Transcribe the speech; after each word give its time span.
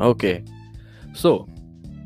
Okay, 0.00 0.42
so 1.12 1.46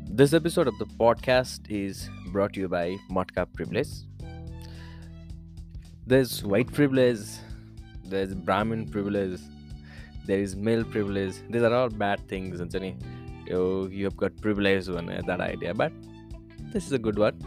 this 0.09 0.33
episode 0.33 0.67
of 0.67 0.77
the 0.79 0.85
podcast 0.85 1.71
is 1.71 2.09
brought 2.33 2.51
to 2.55 2.59
you 2.59 2.67
by 2.67 2.97
Motka 3.09 3.47
Privilege. 3.53 3.87
There's 6.05 6.43
white 6.43 6.73
privilege, 6.73 7.21
there's 8.03 8.35
Brahmin 8.35 8.89
privilege, 8.89 9.39
there 10.25 10.39
is 10.39 10.57
male 10.57 10.83
privilege. 10.83 11.35
These 11.49 11.61
are 11.61 11.73
all 11.73 11.87
bad 11.87 12.27
things, 12.27 12.59
and 12.59 12.69
you 13.47 13.87
you 13.87 14.03
have 14.03 14.17
got 14.17 14.35
privilege 14.41 14.89
one 14.89 15.09
uh, 15.09 15.21
that 15.27 15.39
idea, 15.39 15.73
but 15.73 15.93
this 16.73 16.85
is 16.87 16.91
a 16.91 16.99
good 16.99 17.17
one. 17.17 17.39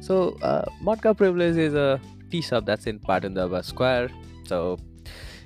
So, 0.00 0.36
uh, 0.42 0.64
Motka 0.80 1.16
Privilege 1.16 1.56
is 1.56 1.74
a 1.74 2.00
tea 2.30 2.40
shop 2.40 2.66
that's 2.66 2.86
in 2.86 3.00
Patandava 3.00 3.64
Square. 3.64 4.10
So, 4.46 4.78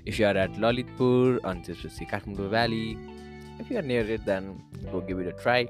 if 0.04 0.18
you 0.18 0.26
are 0.26 0.36
at 0.36 0.52
Lalitpur 0.56 1.42
on 1.42 1.62
Kathmandu 1.62 2.50
Valley, 2.50 2.98
if 3.59 3.69
you 3.71 3.77
are 3.77 3.87
near 3.93 4.05
it, 4.15 4.25
then 4.25 4.61
go 4.91 5.01
give 5.01 5.19
it 5.19 5.27
a 5.27 5.35
try. 5.43 5.67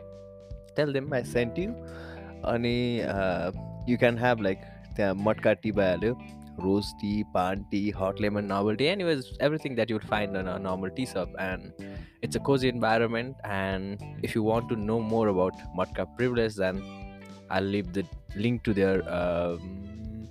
Tell 0.75 0.93
them 0.93 1.11
I 1.13 1.23
sent 1.23 1.57
you. 1.57 1.73
अनि 2.51 2.77
you 3.89 3.97
can 3.97 4.17
have 4.17 4.39
like 4.41 4.61
त्यहाँ 4.95 5.13
मटका 5.25 5.51
T 5.63 5.71
भइहाल्यो 5.71 6.13
rose 6.59 6.85
tea 7.01 7.11
paan 7.33 7.63
tea 7.71 7.81
hot 7.97 8.21
lemon 8.21 8.45
normal 8.51 8.75
tea 8.75 8.85
and 8.85 9.03
was 9.03 9.27
everything 9.41 9.75
that 9.75 9.91
you'd 9.91 10.05
find 10.13 10.37
on 10.37 10.47
a 10.47 10.57
normal 10.67 10.89
tea 10.95 11.05
shop 11.11 11.35
and 11.41 11.83
it's 12.23 12.37
a 12.37 12.39
cosy 12.47 12.69
environment 12.69 13.45
and 13.57 14.25
if 14.25 14.35
you 14.35 14.43
want 14.43 14.69
to 14.69 14.75
know 14.87 14.99
more 15.11 15.29
about 15.29 15.61
Matka 15.79 16.03
Privilege 16.17 16.59
then 16.59 16.81
I 17.51 17.61
leave 17.61 17.91
the 17.97 18.05
link 18.35 18.63
to 18.63 18.73
their 18.73 19.01
um, 19.09 20.29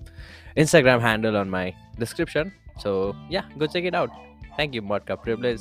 Instagram 0.57 1.01
handle 1.01 1.37
on 1.37 1.51
my 1.51 1.75
description. 1.98 2.52
So 2.79 3.15
yeah, 3.29 3.45
go 3.59 3.66
check 3.66 3.84
it 3.84 3.95
out. 3.95 4.11
Thank 4.57 4.75
you, 4.75 4.83
Modka 4.83 5.20
Privilege. 5.23 5.61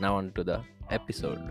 Now 0.00 0.16
on 0.16 0.32
to 0.32 0.44
the 0.44 0.60
episode. 0.91 1.41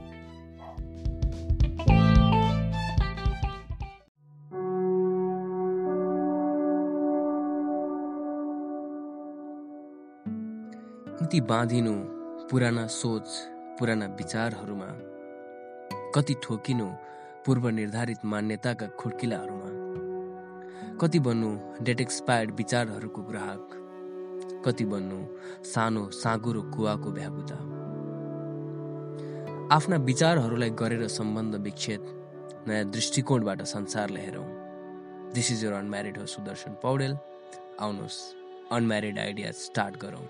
कति 11.21 11.41
बाँधिनु 11.41 11.93
पुराना 12.51 12.87
सोच 12.87 13.29
पुराना 13.79 14.07
विचारहरूमा 14.19 14.87
कति 16.15 16.35
ठोकिनु 16.43 16.87
पूर्व 17.47 17.69
निर्धारित 17.69 18.25
मान्यताका 18.25 18.87
खुड्किलाहरूमा 19.01 19.71
कति 21.01 21.19
बन्नु 21.27 21.51
date 21.85 22.01
expired 22.01 22.55
विचारहरूको 22.57 23.23
ग्राहक 23.23 23.69
कति 24.67 24.85
बन्नु 24.85 25.19
सानो 25.73 26.09
साँगुरो 26.23 26.63
कुवाको 26.75 27.13
भ्यागुता 27.13 27.78
आफ्ना 29.73 29.97
विचारहरूलाई 30.09 30.71
गरेर 30.81 31.07
सम्बन्ध 31.09 31.55
विच्छेद 31.65 32.05
नयाँ 32.69 32.85
दृष्टिकोणबाट 32.91 33.63
संसारलाई 33.73 34.23
हेरौँ 34.25 34.45
दिस 35.35 35.51
इज 35.53 35.65
यर 35.65 35.73
अनम्यारिड 35.73 36.19
हो 36.19 36.27
सुदर्शन 36.35 36.73
पौडेल 36.83 37.17
आउनुहोस् 37.87 38.19
अनम्यारिड 38.79 39.19
आइडिया 39.19 39.53
स्टार्ट 39.65 40.01
गरौँ 40.05 40.27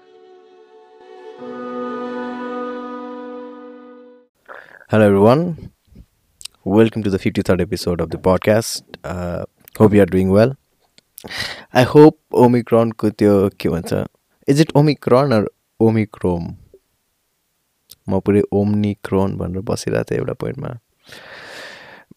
Hello, 4.91 5.07
everyone. 5.07 5.71
Welcome 6.77 7.03
to 7.07 7.11
the 7.11 7.19
53rd 7.19 7.61
episode 7.63 8.01
of 8.01 8.11
the 8.11 8.21
podcast. 8.29 8.95
Uh, 9.05 9.45
hope 9.79 9.93
you 9.93 10.01
are 10.03 10.13
doing 10.15 10.31
well. 10.37 10.55
I 11.75 11.83
hope 11.95 12.19
Omicron 12.45 12.93
को 12.99 13.11
त्यो 13.11 13.35
के 13.61 13.69
भन्छ 13.69 14.05
is 14.49 14.61
it 14.61 14.73
omicron 14.77 15.33
or 15.35 15.51
omicron 15.81 16.49
म 18.09 18.21
पुरै 18.27 18.43
omnicron 18.61 19.37
भनेर 19.39 19.63
बसिरहेको 19.71 20.11
थिएँ 20.11 20.19
एउटा 20.21 20.35
पोइन्टमा। 20.43 20.71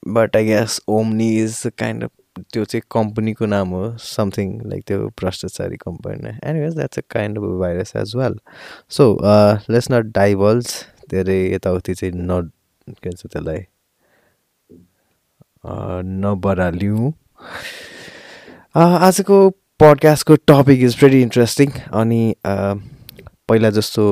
But 0.08 0.36
I 0.36 0.46
guess 0.46 0.80
omni 0.90 1.30
is 1.42 1.62
kind 1.78 2.04
of 2.04 2.12
त्यो 2.54 2.64
चाहिँ 2.66 2.82
कम्पनीको 2.92 3.46
नाम 3.46 3.70
हो 3.76 3.84
समथिङ 4.00 4.48
लाइक 4.70 4.84
त्यो 4.88 5.08
भ्रष्टाचारी 5.20 5.78
company 5.78 6.30
anyways 6.50 6.76
that's 6.76 7.00
a 7.00 7.02
kind 7.12 7.38
of 7.38 7.44
virus 7.62 7.96
as 7.96 8.16
well 8.16 8.38
so 8.98 9.08
let's 9.70 9.92
not 9.92 10.06
डाइभल्स 10.16 10.74
धेरै 11.12 11.40
यताउति 11.54 11.94
चाहिँ 11.94 12.14
न 12.16 12.42
के 12.88 13.10
भन्छ 13.10 13.26
त्यसलाई 13.26 13.66
नबराल्यौँ। 16.22 17.12
आजको 18.76 19.50
पडकास्टको 19.80 20.36
टपिक 20.48 20.82
इज 20.84 20.96
भेरी 21.02 21.22
इन्ट्रेस्टिङ 21.22 21.70
अनि 22.02 22.24
पहिला 22.48 23.70
जस्तो 23.78 24.04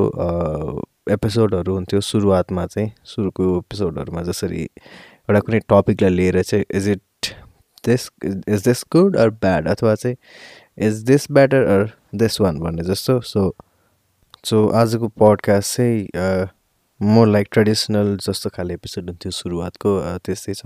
एपिसोडहरू 1.09 1.73
हुन्थ्यो 1.73 2.01
सुरुवातमा 2.01 2.65
चाहिँ 2.65 2.91
सुरुको 3.05 3.57
एपिसोडहरूमा 3.57 4.21
जसरी 4.21 4.61
एउटा 4.61 5.39
कुनै 5.39 5.59
टपिकलाई 5.59 6.09
लिएर 6.09 6.41
चाहिँ 6.43 6.65
is 6.71 6.89
it 6.89 7.33
this 7.85 8.09
is 8.25 8.63
this 8.63 8.83
good 8.91 9.17
or 9.17 9.29
bad 9.29 9.67
अथवा 9.67 9.95
चाहिँ 9.95 10.17
is 10.77 10.93
this 11.03 11.31
better 11.31 11.63
or 11.63 11.91
this 12.15 12.41
one 12.41 12.59
भन्ने 12.59 12.83
जस्तो। 12.83 13.21
सो 13.21 13.55
सो 14.45 14.67
आजको 14.67 15.07
पडकास्ट 15.07 15.77
चाहिँ 15.77 16.47
मोर 17.01 17.27
लाइक 17.27 17.47
ट्रेडिसनल 17.51 18.17
जस्तो 18.17 18.49
खाले 18.49 18.73
एपिसोड 18.73 19.09
हुन्थ्यो 19.09 19.31
सुरुवातको 19.31 20.17
त्यस्तै 20.17 20.53
छ। 20.53 20.65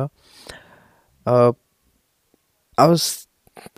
I 1.27 2.95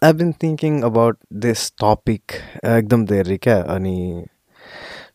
I 0.04 0.14
been 0.14 0.32
thinking 0.44 0.82
about 0.82 1.18
this 1.34 1.72
topic 1.72 2.32
एकदम 2.66 3.06
धेरै 3.06 3.38
क्या 3.38 3.62
अनि 3.62 4.26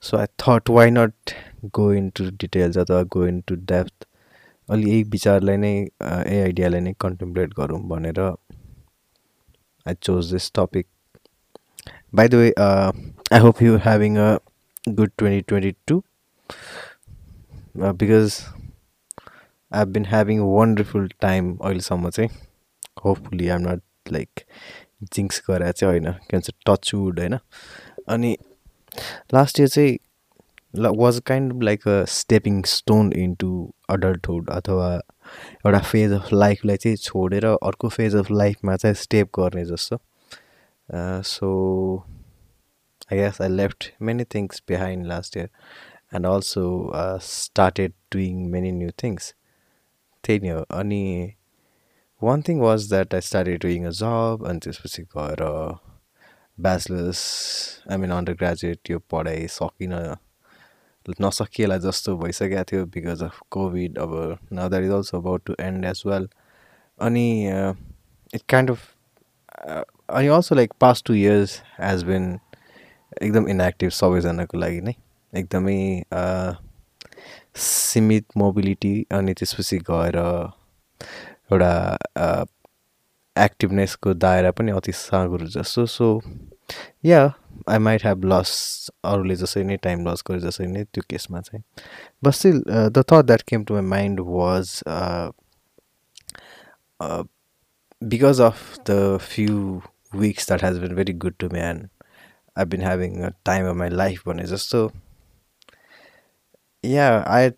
so 0.03 0.16
I 0.16 0.27
thought 0.43 0.71
why 0.71 0.91
not 0.91 1.31
go 1.75 1.93
into 2.11 2.25
details 2.41 2.78
अथवा 2.78 3.03
गो 3.15 3.27
इन 3.27 3.41
टु 3.49 3.55
डेप्थ 3.72 4.06
अलि 4.69 4.91
यही 4.91 5.03
विचारलाई 5.12 5.56
नै 5.56 5.72
यही 5.72 6.41
आइडियालाई 6.43 6.81
नै 6.81 6.93
कन्टेम्प्लेट 7.00 7.55
गरौँ 7.55 7.81
भनेर 7.88 8.21
I 8.21 9.94
chose 10.03 10.33
this 10.33 10.50
topic 10.55 10.87
by 12.15 12.28
the 12.28 12.34
way 12.34 12.53
I 12.60 13.41
hope 13.41 13.62
you 13.62 13.77
having 13.78 14.16
a 14.19 14.31
good 14.89 15.10
twenty 15.19 15.41
twenty 15.49 15.72
two 15.87 16.03
because 18.03 18.41
I 19.72 19.84
been 19.97 20.05
having 20.06 20.41
wonderful 20.41 21.09
time 21.21 21.56
अहिलेसम्म 21.56 22.10
चाहिँ. 22.10 22.31
Hopefully 23.05 23.49
I'm 23.49 23.69
not 23.69 24.12
like 24.12 24.41
jinx 25.15 25.43
गरेर 25.50 25.72
चाहिँ 25.72 25.93
होइन. 25.93 26.12
के 26.12 26.37
भन्छ 26.37 26.50
टचवुड 26.66 27.21
होइन? 27.21 27.39
अनि 28.15 28.37
लास्ट 29.34 29.61
इयर 29.61 29.69
चाहिँ 29.69 29.99
was 30.97 31.19
kind 31.27 31.62
like 31.65 31.89
a 31.89 32.05
stepping 32.09 32.62
stone 32.67 33.12
into 33.12 33.51
adulthood 33.91 34.51
अथवा 34.51 34.95
एउटा 35.67 35.78
फेज 35.78 36.12
अफ 36.12 36.33
लाइफलाई 36.33 36.77
चाहिँ 36.77 36.97
छोडेर 36.97 37.45
अर्को 37.47 37.89
फेज 37.89 38.17
अफ 38.17 38.31
लाइफमा 38.31 38.77
चाहिँ 38.77 38.95
स्टेप 38.95 39.31
गर्ने 39.39 39.65
जस्तो। 39.65 39.99
So 41.25 41.49
I 43.12 43.19
guess 43.19 43.41
I 43.43 43.49
left 43.49 43.93
many 44.03 44.25
things 44.34 44.62
behind 44.69 45.07
last 45.07 45.37
year 45.37 45.49
and 46.15 46.27
also 46.27 46.65
started 47.22 47.93
doing 48.12 48.47
many 48.51 48.72
new 48.72 48.91
things 49.03 49.34
त्यही 50.25 50.39
नै 50.41 50.51
हो। 50.51 50.62
अनि 50.78 51.33
one 52.22 52.43
thing 52.49 52.61
was 52.61 52.89
that 52.89 53.15
I 53.15 53.21
started 53.21 53.61
doing 53.62 53.84
a 53.87 53.91
जब 54.01 54.45
अनि 54.49 54.59
त्यसपछि 54.65 55.03
गएर 55.17 55.43
bachelors 56.62 57.21
I 57.91 57.97
mean 57.97 58.10
under 58.12 58.32
graduate 58.43 58.91
यो 58.91 58.98
पढाइ 59.10 59.47
सकिनँ 59.50 60.16
नसकिएला 61.21 61.76
जस्तो 61.84 62.16
भइसकेको 62.19 62.65
थियो 62.71 62.84
बिकज 62.94 63.22
अफ 63.22 63.38
कोभिड 63.50 63.98
अब 63.98 64.12
now 64.53 64.69
that 64.69 64.84
is 64.84 64.91
also 64.93 65.19
about 65.19 65.44
to 65.47 65.54
end 65.60 65.84
as 65.84 66.03
well 66.06 66.28
अनि 66.98 67.28
इट 68.34 68.43
काइन्ड 68.48 68.71
अफ 68.71 68.81
अनि 70.09 70.28
also 70.28 70.54
like 70.54 70.72
past 70.81 71.06
two 71.06 71.15
years 71.15 71.60
has 71.81 72.03
been 72.04 72.38
एकदम 73.22 73.48
इनएक्टिभ 73.48 73.91
सबैजनाको 73.91 74.59
लागि 74.59 74.81
नै। 74.81 74.94
एकदमै 75.32 75.80
सीमित 77.57 78.27
मोबिलिटी 78.36 78.95
अनि 79.12 79.34
त्यसपछि 79.34 79.78
गएर 79.91 80.16
एउटा 81.53 81.72
एक्टिभनेसको 83.36 84.15
दायरा 84.15 84.51
पनि 84.53 84.72
अति 84.72 84.92
साँगुरो 84.92 85.47
जस्तो। 85.47 85.86
So 85.86 86.21
yeah 87.05 87.22
I 87.69 87.78
might 87.78 88.03
have 88.05 88.25
lost 88.33 88.51
अरूले 89.05 89.37
जसरी 89.37 89.65
नै 89.65 89.77
टाइम 89.83 90.07
लस 90.09 90.22
गरे 90.28 90.41
जसरी 90.41 90.67
नै 90.67 90.84
त्यो 90.84 91.03
केसमा 91.11 91.41
चाहिँ। 91.41 91.63
But 92.25 92.47
the 92.93 93.05
thought 93.13 93.25
that 93.27 93.43
came 93.49 93.65
to 93.65 93.75
my 93.75 93.83
mind 93.89 94.21
was 94.27 94.83
because 98.03 98.41
of 98.41 98.78
the 98.91 99.19
few 99.22 99.81
weeks 100.15 100.47
that 100.49 100.65
has 100.65 100.78
been 100.78 100.95
very 100.95 101.13
good 101.25 101.34
to 101.41 101.49
me 101.53 101.61
and 101.61 101.89
I 102.59 102.65
been 102.65 102.83
having 102.83 103.21
a 103.22 103.28
time 103.47 103.69
of 103.71 103.77
my 103.77 103.89
life 103.91 104.28
भने 104.28 104.45
जस्तो 104.47 104.91
yeah 106.84 107.09
I 107.28 107.51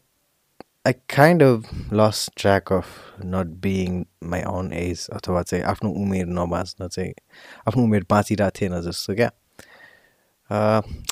I 0.84 0.92
kind 0.92 1.42
of 1.42 1.92
lost 1.92 2.28
track 2.36 2.72
of 2.72 2.86
not 3.24 3.46
being 3.62 4.04
my 4.30 4.40
own 4.42 4.72
age 4.72 5.06
अथवा 5.12 5.42
चाहिँ 5.42 5.64
आफ्नो 5.64 5.90
उमेर 5.96 6.26
नबाँच्न 6.28 6.86
चाहिँ 6.88 7.12
आफ्नो 7.68 7.82
उमेर 7.82 8.04
बाँचिरहेको 8.10 8.58
थिएन 8.60 8.80
जस्तो 8.82 9.14
क्या 9.14 9.30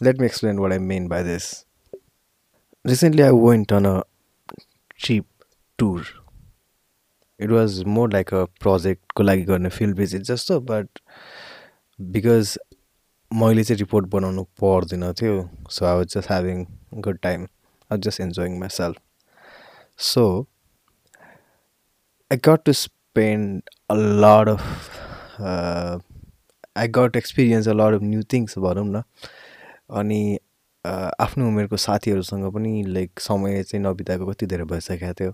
let 0.03 0.21
me 0.21 0.27
explain 0.27 0.59
what 0.59 0.73
I 0.73 0.79
mean 0.85 1.07
by 1.09 1.23
this 1.23 1.47
recently 2.85 3.23
I 3.23 3.31
went 3.33 3.73
on 3.73 3.85
a 3.85 4.01
trip 5.05 5.27
tour 5.79 6.07
it 7.41 7.51
was 7.51 7.83
more 7.89 8.13
like 8.13 8.35
a 8.35 8.45
प्रोजेक्टको 8.61 9.23
लागि 9.23 9.43
गर्ने 9.43 9.69
फिल्ड 9.69 9.97
भिजिट 9.97 10.23
जस्तो 10.23 10.59
बट 10.71 10.99
बिकज 11.99 12.59
मैले 13.31 13.65
चाहिँ 13.65 13.79
रिपोर्ट 13.79 14.07
बनाउनु 14.07 14.45
पर्दैन 14.63 15.13
थियो 15.13 15.39
so 15.71 15.87
I 15.87 15.97
was 15.97 16.07
just 16.07 16.31
having 16.31 16.67
good 16.99 17.19
time 17.19 17.47
I 17.91 17.99
just 17.99 18.21
enjoying 18.21 18.59
myself 18.69 19.01
so 20.01 20.25
I 22.33 22.37
got 22.49 22.65
to 22.65 22.73
spend 22.73 23.71
a 23.91 23.95
lot 23.95 24.49
of 24.49 24.63
I 26.77 26.89
got 26.89 27.17
experience 27.17 27.69
a 27.69 27.73
lot 27.73 27.95
of 27.95 28.03
new 28.03 28.23
things 28.33 28.59
भनौँ 28.59 28.87
न। 28.87 29.03
अनि 30.01 30.23
आफ्नो 31.21 31.49
उमेरको 31.49 31.77
साथीहरूसँग 31.77 32.45
पनि 32.55 32.83
लाइक 32.89 33.21
समय 33.21 33.63
चाहिँ 33.63 33.85
नबिताएको 33.85 34.27
कति 34.27 34.47
धेरै 34.47 34.65
भइसकेको 34.75 35.15
थियो। 35.21 35.33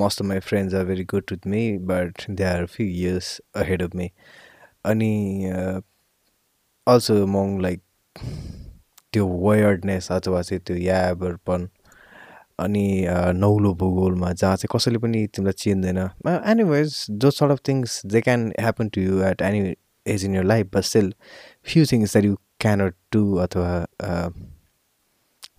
Most 0.00 0.20
of 0.20 0.26
my 0.26 0.40
friends 0.40 0.74
are 0.74 0.84
very 0.84 1.04
good 1.04 1.30
with 1.30 1.46
me 1.54 1.62
but 1.88 2.22
they 2.28 2.44
are 2.50 2.62
a 2.62 2.68
few 2.74 2.86
years 2.86 3.26
ahead 3.62 3.82
of 3.86 3.96
me 4.00 4.06
अनि 4.92 5.12
अल्सो 6.86 7.16
मङ 7.26 7.60
लाइक 7.62 7.80
त्यो 9.12 9.26
वायर्डनेस 9.42 10.10
अथवा 10.12 10.40
चाहिँ 10.42 10.60
त्यो 10.66 10.76
याबरपन 10.76 11.68
अनि 12.60 12.84
नौलो 13.36 13.74
भूगोलमा 13.74 14.32
जहाँ 14.32 14.56
चाहिँ 14.56 14.76
कसैले 14.76 14.98
पनि 14.98 15.26
तिमीलाई 15.34 15.52
चिन्दैन 15.64 15.98
एनिवेज 16.28 17.06
जो 17.10 17.30
sort 17.30 17.52
of 17.52 17.60
things 17.68 18.00
they 18.06 18.20
can 18.20 18.46
happen 18.60 18.88
to 18.88 19.00
you 19.00 19.22
at 19.30 19.42
any 19.42 19.74
age 20.06 20.24
in 20.24 20.34
your 20.34 20.44
life 20.44 20.70
but 20.74 20.84
still 20.90 21.12
few 21.72 21.86
things 21.92 22.12
that 22.12 22.24
you 22.24 22.36
cannot 22.60 22.94
do 23.12 23.24
अथवा 23.46 23.72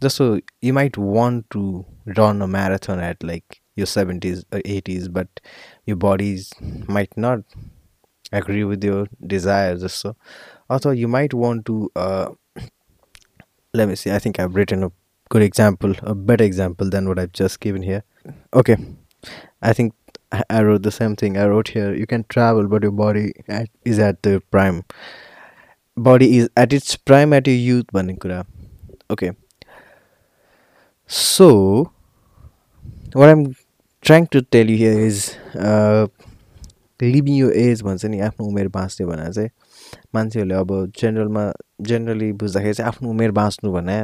जस्तो 0.03 0.39
you 0.61 0.73
might 0.73 0.97
want 0.97 1.49
to 1.55 1.85
run 2.19 2.41
a 2.41 2.47
marathon 2.47 2.99
at 2.99 3.23
like 3.23 3.61
your 3.75 3.87
70s 3.87 4.43
or 4.51 4.59
80s 4.59 5.11
but 5.13 5.41
your 5.85 5.97
bodies 5.97 6.53
might 6.87 7.15
not 7.15 7.43
agree 8.31 8.63
with 8.63 8.83
your 8.83 9.07
desires 9.35 9.93
so 9.93 10.15
also 10.69 10.91
you 10.91 11.07
might 11.07 11.33
want 11.33 11.65
to 11.65 11.91
uh, 11.95 12.29
let 13.73 13.87
me 13.87 13.95
see 13.95 14.11
i 14.11 14.19
good 15.33 15.45
example 15.47 15.95
a 16.13 16.15
better 16.31 16.47
example 16.51 16.93
than 16.95 17.09
what 17.11 17.19
i've 17.23 17.33
just 17.41 17.59
given 17.65 17.87
here 17.89 18.03
okay 18.61 18.77
i 19.61 19.73
think 19.73 19.93
i 20.57 20.61
wrote 20.61 20.83
the 20.89 20.95
same 20.99 21.15
thing 21.23 21.37
i 21.43 21.45
wrote 21.51 21.75
here 21.75 21.93
you 22.01 22.07
can 22.15 22.25
travel 22.35 22.67
but 22.73 22.83
your 22.83 22.97
body 23.03 23.27
at, 23.47 23.69
is 23.83 23.99
at 23.99 24.21
the 24.23 24.41
prime 24.55 24.83
body 26.09 26.37
is 26.37 26.49
at 26.65 26.73
its 26.79 26.95
prime 27.11 27.33
at 27.39 27.47
your 27.47 27.55
youth 27.55 27.85
okay 29.09 29.31
so, 31.13 31.91
what 33.11 33.27
I'm 33.27 33.53
trying 34.01 34.27
to 34.27 34.41
tell 34.41 34.69
you 34.69 34.77
here 34.77 34.97
is 34.97 35.35
living 37.01 37.35
यो 37.35 37.49
age 37.49 37.81
भन्छ 37.83 38.05
नि 38.05 38.19
आफ्नो 38.27 38.45
उमेर 38.47 38.67
बाँच्ने 38.75 39.05
भनेर 39.05 39.31
चाहिँ 39.33 39.49
मान्छेहरूले 40.15 40.55
अब 40.55 40.71
जेनरलमा 40.99 41.43
जेनरली 41.89 42.31
बुझ्दाखेरि 42.43 42.73
चाहिँ 42.73 42.87
आफ्नो 42.87 43.09
उमेर 43.09 43.31
बाँच्नु 43.39 43.71
भने 43.73 43.97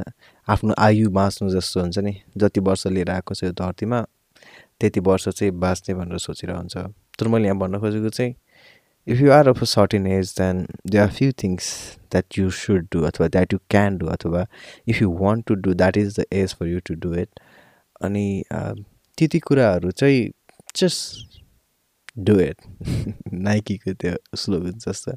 आफ्नो 0.50 0.74
आयु 0.80 1.10
बाँच्नु 1.10 1.50
जस्तो 1.50 1.82
हुन्छ 1.82 1.98
नि। 2.00 2.14
जति 2.38 2.60
वर्ष 2.68 2.88
लिएर 2.88 3.10
आएको 3.12 3.34
छ 3.36 3.44
यो 3.44 3.52
धरतीमा 3.52 4.02
त्यति 4.80 5.00
वर्ष 5.08 5.28
चाहिँ 5.30 5.52
बाँच्ने 5.60 5.96
भनेर 5.96 6.18
सोचिरहेको 6.18 6.60
हुन्छ 6.60 6.78
तर 7.20 7.28
मैले 7.28 7.48
यहाँ 7.48 7.58
भन्न 7.60 7.80
खोजेको 7.80 8.10
चाहिँ 8.10 8.36
if 9.08 9.22
you 9.22 9.32
are 9.32 9.48
of 9.50 9.62
a 9.62 9.66
certain 9.66 10.06
age 10.06 10.34
then 10.36 10.66
there 10.84 11.02
are 11.02 11.12
few 11.18 11.32
things 11.32 11.98
that 12.16 12.38
you 12.38 12.50
should 12.50 12.90
do 12.96 13.04
अथवा 13.08 13.30
that 13.36 13.54
you 13.54 13.60
can 13.74 13.98
do 13.98 14.10
अथवा 14.16 14.46
if 14.86 15.00
you 15.02 15.10
want 15.10 15.46
to 15.52 15.56
do 15.56 15.74
that 15.74 16.00
is 16.02 16.16
the 16.16 16.26
age 16.32 16.54
for 16.54 16.68
you 16.68 16.82
to 16.90 16.96
do 17.06 17.14
it 17.14 17.40
अनि 18.04 18.44
त्यति 19.18 19.40
कुराहरू 19.40 19.92
चाहिँ 19.92 20.30
just 20.76 21.38
do 22.20 22.40
it 22.40 22.58
नाइकीको 23.34 23.94
त्यो 23.94 24.38
slogan 24.38 24.78
जस्तो। 24.86 25.12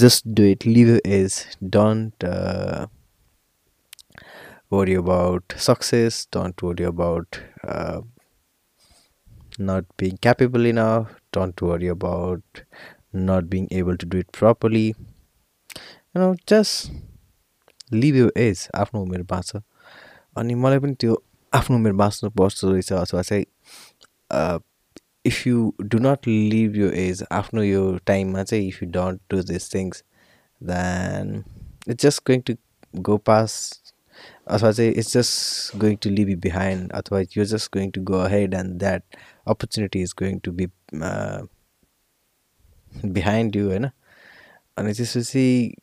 Just 0.00 0.26
do 0.28 0.42
it 0.42 0.66
live 0.66 1.00
age 1.06 1.42
don't 1.64 2.24
worry 4.70 4.94
about 4.94 5.54
success 5.56 6.26
don't 6.26 6.62
worry 6.62 6.84
about 6.84 7.40
uh, 7.64 8.00
not 9.58 9.84
being 9.96 10.16
capable 10.18 10.66
enough 10.66 11.14
don't 11.32 11.60
worry 11.62 11.88
about 11.88 12.62
not 13.12 13.48
being 13.48 13.68
able 13.70 13.96
to 13.96 14.06
do 14.06 14.18
it 14.18 14.32
properly 14.32 14.86
you 14.86 16.20
know 16.20 16.34
just 16.46 16.90
live 17.92 18.16
you 18.16 18.30
age 18.36 18.68
आफ्नो 18.74 19.00
उमेर 19.02 19.22
बाँच्छ 19.30 19.56
अनि 20.38 20.54
मलाई 20.54 20.78
पनि 20.78 20.94
त्यो 21.00 21.22
आफ्नो 21.54 21.76
उमेर 21.76 21.92
बाँच्नु 22.00 22.30
पर्छ 22.38 22.64
रहेछ 22.64 22.92
अथवा 22.92 23.22
चाहिँ 23.22 23.44
if 25.26 25.46
you 25.46 25.72
do 25.82 25.98
not 25.98 26.26
live 26.26 26.76
you 26.76 26.90
age 27.02 27.22
आफ्नो 27.32 27.62
यो 27.62 27.82
टाइममा 28.06 28.42
चाहिँ 28.42 28.68
if 28.68 28.82
you 28.82 28.88
don't 28.92 29.20
do 29.30 29.42
this 29.52 29.72
things 29.74 30.02
then 30.60 31.42
it's 31.88 32.04
just 32.04 32.22
going 32.26 32.40
to 32.40 32.54
go 33.08 33.16
pass 33.30 33.54
अथवा 34.46 34.70
चाहिँ 34.70 34.90
it's 34.92 35.12
just 35.12 35.76
going 35.78 35.96
to 35.96 36.10
leave 36.10 36.28
you 36.28 36.36
behind 36.40 36.92
अथवा 36.92 37.20
you 37.36 37.44
just 37.44 37.72
going 37.72 37.90
to 37.90 38.02
go 38.02 38.24
head 38.26 38.54
and 38.54 38.78
that 38.78 39.16
opportunity 39.46 40.02
is 40.02 40.14
going 40.18 40.38
to 40.38 40.52
be 40.52 40.66
behind 43.12 43.56
you 43.56 43.68
होइन 43.68 43.84
अनि 44.76 44.92
त्यसपछि 44.92 45.74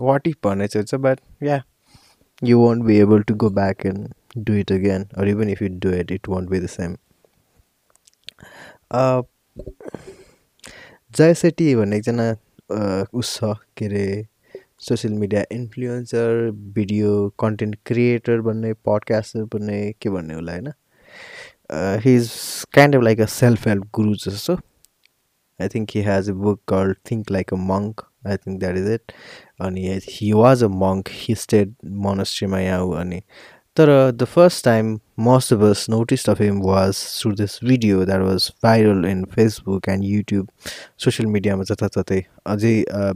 what 0.00 0.26
if 0.26 0.36
भन्ने 0.44 0.68
चाहिँ 0.68 0.82
हुन्छ 0.82 1.02
but 1.04 1.20
yeah 1.42 1.62
you 2.42 2.58
won't 2.60 2.84
be 2.84 2.98
able 2.98 3.22
to 3.22 3.34
go 3.34 3.50
back 3.50 3.86
and 3.86 4.12
do 4.38 4.54
it 4.54 4.72
again 4.72 5.06
or 5.16 5.28
even 5.28 5.50
if 5.50 5.62
you 5.62 5.68
do 5.78 5.92
it 5.94 6.12
it 6.12 6.28
won't 6.28 6.50
be 6.50 6.60
the 6.60 6.66
same 6.68 6.96
Jay 11.14 11.34
Shetty 11.34 11.74
भन्ने 11.74 11.96
एकजना 11.96 12.30
उस 13.14 13.36
छ 13.36 13.54
के 13.76 13.86
अरे 13.86 14.04
social 14.88 15.14
media 15.18 15.42
influencer 15.52 16.50
video 16.74 17.12
content 17.40 17.76
creator 17.86 18.40
भन्ने 18.48 18.72
podcaster 18.88 19.44
भन्ने 19.54 19.80
के 20.02 20.10
भन्ने 20.10 20.34
होला 20.34 20.52
होइन? 20.52 20.72
He 22.04 22.14
is 22.16 22.30
kind 22.74 22.96
of 22.96 23.02
like 23.02 23.20
a 23.20 23.26
self 23.34 23.66
help 23.68 23.84
guru 23.94 24.14
जस्तो। 24.24 24.56
I 25.62 25.68
think 25.74 25.90
he 25.96 26.02
has 26.02 26.30
a 26.30 26.32
book 26.44 26.60
called 26.68 26.94
think 27.10 27.30
like 27.30 27.52
a 27.54 27.56
monk 27.70 28.00
I 28.28 28.36
think 28.36 28.58
that 28.60 28.76
is 28.76 28.88
it 28.92 29.12
अनि 29.66 29.98
he 30.08 30.32
was 30.32 30.64
a 30.64 30.68
monk 30.84 31.08
he 31.22 31.34
stayed 31.44 31.74
मोनस्ट्रीमा 32.06 32.60
यहाँ 32.60 33.00
अनि 33.00 33.22
Uh, 33.78 34.12
the 34.12 34.26
first 34.26 34.64
time 34.64 35.00
most 35.16 35.50
of 35.50 35.62
us 35.62 35.88
noticed 35.88 36.28
of 36.28 36.36
him 36.36 36.60
was 36.60 37.18
through 37.18 37.34
this 37.34 37.58
video 37.60 38.04
that 38.04 38.20
was 38.20 38.52
viral 38.62 39.08
in 39.08 39.24
Facebook 39.24 39.88
and 39.88 40.04
YouTube, 40.04 40.50
social 40.98 41.26
media 41.26 41.56
जताततै 41.56 42.18
अझै 42.46 42.72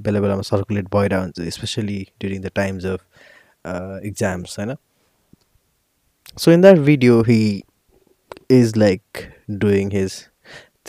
बेला 0.07 0.21
बेलामा 0.21 0.47
circulate 0.51 0.89
भइरहेको 0.95 1.21
हुन्छ 1.23 1.53
especially 1.57 1.99
during 2.21 2.41
the 2.41 2.53
times 2.55 2.87
of 2.87 3.05
exams 4.05 4.59
होइन 4.59 4.75
so 6.39 6.53
in 6.53 6.61
that 6.61 6.79
video 6.89 7.21
he 7.23 7.39
is 8.51 8.77
like 8.77 9.03
doing 9.51 9.91
his 9.91 10.19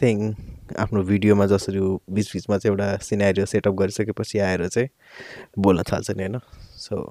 thing 0.01 0.33
आफ्नो 0.79 1.03
भिडियोमा 1.03 1.45
जसरी 1.45 1.79
बिचबिचमा 2.09 2.57
चाहिँ 2.57 2.71
एउटा 2.71 2.95
सिनेरियो 3.11 3.45
सेटअप 3.45 3.73
गरिसकेपछि 3.73 4.39
आएर 4.39 4.67
चाहिँ 4.67 4.89
बोल्न 5.59 5.83
थाल्छ 5.83 6.11
नि? 6.11 6.23
होइन 6.23 6.39
so 6.87 7.05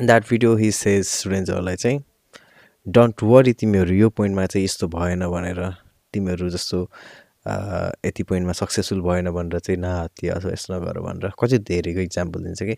that 0.00 0.24
video 0.30 0.56
he 0.56 0.70
says 0.72 1.06
स्टुडेन्ट्सहरूलाई 1.06 1.76
चाहिँ 1.76 2.00
डोन्ट 2.88 3.22
वरी 3.22 3.52
तिमीहरू 3.52 3.94
यो 3.94 4.08
पोइन्टमा 4.08 4.46
चाहिँ 4.46 4.64
यस्तो 4.64 4.88
भएन 4.88 5.26
भनेर 5.28 5.60
तिमीहरू 6.12 6.48
जस्तो 6.48 6.90
यति 8.06 8.22
पोइन्टमा 8.22 8.52
सक्सेसफुल 8.52 9.00
भएन 9.00 9.30
भनेर 9.30 9.58
चाहिँ 9.58 9.80
नहात्ती 9.80 10.28
अथवा 10.28 10.52
यस्तो 10.52 10.74
नगर 10.74 11.00
भनेर 11.00 11.32
कति 11.40 11.58
धेरैको 11.58 12.00
इक्जाम्पल 12.00 12.44
दिन्छ 12.44 12.62
कि? 12.62 12.76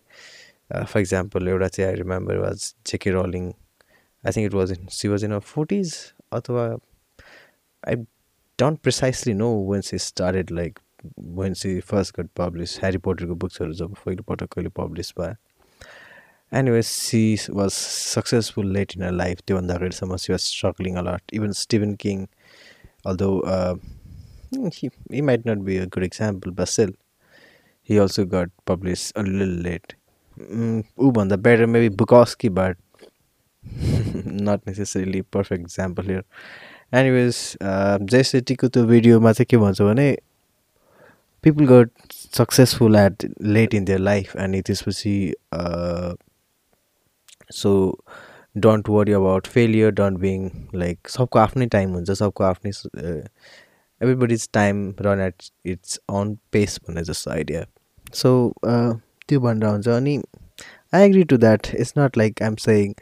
फर 0.84 1.00
इक्जाम्पल 1.00 1.48
एउटा 1.48 1.68
चाहिँ 1.68 1.90
I 1.90 1.96
remember 1.96 2.38
was 2.38 2.74
J K 2.86 3.10
Rowling 3.10 3.46
I 3.46 4.32
think 4.32 4.46
it 4.46 4.54
was 4.54 4.72
in 4.72 4.86
she 4.90 5.08
was 5.08 5.24
in 5.24 5.32
a 5.32 5.38
forties 5.38 5.94
अथवा 6.32 6.66
I 7.88 7.96
don't 8.58 8.82
precisely 8.82 9.32
know 9.34 9.52
when 9.70 9.82
she 9.82 9.98
started 9.98 10.50
like 10.50 10.80
when 11.16 11.54
she 11.54 11.80
first 11.80 12.14
got 12.14 12.28
published 12.34 12.78
Harry 12.78 12.98
Potterको 12.98 13.34
बुक्सहरू 13.34 13.72
जब 13.72 13.94
पहिलोपटक 13.94 14.52
कहिले 14.52 14.68
publish 14.68 15.12
भयो। 15.20 15.34
Anyways 16.60 16.90
she 17.06 17.22
was 17.60 17.74
successful 17.74 18.64
late 18.76 18.94
in 18.96 19.02
her 19.06 19.12
life 19.22 19.40
त्योभन्दा 19.46 19.74
अगाडिसम्म 19.74 20.98
a 20.98 21.02
lot 21.02 21.22
even 21.32 21.52
Stephen 21.52 21.96
King 21.96 22.28
although 23.04 23.40
uh, 23.40 23.74
he, 24.72 24.90
he 25.10 25.20
might 25.20 25.44
not 25.44 25.64
be 25.64 25.78
a 25.78 25.86
good 25.86 26.04
example 26.04 26.52
but 26.52 26.68
still 26.68 26.92
he 27.82 27.98
also 27.98 28.24
got 28.24 28.48
published 28.64 29.12
a 29.16 29.22
little 29.22 29.56
late 29.68 29.94
ऊभन्दा 31.08 31.42
better 31.42 31.66
maybe 31.66 31.90
Bukowski 32.02 32.52
but 32.60 32.76
not 34.46 34.66
necessarily 34.66 35.22
perfect 35.22 35.62
example 35.62 36.04
here 36.04 36.24
anyways 36.94 37.36
Jay 38.10 38.22
सेटीको 38.22 38.68
त्यो 38.68 38.84
भिडियोमा 38.86 39.32
चाहिँ 39.32 39.46
के 39.50 39.56
भन्छ 39.56 39.80
भने 39.82 40.06
people 41.42 41.66
got 41.68 42.12
successful 42.36 42.96
at 42.96 43.26
late 43.56 43.74
in 43.74 43.84
their 43.84 43.98
life 43.98 44.36
अनि 44.44 44.60
त्यसपछि 44.68 45.14
so 47.56 47.72
don't 48.66 48.88
worry 48.88 49.12
about 49.12 49.46
failure 49.56 49.90
don't 50.00 50.18
being 50.20 50.48
like 50.82 51.08
सबको 51.16 51.38
आफ्नै 51.38 51.66
टाइम 51.74 51.94
हुन्छ 51.94 52.10
सबको 52.22 52.44
आफ्नै 52.44 52.70
everybody 52.70 54.34
is 54.34 54.48
time 54.54 54.88
run 55.00 55.20
at 55.20 55.50
its 55.74 55.98
own 56.20 56.34
pace 56.52 56.78
भन्ने 56.88 57.04
जस्तो 57.10 57.30
आइडिया 57.30 57.64
सो 58.14 58.32
त्यो 58.64 59.40
भनेर 59.40 59.68
हुन्छ 59.68 59.88
अनि 59.88 60.16
I 60.94 61.06
agree 61.06 61.24
to 61.30 61.36
that 61.44 61.74
it's 61.74 61.92
not 61.98 62.18
like 62.18 62.42
I'm 62.42 62.56
saying 62.64 62.94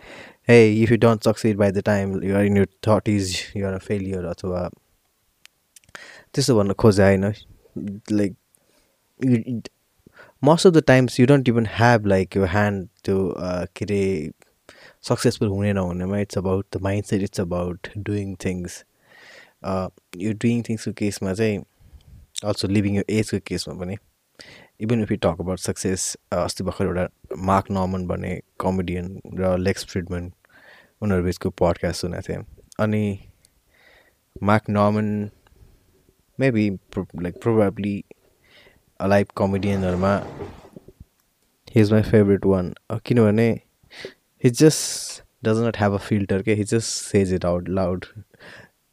hey 0.49 0.57
if 0.83 0.91
you 0.93 0.97
don't 0.99 1.25
succeed 1.25 1.57
by 1.57 1.71
the 1.71 1.83
time 1.87 2.23
you're 2.25 2.45
in 2.45 2.57
your 2.57 2.69
thought 2.89 3.09
is 3.09 3.37
your 3.57 3.79
failure 3.89 4.25
अथवा 4.27 4.69
त्यस्तो 6.35 6.57
भन्न 6.59 6.73
खोजे 6.83 7.03
होइन। 7.03 7.33
Like 8.13 8.35
most 10.43 10.67
of 10.67 10.73
the 10.73 10.83
times 10.87 11.19
you 11.21 11.27
don't 11.27 11.49
even 11.49 11.67
have 11.71 12.07
like 12.07 12.37
यो 12.37 12.45
hand 12.45 12.87
त्यो 13.05 13.17
के 13.77 13.85
अरे 13.85 14.31
successful 15.03 15.49
हुने 15.49 15.73
नहुनेमा 15.73 16.19
it's 16.19 16.39
about 16.39 16.67
the 16.77 16.81
mindset 17.05 17.23
it's 17.23 17.41
about 17.41 17.89
doing 17.99 18.35
things 18.45 18.79
यो 20.17 20.33
डुइङ 20.43 20.63
थिङ्सको 20.69 20.93
केसमा 20.93 21.33
चाहिँ 21.33 21.59
अल्सो 22.45 22.69
लिभिङ 22.69 22.97
यो 22.97 23.03
एजको 23.11 23.39
केसमा 23.47 23.75
पनि 23.75 23.97
even 24.81 25.03
if 25.03 25.11
you 25.11 25.17
talk 25.23 25.41
about 25.41 25.59
success 25.61 26.07
अस्ति 26.33 26.65
भर्खर 26.65 26.87
एउटा 26.87 27.37
मार्क 27.45 27.71
नर्मन 27.71 28.07
भन्ने 28.07 28.33
कमेडियन 28.61 29.13
र 29.35 29.57
लेक्स 29.59 29.87
फ्रिडमन 29.87 30.31
उनीहरू 31.03 31.25
बिचको 31.25 31.51
पडकास्ट 31.61 32.01
सुनेको 32.01 32.29
थिएँ 32.29 32.43
अनि 32.81 33.05
Mark 34.43 34.71
Normand 34.71 35.15
maybe 36.39 36.69
like 36.99 37.41
probably 37.43 37.95
live 39.09 39.27
कमेडियनहरूमा 39.37 40.15
he 41.75 41.81
is 41.81 41.93
my 41.93 42.03
favourite 42.03 42.47
one 42.47 42.75
किनभने 43.07 43.49
he 44.45 44.51
just 44.51 45.23
does 45.45 45.59
not 45.59 45.79
have 45.79 45.95
a 45.95 45.99
filter 45.99 46.43
के 46.43 46.55
he 46.55 46.65
just 46.65 46.89
says 47.05 47.35
it 47.35 47.45
out 47.45 47.69
loud 47.69 48.05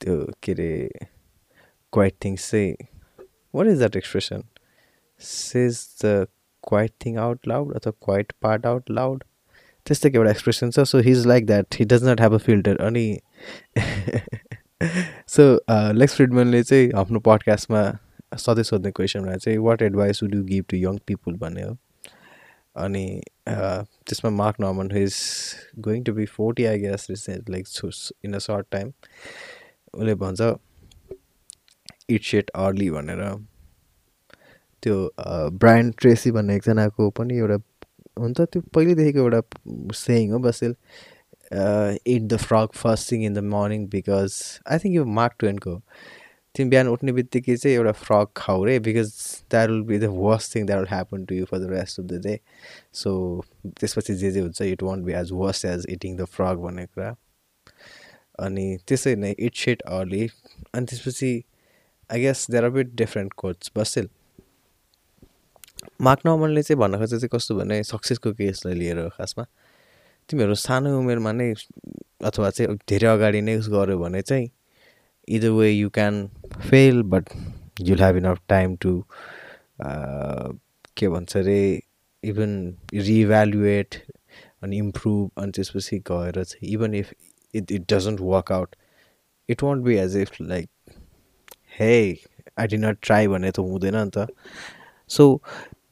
त्यो 0.01 0.33
के 0.43 0.51
अरे 0.51 0.89
क्वाइट 1.93 2.15
थिङ्स 2.25 2.49
चाहिँ 2.51 2.75
what 3.55 3.67
is 3.67 3.77
that 3.77 3.95
expression 3.95 4.43
says 5.21 5.85
the 6.05 6.27
quiet 6.63 6.91
thing 7.05 7.17
out 7.17 7.47
loud 7.47 7.75
अथवा 7.75 7.93
quiet 8.01 8.33
part 8.41 8.65
out 8.65 8.91
loud 8.91 9.23
त्यस्तै 9.85 10.09
एउटा 10.15 10.31
expression 10.31 10.71
छ। 10.71 10.79
So 10.79 10.99
he 10.99 11.11
is 11.11 11.25
like 11.27 11.45
that 11.45 11.75
he 11.79 11.85
does 11.85 12.03
not 12.03 12.19
have 12.19 12.33
a 12.33 12.37
filter 12.37 12.77
अनि 12.87 13.19
so 15.27 15.43
lakes 15.93 16.15
फ्रिडमनले 16.15 16.63
चाहिँ 16.63 16.91
आफ्नो 16.95 17.19
पडकास्टमा 17.19 17.83
सधैँ 18.31 18.63
सोध्ने 18.63 18.91
क्वेसनमा 18.91 19.35
चाहिँ 19.35 19.57
what 19.57 19.81
advice 19.81 20.23
would 20.23 20.35
you 20.35 20.43
give 20.43 20.65
to 20.69 20.77
young 20.77 20.97
people 21.07 21.35
भन्ने 21.37 21.63
हो 21.63 21.77
अनि 22.75 23.21
त्यसमा 23.47 24.29
Mark 24.31 24.59
Normand 24.61 24.91
is 24.97 25.15
going 25.79 26.03
to 26.03 26.13
be 26.13 26.25
forty 26.37 26.65
I 26.65 26.79
guess 26.79 27.07
recent 27.09 27.49
like 27.49 27.67
in 28.25 28.33
a 28.33 28.39
short 28.39 28.67
time 28.71 28.91
उसले 29.93 30.15
भन्छ 30.15 30.53
इट 32.09 32.23
सेट 32.23 32.49
अर्ली 32.55 32.89
भनेर। 32.91 33.23
त्यो 34.83 35.11
ब्रान्ड 35.63 35.93
ट्रेसी 35.97 36.31
भन्ने 36.31 36.55
एकजनाको 36.55 37.09
पनि 37.19 37.37
एउटा 37.37 37.57
हुन्छ 38.19 38.41
त्यो 38.41 38.61
पहिल्यैदेखिको 38.73 39.19
एउटा 39.19 39.41
सेयिङ 39.95 40.31
हो 40.31 40.39
basically 40.39 40.75
eat 41.51 42.21
the 42.21 42.37
frog 42.37 42.69
first 42.75 43.11
thing 43.11 43.25
in 43.25 43.33
the 43.33 43.43
morning 43.53 43.87
because 43.89 44.39
I 44.71 44.77
think 44.77 44.95
यो 44.95 45.05
मार्क 45.19 45.35
ट्वेनको 45.39 45.81
तिमी 46.55 46.69
बिहान 46.69 46.87
उठ्ने 46.87 47.11
बित्तिकै 47.11 47.55
चाहिँ 47.57 47.75
एउटा 47.77 47.91
फ्रग 48.03 48.27
खाऊ 48.37 48.63
रे 48.65 48.79
because 48.87 49.09
that 49.51 49.69
will 49.69 49.81
be 49.89 49.99
the 49.99 50.05
worst 50.13 50.55
thing 50.55 50.65
that 50.65 50.79
will 50.79 50.87
happen 50.89 51.25
to 51.25 51.35
you 51.35 51.45
for 51.51 51.59
the 51.59 51.69
rest 51.71 51.99
of 51.99 52.05
the 52.05 52.21
day 52.23 52.39
so 53.01 53.11
त्यसपछि 53.79 54.15
जे 54.15 54.31
जे 54.31 54.39
हुन्छ 54.39 54.61
it 54.61 54.83
won't 54.83 55.05
be 55.05 55.13
as 55.21 55.31
worst 55.41 55.65
as 55.65 55.85
eating 55.89 56.17
the 56.17 56.25
frog 56.35 56.63
भन्ने 56.65 56.85
कुरा। 56.85 57.15
अनि 58.39 58.65
त्यसै 58.87 59.15
नै 59.15 59.31
इट 59.39 59.55
सेट 59.55 59.81
अर्ली 59.99 60.27
अनि 60.73 60.85
त्यसपछि 60.85 61.31
I 62.09 62.21
guess 62.21 62.45
there 62.51 62.63
are 62.63 62.69
bit 62.71 62.95
different 62.97 63.33
coach 63.37 63.71
basically 63.77 64.09
Mark 66.01 66.21
नर्मनले 66.25 66.61
चाहिँ 66.63 66.79
भन्न 66.79 66.97
खोजेको 66.97 67.19
चाहिँ 67.19 67.29
कस्तो 67.33 67.55
भने 67.55 67.83
सक्सेसको 67.83 68.31
केसलाई 68.33 68.75
लिएर 68.75 69.07
खासमा। 69.17 69.43
तिमीहरू 70.29 70.55
सानो 70.61 70.97
उमेरमा 70.99 71.31
नै 71.31 71.53
अथवा 72.25 72.49
चाहिँ 72.49 72.77
धेरै 72.89 73.07
अगाडि 73.07 73.41
नै 73.41 73.57
गऱ्यो 73.75 73.97
भने 73.99 74.21
चाहिँ 74.21 74.47
either 75.37 75.49
way 75.59 75.69
you 75.71 75.89
can 75.89 76.27
fail 76.69 77.01
but 77.13 77.29
you'll 77.81 78.03
have 78.03 78.17
enough 78.17 78.39
time 78.49 78.75
to 78.81 79.03
के 80.97 81.07
भन्छ 81.09 81.37
अरे 81.37 81.59
इभन 82.23 82.51
रिभ्यालुएट 82.93 83.95
अनि 84.63 84.77
इम्प्रुभ 84.77 85.41
अनि 85.41 85.51
त्यसपछि 85.55 85.99
गएर 86.11 86.43
चाहिँ 86.43 86.73
even 86.73 86.95
if 86.95 87.13
it 87.53 87.71
it 87.71 87.85
doesn't 87.93 88.19
work 88.21 88.51
out 88.51 88.75
it 89.49 89.63
won't 89.63 89.83
be 89.83 89.95
as 89.97 90.17
if 90.17 90.41
like 90.41 90.69
hey 91.79 91.95
I 92.59 92.67
did 92.67 92.77
not 92.77 92.97
try 93.01 93.27
भन्ने 93.27 93.51
त 93.51 93.59
हुँदैन 93.59 93.95
नि 93.95 94.11
त। 94.17 94.27
सो 95.09 95.41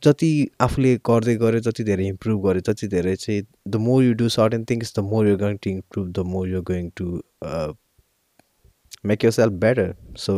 जति 0.03 0.31
आफूले 0.61 0.95
गर्दै 1.09 1.35
गऱ्यो 1.43 1.59
जति 1.67 1.83
धेरै 1.83 2.07
इम्प्रुभ 2.07 2.45
गऱ्यो 2.47 2.61
जति 2.71 2.87
धेरै 2.87 3.15
चाहिँ 3.15 3.41
the 3.67 3.75
more 3.85 4.03
you 4.03 4.13
do 4.13 4.29
certain 4.29 4.65
things 4.69 4.93
the 4.97 5.03
more 5.11 5.27
you 5.27 5.37
going 5.37 5.57
to 5.63 5.69
improve 5.69 6.11
the 6.11 6.25
more 6.33 6.49
you 6.49 6.61
going 6.69 6.89
to 6.97 7.05
make 9.03 9.23
yourself 9.31 9.53
better 9.61 9.93
so 10.17 10.33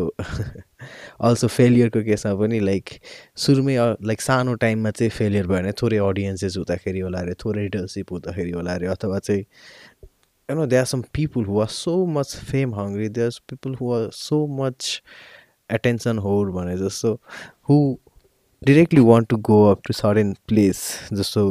also 1.27 1.47
फेलियरको 1.47 2.03
केसमा 2.03 2.33
पनि 2.35 2.59
लाइक 2.59 2.89
सुरुमै 3.37 3.75
लाइक 4.03 4.21
सानो 4.21 4.53
टाइममा 4.63 4.91
चाहिँ 4.91 5.09
फेलियर 5.11 5.47
भयो 5.47 5.57
भने 5.57 5.71
थोरै 5.81 5.97
अडियन्सेस 6.07 6.57
हुँदाखेरि 6.57 6.99
होला 6.99 7.19
अरे 7.19 7.33
थोरै 7.45 7.61
रिडरसिप 7.61 8.11
हुँदाखेरि 8.11 8.51
होला 8.51 8.73
अरे 8.73 8.87
अथवा 8.87 9.19
चाहिँ 9.19 9.43
you 10.49 10.55
know 10.55 10.65
they 10.65 10.77
are 10.77 10.85
some 10.85 11.01
people 11.13 11.45
who 11.45 11.59
are 11.61 11.67
so 11.77 11.95
much 12.17 12.35
fame 12.51 12.75
hungry 12.75 13.09
they 13.17 13.25
are 13.25 13.39
people 13.49 13.75
who 13.81 13.93
are 13.93 14.09
so 14.19 14.45
much 14.61 15.01
attention 15.69 16.17
hold 16.27 16.53
भने 16.53 16.77
जस्तो 16.77 17.13
who 17.69 17.81
directly 18.61 19.01
want 19.01 19.27
to 19.29 19.37
go 19.49 19.63
up 19.71 19.81
to 19.87 19.93
certain 19.93 20.33
place 20.47 20.81
जस्तो 21.13 21.43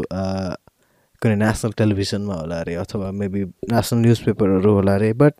कुनै 1.22 1.36
नेसनल 1.36 1.72
टेलिभिजनमा 1.78 2.34
होला 2.34 2.58
अरे 2.60 2.74
अथवा 2.82 3.10
maybe 3.20 3.44
national 3.72 4.00
news 4.00 4.24
पेपरहरू 4.24 4.72
होला 4.74 4.94
अरे 4.94 5.12
but 5.22 5.34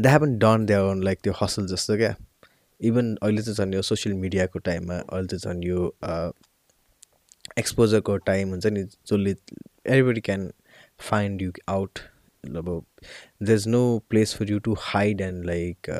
they 0.00 0.08
haven't 0.08 0.38
done 0.38 0.66
they 0.66 0.76
own 0.76 1.02
like 1.02 1.18
त्यो 1.22 1.32
हसल 1.42 1.66
जस्तो 1.66 1.96
क्या 1.96 2.14
इभन 2.80 3.16
अहिले 3.22 3.42
चाहिँ 3.42 3.56
झन् 3.56 3.74
यो 3.74 3.82
सोसियल 3.82 4.14
मिडियाको 4.16 4.58
टाइममा 4.58 4.94
अहिले 4.94 5.36
चाहिँ 5.36 5.54
झन् 5.54 5.64
यो 5.64 5.92
एक्सपोजरको 7.58 8.16
टाइम 8.16 8.48
हुन्छ 8.48 8.66
नि 8.66 8.82
जसले 8.82 9.30
everybody 9.86 10.20
can 10.20 10.52
find 11.00 11.42
you 11.42 11.52
out 11.68 11.98
अब 12.44 12.84
there 13.42 13.54
is 13.54 13.68
no 13.68 13.82
place 14.10 14.34
for 14.36 14.50
you 14.50 14.58
to 14.58 14.76
hide 14.80 15.20
and 15.20 15.44
like 15.44 15.90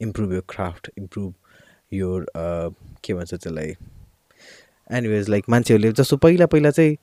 improve 0.00 0.32
your 0.32 0.42
craft 0.48 0.90
improve 0.98 1.34
यो 1.92 2.24
के 3.04 3.14
भन्छ 3.14 3.34
त्यसलाई? 3.34 3.74
एनिवेज 4.92 5.28
लाइक 5.28 5.44
मान्छेहरूले 5.48 5.92
जस्तो 5.92 6.16
पहिला 6.16 6.46
पहिला 6.46 6.70
चाहिँ 6.70 6.96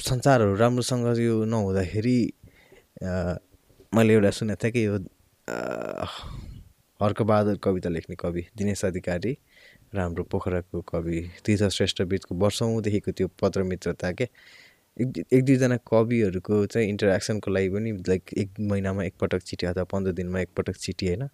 संसारहरू 0.00 0.54
राम्रोसँग 0.56 1.18
यो 1.18 1.44
नहुँदाखेरि 1.44 2.18
मैले 3.94 4.14
एउटा 4.14 4.30
सुनेको 4.30 4.56
थिएँ 4.62 4.72
कि 4.72 4.84
यो 4.86 4.96
हर्कबहादुर 7.00 7.56
कविता 7.64 7.88
लेख्ने 7.88 8.16
कवि 8.20 8.44
दिनेश 8.56 8.84
अधिकारी 8.84 9.32
र 9.94 9.98
हाम्रो 10.00 10.24
पोखराको 10.28 10.80
कवि 10.92 11.20
तीर्थ 11.44 12.02
बिचको 12.02 12.34
वर्षौँदेखिको 12.34 13.12
त्यो 13.12 13.28
पत्र 13.40 13.62
मित्रता 13.64 14.10
के? 14.12 14.28
एक 15.00 15.24
एक 15.32 15.44
दुईजना 15.44 15.76
कविहरूको 15.88 16.64
चाहिँ 16.66 16.88
इन्टरेक्सनको 16.88 17.50
लागि 17.50 17.68
पनि 17.68 17.92
लाइक 18.08 18.22
एक 18.38 18.60
महिनामा 18.60 19.04
एकपटक 19.04 19.42
चिठी 19.48 19.66
अथवा 19.66 19.84
पन्ध्र 19.92 20.12
दिनमा 20.12 20.40
एकपटक 20.40 20.76
चिठी 20.76 21.06
होइन? 21.06 21.28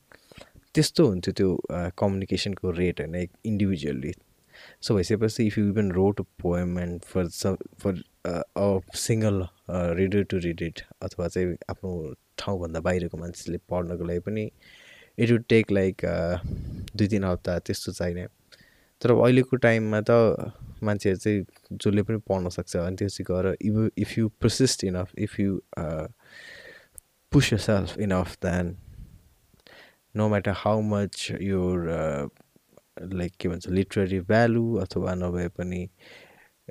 त्यस्तो 0.75 1.06
हुन्थ्यो 1.06 1.32
त्यो 1.34 1.50
कम्युनिकेसनको 1.99 2.70
रेट 2.70 3.00
होइन? 3.00 3.14
इन्डिभिजुअल्ली। 3.44 4.12
सो 4.82 4.94
भइसकेपछि 4.94 5.46
if 5.46 5.58
you 5.58 5.68
even 5.68 5.90
wrote 5.92 6.20
poem 6.42 6.78
and 6.78 7.00
for 7.02 7.28
for 7.82 8.02
a 8.26 8.68
single 8.96 9.46
reader 9.99 10.23
to 10.30 10.38
read 10.44 10.62
it 10.62 10.80
अथवा 11.02 11.28
चाहिँ 11.28 11.56
आफ्नो 11.70 11.90
ठाउँभन्दा 12.38 12.80
बाहिरको 12.86 13.16
मान्छेले 13.18 13.58
पढ्नको 13.70 14.04
लागि 14.04 14.20
पनि 14.26 14.44
इट 15.18 15.30
वुड 15.30 15.44
टेक 15.48 15.72
लाइक 15.72 15.96
दुई 16.96 17.08
तिन 17.08 17.24
हप्ता 17.24 17.58
त्यस्तो 17.58 17.92
चाहिने। 17.92 18.26
तर 19.02 19.10
अहिलेको 19.12 19.56
टाइममा 19.66 20.00
त 20.10 20.52
मान्छेहरू 20.82 21.18
चाहिँ 21.18 21.44
जसले 21.72 22.02
पनि 22.02 22.18
पढ्न 22.28 22.48
सक्छ 22.56 22.76
अनि 22.76 22.96
त्यो 22.96 23.08
चाहिँ 23.08 23.26
गएर 23.30 23.46
if 23.60 23.90
if 23.98 24.18
you 24.18 24.28
processed 24.40 24.84
enough 24.84 25.12
if 25.26 25.38
you 25.40 25.60
push 27.32 27.52
yourself 27.60 27.98
enough 28.06 28.36
then 28.44 28.76
no 30.16 30.28
matter 30.28 30.52
how 30.56 30.80
much 30.90 31.28
your 31.42 31.88
like 33.02 33.32
के 33.40 33.48
भन्छ 33.48 33.68
लिटरेरी 33.68 34.20
भ्यालु 34.30 34.64
अथवा 34.82 35.14
नभए 35.14 35.48
पनि 35.58 35.88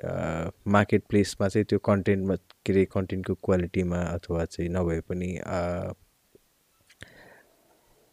मार्केट 0.02 1.02
प्लेसमा 1.08 1.48
चाहिँ 1.48 1.64
त्यो 1.64 1.78
कन्टेन्टमा 1.78 2.34
के 2.34 2.72
अरे 2.72 2.84
कन्टेन्टको 2.84 3.34
क्वालिटीमा 3.34 3.98
अथवा 3.98 4.44
चाहिँ 4.44 4.70
नभए 4.70 5.00
पनि 5.00 5.38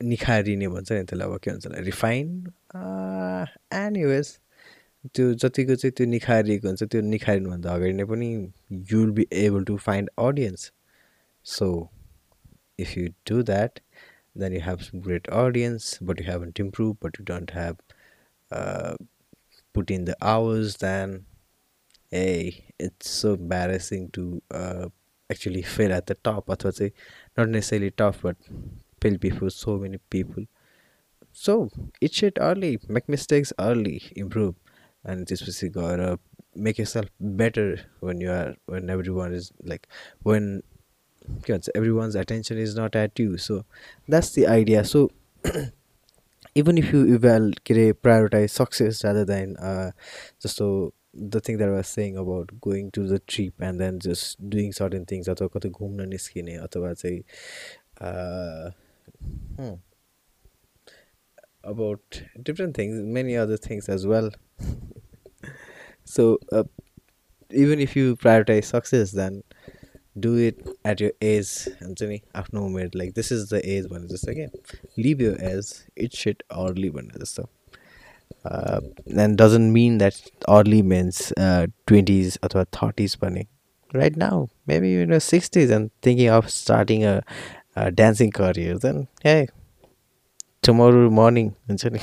निखारिने 0.04 0.68
भन्छ 0.68 0.92
नि 0.92 1.04
त्यसलाई 1.04 1.28
अब 1.28 1.40
के 1.40 1.52
भन्छ 1.52 1.68
रिफाइन? 1.68 2.52
एनिवेज 3.74 4.40
त्यो 5.14 5.34
जतिको 5.34 5.76
चाहिँ 5.76 5.94
त्यो 5.98 6.08
निखारिएको 6.08 6.68
हुन्छ 6.68 6.84
त्यो 6.84 7.02
निखारिनुभन्दा 7.02 7.74
अगाडि 7.74 7.94
नै 7.94 8.06
पनि 8.06 8.30
you 8.72 9.00
will 9.00 9.12
be 9.12 9.28
able 9.34 9.64
to 9.64 9.78
find 9.78 10.10
audience 10.18 10.72
so 11.44 11.90
do 13.26 13.44
that 13.44 13.80
then 14.36 14.54
you 14.54 14.62
have 14.62 14.84
some 14.84 15.02
great 15.02 15.28
audience 15.30 16.00
but 16.02 16.20
you 16.20 16.26
haven't 16.26 16.60
improved 16.60 17.00
but 17.00 17.18
you 17.20 17.26
don't 17.26 17.52
have 17.52 17.76
uh, 18.52 18.96
put 19.74 19.92
in 19.92 20.06
the 20.06 20.16
hours 20.22 20.78
then 20.78 21.26
hey 22.12 22.66
it's 22.80 23.10
so 23.10 23.34
embarrassing 23.34 24.10
to 24.12 24.42
uh, 24.52 24.88
actually 25.30 25.62
fail 25.62 25.94
at 25.94 26.08
the 26.08 26.16
top. 26.16 26.50
I 26.50 26.56
thought, 26.56 26.76
say 26.76 26.94
not 27.38 27.50
necessarily 27.50 27.92
tough, 27.92 28.22
but 28.24 28.38
fail 29.02 29.18
before 29.18 29.50
so 29.50 29.78
many 29.78 29.98
people. 30.10 30.46
So 31.34 31.70
it 32.02 32.14
shit 32.14 32.38
early 32.40 32.80
make 32.90 33.10
mistakes 33.10 33.54
early 33.60 34.02
improve. 34.16 34.56
And 35.04 35.28
this 35.28 35.46
was 35.46 35.64
gotta 35.72 36.20
make 36.56 36.78
yourself 36.78 37.08
better 37.20 37.80
when 38.02 38.22
you 38.22 38.32
are 38.32 38.56
when 38.66 38.90
everyone 38.90 39.34
is 39.34 39.52
like 39.64 39.88
when 40.24 40.64
everyone's 41.76 42.16
attention 42.16 42.58
is 42.58 42.76
not 42.76 42.96
at 42.96 43.18
you. 43.20 43.38
So 43.38 43.66
that's 44.08 44.32
the 44.32 44.48
idea. 44.48 44.84
So 44.84 45.12
even 46.56 46.78
if 46.78 46.92
you 46.94 47.16
eval 47.16 47.52
prioritize 48.04 48.52
success 48.52 49.04
rather 49.04 49.26
than 49.26 49.58
uh 49.58 49.92
just 50.42 50.58
so 50.58 50.94
the 51.14 51.42
thing 51.48 51.58
that 51.58 51.70
was 51.70 51.86
saying 51.86 52.16
about 52.18 52.52
going 52.64 52.90
to 52.90 53.08
the 53.08 53.20
trip 53.28 53.64
and 53.64 53.80
then 53.80 54.00
just 54.00 54.42
doing 54.52 54.72
certain 54.74 55.06
things 55.06 55.30
अथवा 55.30 55.48
कतै 55.56 55.70
घुम्न 55.70 56.08
निस्किने 56.10 56.56
अथवा 56.60 56.94
चाहिँ 56.96 57.22
about 61.66 62.22
different 62.40 62.78
things 62.78 63.02
many 63.18 63.36
other 63.42 63.58
things 63.70 63.90
as 63.90 64.06
well 64.06 64.32
so 66.08 66.26
even 67.52 67.80
if 67.82 67.98
you 67.98 68.16
prioritize 68.16 68.64
success 68.66 69.16
then 69.16 69.42
do 70.18 70.38
it 70.40 70.64
at 70.88 71.02
your 71.02 71.14
age 71.24 71.54
हुन्छ 71.82 72.04
नि 72.04 72.20
आफ्नो 72.36 72.66
उमेर 72.66 72.92
like 72.96 73.14
this 73.16 73.32
is 73.32 73.48
the 73.54 73.62
age 73.66 73.86
भने 73.88 74.08
जस्तो 74.08 74.34
क्या 74.34 74.48
live 75.00 75.22
your 75.22 75.38
age 75.50 75.74
it 75.98 76.14
sit 76.16 76.44
early 76.52 76.90
भने 76.90 77.20
जस्तो 77.20 77.50
and 78.47 79.41
doesn't 79.43 79.73
mean 79.73 79.99
that 79.99 80.45
early 80.49 80.81
means 80.95 81.33
twenties 81.39 82.39
अथवा 82.45 82.65
थर्टिज 82.81 83.15
पनि 83.25 83.45
right 83.93 84.17
now 84.19 84.47
maybe 84.69 84.95
you 84.95 85.07
know 85.07 85.19
sixties 85.29 85.73
and 85.73 85.91
thinking 86.07 86.29
of 86.39 86.49
starting 86.55 87.05
a 87.05 87.89
dancing 88.01 88.31
career 88.41 88.79
then 88.87 89.07
hey 89.27 89.37
tomorrow 90.67 91.11
morning 91.21 91.51
हुन्छ 91.69 91.87
नि 91.87 92.01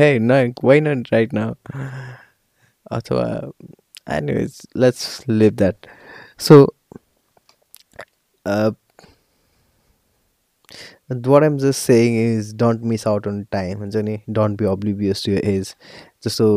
हे 0.00 0.18
न 0.18 0.54
why 0.64 0.80
not 0.80 1.12
right 1.12 1.34
now 1.34 1.54
अथवा 2.90 3.26
anyways 4.08 4.66
let's 4.74 5.26
live 5.28 5.56
that 5.56 5.86
so 6.38 6.68
uh, 8.46 8.72
what 11.09 11.43
i'm 11.43 11.57
just 11.57 11.83
saying 11.83 12.15
is 12.15 12.53
don't 12.53 12.81
miss 12.81 13.05
out 13.05 13.27
on 13.27 13.45
time 13.51 13.79
हुन्छ 13.79 13.95
नि? 13.97 14.17
Don't 14.29 14.59
be 14.59 14.65
oblivious 14.65 15.23
to 15.25 15.31
age 15.31 15.75
जस्तो 16.23 16.47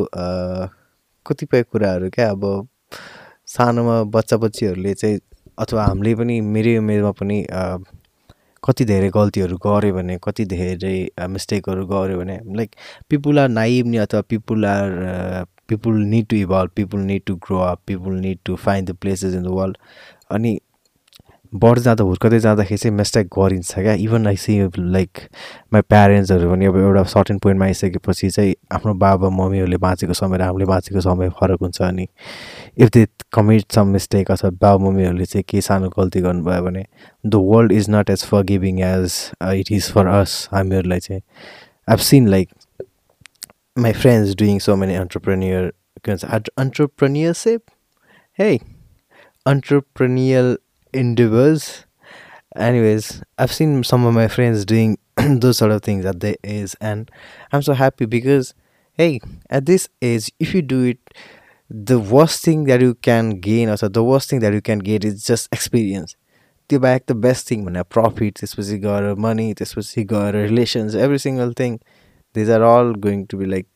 कतिपय 1.26 1.62
कुराहरू 1.62 2.10
क्या 2.10 2.30
अब 2.30 2.68
सानोमा 3.46 4.02
बच्चा 4.14 4.36
बच्चीहरूले 4.36 4.94
चाहिँ 4.94 5.18
अथवा 5.58 5.84
हामीले 5.84 6.14
पनि 6.14 6.40
मेरै 6.40 6.76
उमेरमा 6.76 7.10
पनि 7.20 7.42
कति 8.62 8.84
धेरै 8.84 9.08
गल्तीहरू 9.14 9.56
गऱ्यो 9.66 9.94
भने 9.94 10.18
कति 10.22 10.44
धेरै 10.44 10.96
मिस्टेकहरू 11.28 11.86
गऱ्यो 11.86 12.18
भने 12.18 12.38
लाइक 12.56 12.74
पिपुल 13.10 13.38
आर 13.38 13.48
नि 13.48 13.96
अथवा 13.96 14.20
people 14.28 14.66
are 14.66 14.90
people 15.68 16.02
need 16.04 16.26
to 16.26 16.36
evolve 16.36 16.70
people 16.76 17.00
need 17.02 17.22
to 17.26 17.34
grow 17.46 17.58
up 17.60 17.80
people 17.86 18.14
need 18.20 18.38
to 18.44 18.56
find 18.56 18.90
the 18.90 18.96
places 18.96 19.34
in 19.34 19.42
the 19.42 19.56
world 19.58 19.76
अनि 20.30 20.58
बढ्दै 21.62 21.82
जाँदा 21.82 22.04
हुर्कँदै 22.04 22.38
जाँदाखेरि 22.40 22.78
चाहिँ 22.78 22.96
मिस्टेक 22.96 23.26
गरिन्छ 23.38 23.74
क्या. 23.78 23.92
Even 24.06 24.26
I 24.26 24.36
see 24.36 24.58
like 24.78 25.18
my 25.72 25.82
प्यारेन्ट्सहरू 25.88 26.50
पनि 26.50 26.66
अब 26.66 26.76
एउटा 26.76 27.02
सर्टेन 27.14 27.38
पोइन्टमा 27.44 27.64
आइसकेपछि 27.66 28.30
चाहिँ 28.30 28.54
आफ्नो 28.72 28.94
बाबा 29.04 29.28
मम्मीहरूले 29.38 29.76
बाँचेको 29.86 30.14
समय 30.20 30.38
र 30.38 30.42
हामीले 30.42 30.66
बाँचेको 30.72 31.00
समय 31.00 31.28
फरक 31.40 31.60
हुन्छ 31.62 31.80
अनि 31.82 32.06
if 32.78 32.90
they 32.96 33.06
commit 33.32 33.72
some 33.72 33.86
mistake 33.96 34.30
अथवा 34.30 34.50
बाबा 34.50 34.84
मम्मीहरूले 34.84 35.24
चाहिँ 35.24 35.44
केही 35.48 35.60
सानो 35.68 35.88
गल्ती 35.98 36.20
गर्नुभयो 36.20 36.62
भने 36.64 36.84
the 37.26 37.34
world 37.52 37.72
is 37.72 37.90
not 37.90 38.10
as 38.10 38.24
forgiving 38.52 38.80
as 38.92 39.18
it 39.54 39.72
is 39.72 39.90
for 39.92 40.06
us 40.20 40.48
हामीहरूलाई 40.52 41.00
चाहिँ 41.00 41.22
I've 41.88 41.98
seen 42.10 42.28
like 42.28 42.48
my 43.84 43.92
friends 43.92 44.34
doing 44.34 44.58
so 44.58 44.74
many 44.74 44.94
entrepreneur 44.96 45.70
entrepreneurship? 46.58 47.60
Hey 48.38 48.60
entrepreneurial 49.46 50.56
endeavors 50.95 51.85
anyways 52.55 53.23
i've 53.37 53.51
seen 53.51 53.83
some 53.83 54.05
of 54.05 54.13
my 54.13 54.27
friends 54.27 54.65
doing 54.65 54.97
those 55.17 55.57
sort 55.57 55.71
of 55.71 55.81
things 55.81 56.05
at 56.05 56.19
their 56.19 56.35
age 56.43 56.75
and 56.81 57.09
i'm 57.51 57.61
so 57.61 57.73
happy 57.73 58.05
because 58.05 58.53
hey 58.93 59.19
at 59.49 59.65
this 59.65 59.87
age 60.01 60.31
if 60.39 60.53
you 60.53 60.61
do 60.61 60.83
it 60.83 60.99
the 61.69 61.97
worst 61.97 62.43
thing 62.43 62.65
that 62.65 62.81
you 62.81 62.93
can 62.95 63.39
gain 63.39 63.69
or 63.69 63.77
the 63.77 64.03
worst 64.03 64.29
thing 64.29 64.39
that 64.39 64.53
you 64.53 64.61
can 64.61 64.79
get 64.79 65.05
is 65.05 65.23
just 65.25 65.47
experience 65.53 66.15
त्यो 66.71 66.79
बाहेक 66.79 67.03
the 67.09 67.11
best 67.23 67.49
thing 67.49 67.63
भने 67.65 67.81
profit 67.93 68.37
त्यसपछि 68.39 68.77
गएर 68.83 69.15
money 69.23 69.53
त्यसपछि 69.59 70.03
गएर 70.11 70.35
relations 70.35 70.93
every 71.05 71.17
single 71.23 71.51
thing 71.59 71.75
these 72.35 72.49
are 72.57 72.61
all 72.67 72.93
going 73.05 73.25
to 73.31 73.37
be 73.37 73.45
like 73.53 73.67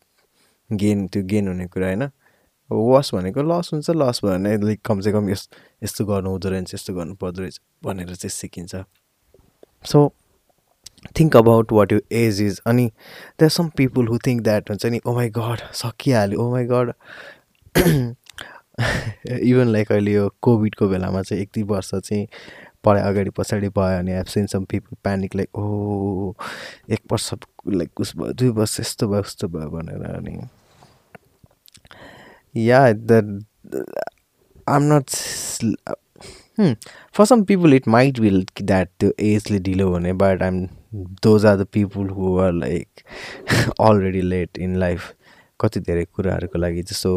gain 0.84 1.02
त्यो 1.16 1.24
gain 1.34 1.48
हुने 1.48 1.66
कुरा 1.74 1.88
होइन 1.88 2.06
वास 2.71 3.11
भनेको 3.15 3.43
लस 3.43 3.71
हुन्छ 3.73 3.91
लस 3.91 4.21
भयो 4.25 4.33
भने 4.33 4.57
लाइक 4.57 4.81
कमसेकम 4.85 5.29
यस 5.31 5.49
यस्तो 5.85 6.05
गर्नु 6.05 6.31
हुँदो 6.31 6.49
रहेछ 6.49 6.75
यस्तो 6.75 6.95
गर्नु 6.95 7.15
पर्दो 7.15 7.43
रहेछ 7.43 7.61
भनेर 7.85 8.15
चाहिँ 8.15 8.31
सिकिन्छ। 8.31 8.85
So 9.85 10.13
think 11.21 11.37
about 11.37 11.73
what 11.73 11.93
you 11.93 12.01
age 12.13 12.41
is 12.43 12.61
अनि 12.67 12.91
are 13.43 13.49
some 13.49 13.69
people 13.77 14.09
who 14.09 14.19
think 14.27 14.43
that 14.43 14.71
हुन्छ 14.71 14.87
नि 14.87 15.01
ओ 15.07 15.15
माई 15.15 15.29
गड 15.31 15.61
सकिहाल्यो 15.75 16.41
oh 16.41 16.51
my 16.51 16.65
god 16.65 16.93
even 19.31 19.69
like 19.69 19.93
अहिले 19.93 20.13
यो 20.13 20.29
कोभिडको 20.43 20.89
बेलामा 20.89 21.23
चाहिँ 21.23 21.43
एक 21.43 21.51
दुई 21.55 21.63
वर्ष 21.73 21.95
चाहिँ 21.95 22.27
पढाइ 22.85 23.03
अगाडि 23.03 23.31
पछाडि 23.31 23.69
भयो 23.69 23.99
भने 23.99 24.17
have 24.17 24.27
seen 24.27 24.47
some 24.47 24.65
people 24.65 24.97
panic 25.05 25.35
like 25.37 25.59
oh 25.59 26.33
एक 26.91 27.01
वर्ष 27.13 27.31
लाइक 27.69 28.01
उस 28.01 28.17
भयो 28.17 28.33
दुई 28.33 28.49
वर्ष 28.61 28.81
यस्तो 28.81 29.09
भयो 29.09 29.21
उस्तो 29.21 29.49
भयो 29.49 29.69
भनेर 29.71 30.03
अनि 30.15 30.39
yeah 32.55 32.93
the 32.93 33.45
I'm 34.69 34.83
not 34.93 35.11
for 37.17 37.25
some 37.25 37.43
people 37.45 37.75
it 37.75 37.89
might 37.89 38.19
will 38.21 38.45
that 38.63 38.89
त्यो 39.01 39.11
एजले 39.27 39.59
ढिलो 39.69 39.91
भने 39.93 40.13
but 40.23 40.43
I'm 40.43 40.67
those 41.25 41.47
are 41.47 41.57
the 41.57 41.67
people 41.73 42.09
who 42.17 42.39
are 42.41 42.53
like 42.53 43.01
already 43.81 44.21
late 44.23 44.59
in 44.59 44.77
life 44.79 45.13
कति 45.61 45.81
धेरै 45.81 46.05
कुराहरूको 46.05 46.59
लागि 46.59 46.83
जस्तो 46.83 47.13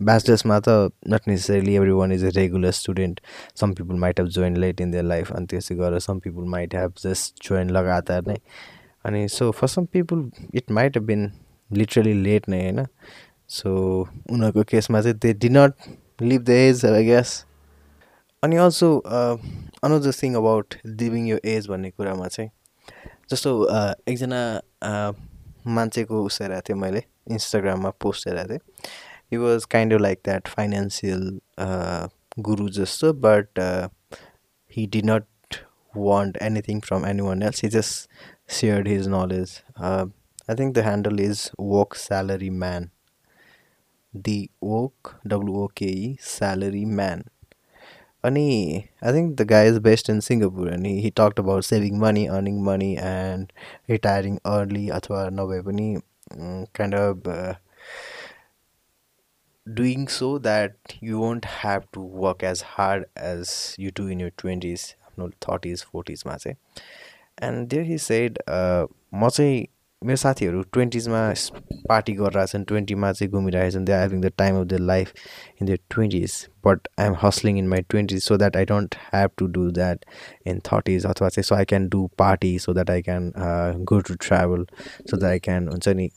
ब्याचलर्समा 0.00 0.58
त 0.66 0.68
not 1.12 1.28
necessarily 1.28 1.74
every 1.74 1.90
one 1.90 2.12
is 2.12 2.24
a 2.24 2.28
regular 2.34 2.70
student 2.72 3.20
some 3.60 3.72
people 3.74 3.96
might 4.00 4.20
have 4.20 4.28
join 4.36 4.56
late 4.56 4.80
in 4.80 4.90
their 4.90 5.04
life 5.04 5.32
अनि 5.32 5.46
त्यसै 5.50 5.74
गरेर 5.74 5.98
some 6.00 6.18
people 6.24 6.44
might 6.48 6.74
have 6.74 6.92
just 7.04 7.48
join 7.48 7.70
लगातार 7.76 8.26
नै। 8.26 8.36
अनि 9.06 9.26
so 9.28 9.50
for 9.50 9.68
some 9.68 9.84
people 9.92 10.30
it 10.54 10.70
might 10.78 10.96
have 10.96 11.06
been 11.06 11.30
literally 11.70 12.12
late 12.22 12.48
नै 12.48 12.62
होइन? 12.62 12.86
So 13.48 13.72
उनीहरूको 14.30 14.62
केसमा 14.70 15.00
चाहिँ 15.00 15.18
they 15.18 15.32
did 15.44 15.48
not 15.48 15.74
live 16.22 16.42
the 16.44 16.50
age 16.50 16.84
I 16.86 17.04
guess 17.04 17.34
अनि 18.42 18.56
also 18.66 18.90
another 19.08 20.12
thing 20.22 20.34
about 20.42 20.74
living 20.86 21.26
यो 21.28 21.38
एज 21.56 21.68
भन्ने 21.68 21.90
कुरामा 21.90 22.28
चाहिँ 22.28 22.50
जस्तो 23.30 23.52
एकजना 24.12 24.40
मान्छेको 25.78 26.24
उस 26.24 26.40
हेरेको 26.42 26.68
थिएँ 26.68 26.78
मैले 26.78 27.02
इन्स्टाग्राममा 27.30 27.90
पोस्ट 28.00 28.28
हेरेको 28.28 28.48
थिएँ 28.52 28.60
he 29.30 29.38
was 29.38 29.66
kind 29.66 29.92
of 29.92 30.00
like 30.00 30.22
that 30.22 30.48
financial 30.48 31.38
uh, 31.58 32.08
guru 32.42 32.68
just 32.68 32.98
so 32.98 33.12
but 33.12 33.46
uh, 33.58 33.88
he 34.66 34.86
did 34.86 35.04
not 35.04 35.24
want 35.94 36.36
anything 36.40 36.80
from 36.80 37.04
anyone 37.04 37.42
else 37.42 37.60
he 37.60 37.68
just 37.68 38.08
shared 38.48 38.86
his 38.86 39.06
knowledge 39.06 39.62
uh, 39.76 40.06
i 40.48 40.54
think 40.54 40.74
the 40.74 40.82
handle 40.82 41.20
is 41.20 41.50
woke 44.60 45.16
w-o-k-e 45.24 46.16
salary 46.20 46.84
man 46.84 47.24
Ani, 48.24 48.90
I 49.00 49.12
think 49.12 49.36
the 49.36 49.44
guy 49.44 49.64
is 49.64 49.78
based 49.78 50.08
in 50.08 50.20
Singapore 50.20 50.66
and 50.66 50.84
he, 50.84 51.00
he 51.00 51.10
talked 51.12 51.38
about 51.38 51.64
saving 51.64 52.00
money, 52.00 52.28
earning 52.28 52.64
money 52.64 52.96
and 52.96 53.52
retiring 53.88 54.40
early 54.44 54.90
अथवा 54.90 55.28
नभए 55.30 55.60
पनि 55.62 56.02
uh, 57.26 57.54
doing 59.72 60.08
so 60.08 60.38
that 60.38 60.72
you 61.00 61.20
won't 61.20 61.44
have 61.44 61.86
to 61.92 62.00
work 62.00 62.42
as 62.42 62.60
hard 62.60 63.06
as 63.14 63.76
you 63.78 63.92
do 63.92 64.08
in 64.08 64.18
your 64.18 64.32
20s 64.32 64.94
no 65.16 65.30
30s 65.40 65.84
40s 65.94 66.24
ma 66.26 66.36
चाहिँ 66.36 67.68
there 67.68 67.84
he 67.84 67.98
said 67.98 68.38
uh, 68.48 68.86
म 69.12 69.30
चाहिँ 69.30 69.68
मेरो 70.02 70.16
साथीहरू 70.16 70.60
ट्वेन्टिजमा 70.72 71.20
party 71.88 72.12
गरिरहेछन् 72.18 72.64
ट्वेन्टीमा 72.64 73.10
चाहिँ 73.12 73.30
घुमिरहेछन् 73.30 73.84
they 73.84 73.92
having 73.92 74.20
the 74.20 74.30
time 74.38 74.56
of 74.60 74.66
the 74.66 74.74
life 74.80 75.12
in 75.62 75.66
the 75.68 75.78
twenties 75.90 76.34
but 76.66 76.88
I 77.00 77.06
am 77.06 77.14
hustling 77.22 77.58
in 77.58 77.68
my 77.68 77.82
twenties 77.88 78.22
so 78.24 78.36
that 78.36 78.56
I 78.56 78.64
don't 78.70 78.94
have 79.12 79.30
to 79.38 79.46
do 79.56 79.70
that 79.78 80.04
in 80.48 80.60
thirties 80.72 81.06
अथवा 81.06 81.28
चाहिँ 81.28 81.44
so 81.44 81.54
I 81.54 81.64
can 81.72 81.88
do 81.94 82.06
party 82.18 82.58
so 82.58 82.74
that 82.74 82.90
I 82.90 83.02
can 83.08 83.32
go 83.90 83.98
to 84.08 84.14
travel 84.26 84.66
so 85.10 85.16
that 85.16 85.30
I 85.30 85.38
can 85.48 85.68
हुन्छ 85.68 85.88
नि 86.00 86.08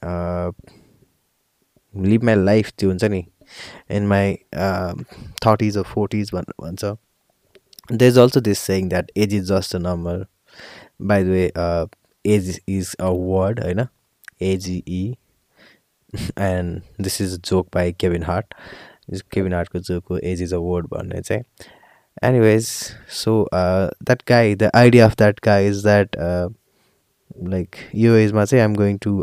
leave 1.93 2.23
my 2.23 2.35
life 2.43 2.71
त्यो 2.77 2.89
हुन्छ 2.89 3.03
नि 3.03 3.23
in 3.97 4.07
my 4.07 4.35
thirties 5.45 5.77
or 5.77 5.83
forties 5.93 6.31
भनेर 6.33 6.65
भन्छ। 6.65 6.93
There 7.89 8.11
is 8.11 8.17
also 8.21 8.39
this 8.39 8.59
saying 8.65 8.89
that 8.89 9.09
age 9.21 9.33
is 9.33 9.47
just 9.47 9.73
a 9.73 9.79
number. 9.79 10.13
By 11.11 11.17
the 11.23 11.31
way 11.31 11.47
age 12.25 12.59
is 12.67 12.95
a 12.99 13.13
word 13.13 13.59
होइन 13.59 13.85
एजिई 14.41 15.03
and 16.39 16.81
this 17.01 17.21
is 17.21 17.37
joke 17.49 17.67
by 17.73 17.91
Kevin 17.93 18.23
Hart 18.23 18.53
Kevin 19.31 19.53
हार्टको 19.53 19.79
joke 19.79 20.07
हो 20.09 20.17
age 20.23 20.41
is 20.41 20.53
a 20.53 20.57
word 20.59 20.87
भन्ने 20.87 21.21
चाहिँ 21.21 21.43
anyways 22.23 22.65
so 23.15 23.35
that 23.53 24.23
guy 24.27 24.55
the 24.55 24.71
idea 24.75 25.05
of 25.05 25.15
that 25.17 25.39
guy 25.45 25.67
is 25.67 25.83
that 25.83 26.15
like 27.49 27.75
यो 27.95 28.15
एजमा 28.15 28.45
चाहिँ 28.45 28.61
I'm 28.61 28.75
going 28.75 28.97
to 28.97 29.13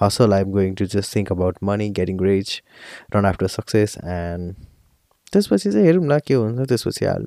hustle 0.00 0.34
I'm 0.34 0.50
going 0.52 0.74
to 0.74 0.86
just 0.86 1.14
think 1.16 1.32
about 1.32 1.56
money 1.62 1.88
getting 1.90 2.20
rich 2.20 2.60
run 3.14 3.26
after 3.26 3.46
success 3.48 3.96
and 3.98 4.54
त्यसपछि 5.32 5.70
चाहिँ 5.70 5.86
हेरौँ 5.86 6.04
न 6.04 6.18
के 6.26 6.34
हुन्छ 6.34 6.68
त्यसपछि 6.68 7.04
हाल 7.04 7.26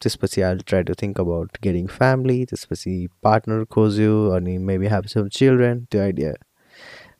त्यसपछि 0.00 0.42
I 0.42 0.56
try 0.66 0.82
to 0.82 0.94
think 1.02 1.20
about 1.20 1.58
getting 1.62 1.86
family 1.98 2.44
त्यसपछि 2.44 2.96
पार्टनर 3.22 3.64
खोज्यो 3.74 4.16
अनि 4.36 4.56
मेबी 4.70 4.86
हेभ 4.86 5.06
सम 5.06 5.28
चिल्ड्रेन 5.38 5.84
त्यो 5.90 6.02
idea 6.02 6.32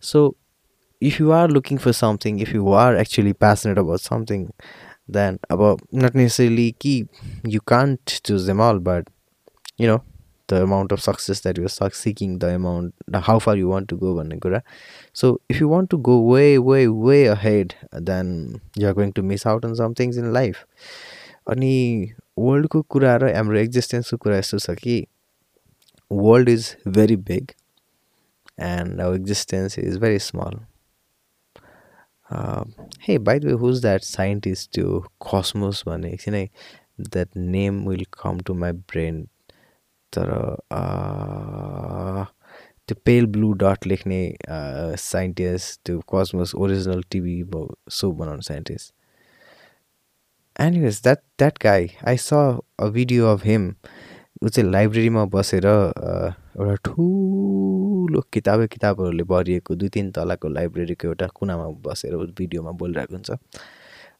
so 0.03 0.25
if 1.03 1.21
you 1.21 1.31
are 1.33 1.51
looking 1.51 1.79
for 1.79 1.93
something 1.93 2.41
if 2.41 2.55
you 2.55 2.73
are 2.73 2.97
actually 2.97 3.33
passionate 3.45 3.79
about 3.79 4.01
something 4.01 4.47
then 5.11 5.39
अब 5.51 5.63
नट 5.95 6.17
नेसेसरली 6.17 6.71
कि 6.81 6.97
you 7.49 7.61
can't 7.67 8.21
choose 8.25 8.47
them 8.47 8.63
all 8.63 8.79
but 8.89 9.11
you 9.81 9.89
know 9.89 9.99
the 10.51 10.55
amount 10.63 10.93
of 10.93 10.99
success 10.99 11.43
that 11.43 11.59
you 11.59 11.69
सक 11.69 11.95
seeking 11.95 12.39
the 12.39 12.45
amount 12.55 13.17
how 13.27 13.39
far 13.39 13.59
you 13.59 13.69
want 13.69 13.89
to 13.89 13.97
go 13.97 14.15
भन्ने 14.15 14.39
कुरा. 14.39 14.61
So 15.15 15.41
if 15.51 15.61
you 15.61 15.69
want 15.69 15.91
to 15.91 15.99
go 16.09 16.19
way 16.33 16.57
way 16.59 16.87
way 16.87 17.25
ahead 17.35 17.73
then 18.03 18.61
you 18.79 18.89
are 18.89 18.95
going 18.95 19.13
to 19.13 19.23
miss 19.23 19.47
out 19.47 19.65
on 19.65 19.75
somethings 19.75 20.19
in 20.19 20.33
life 20.33 20.65
अनि 21.49 21.75
वर्ल्डको 22.37 22.83
कुरा 22.91 23.17
र 23.17 23.35
हाम्रो 23.35 23.59
एक्जिस्टेन्सको 23.59 24.17
कुरा 24.17 24.39
यस्तो 24.39 24.59
छ 24.59 24.77
कि 24.79 24.97
world 26.11 26.49
is 26.49 26.77
very 26.97 27.17
big 27.29 27.53
and 28.63 29.01
our 29.01 29.17
existence 29.17 29.79
is 29.79 29.99
very 30.01 30.19
small 30.29 30.59
hey 33.03 33.19
by 33.19 33.39
the 33.39 33.45
way 33.45 33.53
who's 33.61 33.81
that 33.83 34.03
scientist 34.03 34.71
त्यो 34.75 35.01
कस्मोस 35.31 35.83
भन्ने 35.87 36.11
एकछिन 36.13 36.35
है 36.35 36.49
that 37.01 37.37
name 37.37 37.89
will 37.89 38.05
come 38.23 38.41
to 38.47 38.55
my 38.55 38.73
brain 38.73 39.25
तर 40.13 40.33
त्यो 42.89 42.97
पेल 43.05 43.27
ब्लू 43.35 43.53
डट 43.61 43.87
लेख्ने 43.87 44.21
साइन्टिस्ट 45.01 45.81
त्यो 45.87 46.01
कस्मोस 46.15 46.55
ओरिजिनल 46.55 47.03
टिभी 47.11 47.43
सो 47.91 48.13
बनाउने 48.13 48.43
scientist 48.43 48.95
anyways 50.61 51.01
that 51.03 51.19
that 51.39 51.59
guy 51.63 51.89
I 52.07 52.17
saw 52.17 52.33
a 52.33 52.87
video 52.95 53.27
of 53.27 53.45
him 53.45 53.63
ऊ 54.45 54.49
चाहिँ 54.49 54.71
लाइब्रेरीमा 54.71 55.25
बसेर 55.35 55.67
एउटा 55.67 56.75
ठुलो 56.87 58.21
किताबै 58.33 58.67
किताबहरूले 58.75 59.25
भरिएको 59.33 59.75
दुई 59.75 59.89
तिन 59.97 60.11
तलाको 60.19 60.49
लाइब्रेरीको 60.49 61.09
एउटा 61.09 61.27
कुनामा 61.35 61.67
बसेर 61.87 62.17
भिडियोमा 62.39 62.71
बोलिरहेको 62.83 63.15
हुन्छ। 63.15 63.31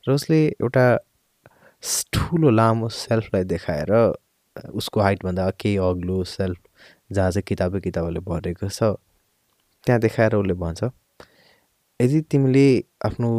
र 0.09 0.13
उसले 0.13 0.41
एउटा 0.63 0.85
ठुलो 2.13 2.51
लामो 2.51 2.89
सेल्फलाई 2.99 3.45
देखाएर 3.55 3.95
उसको 4.75 5.01
हाइटभन्दा 5.01 5.51
केही 5.61 5.77
अग्लो 5.87 6.23
सेल्फ 6.35 6.59
जहाँ 7.13 7.31
चाहिँ 7.31 7.47
किताबै 7.47 7.81
किताबहरूले 7.87 8.27
भरेको 8.27 8.69
छ 8.69 8.95
त्यहाँ 9.87 10.01
देखाएर 10.01 10.35
उसले 10.43 10.55
भन्छ 10.67 10.91
यदि 12.01 12.21
तिमीले 12.31 12.67
आफ्नो 13.07 13.31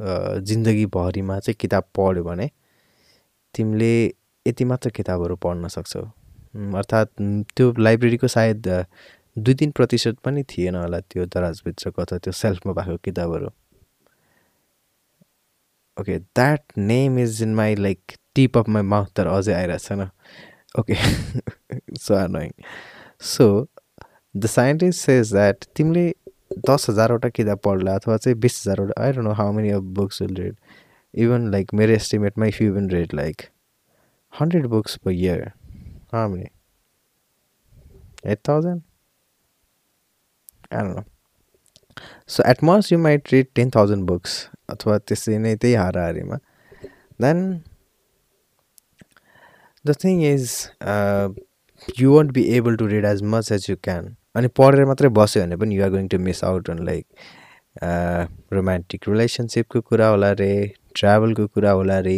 जिन्दगीभरिमा 0.00 1.38
चाहिँ 1.38 1.56
किताब 1.60 1.84
पढ्यो 1.96 2.24
भने 2.24 2.50
तिमीले 3.54 3.94
यति 4.46 4.64
मात्र 4.64 4.90
किताबहरू 4.90 5.36
पढ्न 5.42 5.68
सक्छौ। 5.68 6.02
अर्थात् 6.78 7.10
त्यो 7.56 7.72
लाइब्रेरीको 7.78 8.28
सायद 8.28 8.68
दुई 9.36 9.54
तिन 9.54 9.70
प्रतिशत 9.70 10.18
पनि 10.24 10.42
थिएन 10.50 10.74
होला 10.76 11.00
त्यो 11.00 11.26
दराजभित्रको 11.26 12.02
अथवा 12.02 12.18
त्यो 12.18 12.32
सेल्फमा 12.32 12.72
भएको 12.72 12.96
किताबहरू। 13.04 13.48
Okay 15.96 16.18
that 16.18 16.62
name 16.78 17.18
is 17.18 17.42
in 17.42 17.54
my 17.54 17.74
like 17.76 18.12
tip 18.34 18.58
of 18.58 18.68
my 18.68 18.82
mouth 18.82 19.06
तर 19.16 19.26
अझै 19.26 19.52
आइरहेको 19.52 19.84
छैन 19.86 20.08
okay 20.78 20.94
so 22.00 22.14
are 22.14 22.50
so 23.22 23.46
the 24.34 24.46
scientist 24.46 25.06
says 25.06 25.32
that 25.32 25.64
तिमीले 25.76 26.06
दस 26.50 26.88
हजारवटा 26.90 27.28
किताब 27.28 27.58
पढ्ला 27.64 27.94
अथवा 27.94 28.16
चाहिँ 28.16 28.38
बिस 28.40 28.60
हजारवटा 28.60 29.02
I 29.02 29.12
don't 29.12 29.26
know 29.26 29.32
how 29.34 29.52
many 29.52 29.70
of 29.70 29.82
books 29.96 30.22
will 30.22 30.34
read 30.36 30.56
even 31.14 31.50
like 31.52 31.74
मेरो 31.74 31.92
एस्टिमेटमा 31.92 32.46
if 32.46 32.60
you 32.62 32.68
even 32.72 32.90
read 32.90 33.14
like 33.14 33.42
hundred 34.32 34.66
books 34.66 34.96
per 34.96 35.10
year 35.10 35.50
how 36.12 36.28
many 36.28 36.48
eight 38.26 38.40
thousand 38.48 38.82
I 40.72 40.82
don't 40.82 40.96
know 40.96 41.04
so 42.28 42.42
at 42.50 42.64
most 42.64 42.92
you 42.92 42.98
might 42.98 43.32
read 43.32 43.46
ten 43.54 43.70
thousand 43.76 44.06
books 44.06 44.40
अथवा 44.70 44.98
त्यसै 44.98 45.38
नै 45.38 45.54
त्यही 45.56 45.74
हाराहारीमा 45.74 46.36
then 47.20 47.46
the 49.84 49.96
thing 50.04 50.22
is 50.24 50.50
you 51.98 52.12
won't 52.12 52.32
be 52.32 52.44
able 52.56 52.76
to 52.76 52.86
read 52.86 53.04
as 53.04 53.22
much 53.34 53.52
as 53.52 53.66
you 53.70 53.76
can 53.84 54.14
अनि 54.34 54.48
पढेर 54.58 54.84
मात्रै 54.90 55.08
बस्यो 55.20 55.42
भने 55.42 55.56
पनि 55.62 55.76
you're 55.76 55.90
going 55.90 56.08
to 56.14 56.18
miss 56.28 56.44
out 56.44 56.70
on 56.70 56.84
like 56.86 57.06
romantic 58.52 59.08
रिलेसनसिपको 59.08 59.80
कुरा 59.90 60.08
होला 60.08 60.30
रे 60.40 60.50
ट्राभलको 60.96 61.46
कुरा 61.54 61.70
होला 61.78 61.98
रे 62.06 62.16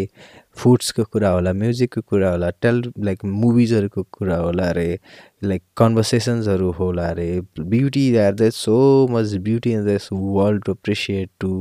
फुड्सको 0.63 1.05
कुरा 1.13 1.29
होला 1.37 1.53
म्युजिकको 1.61 2.01
कुरा 2.09 2.31
होला 2.31 2.51
टेल 2.63 2.83
लाइक 3.09 3.25
मुभिजहरूको 3.45 4.03
कुरा 4.19 4.37
होला 4.37 4.71
रे 4.79 4.89
लाइक 5.45 5.63
कन्भर्सेसन्सहरू 5.77 6.71
होला 6.81 7.11
रे 7.21 7.29
beauty 7.61 8.11
there 8.13 8.35
the 8.41 8.51
so 8.59 8.77
much 9.11 9.35
beauty 9.49 9.73
in 9.73 9.85
this 9.87 10.09
world 10.13 10.65
to 10.65 10.73
appreciate 10.73 11.31
to 11.41 11.53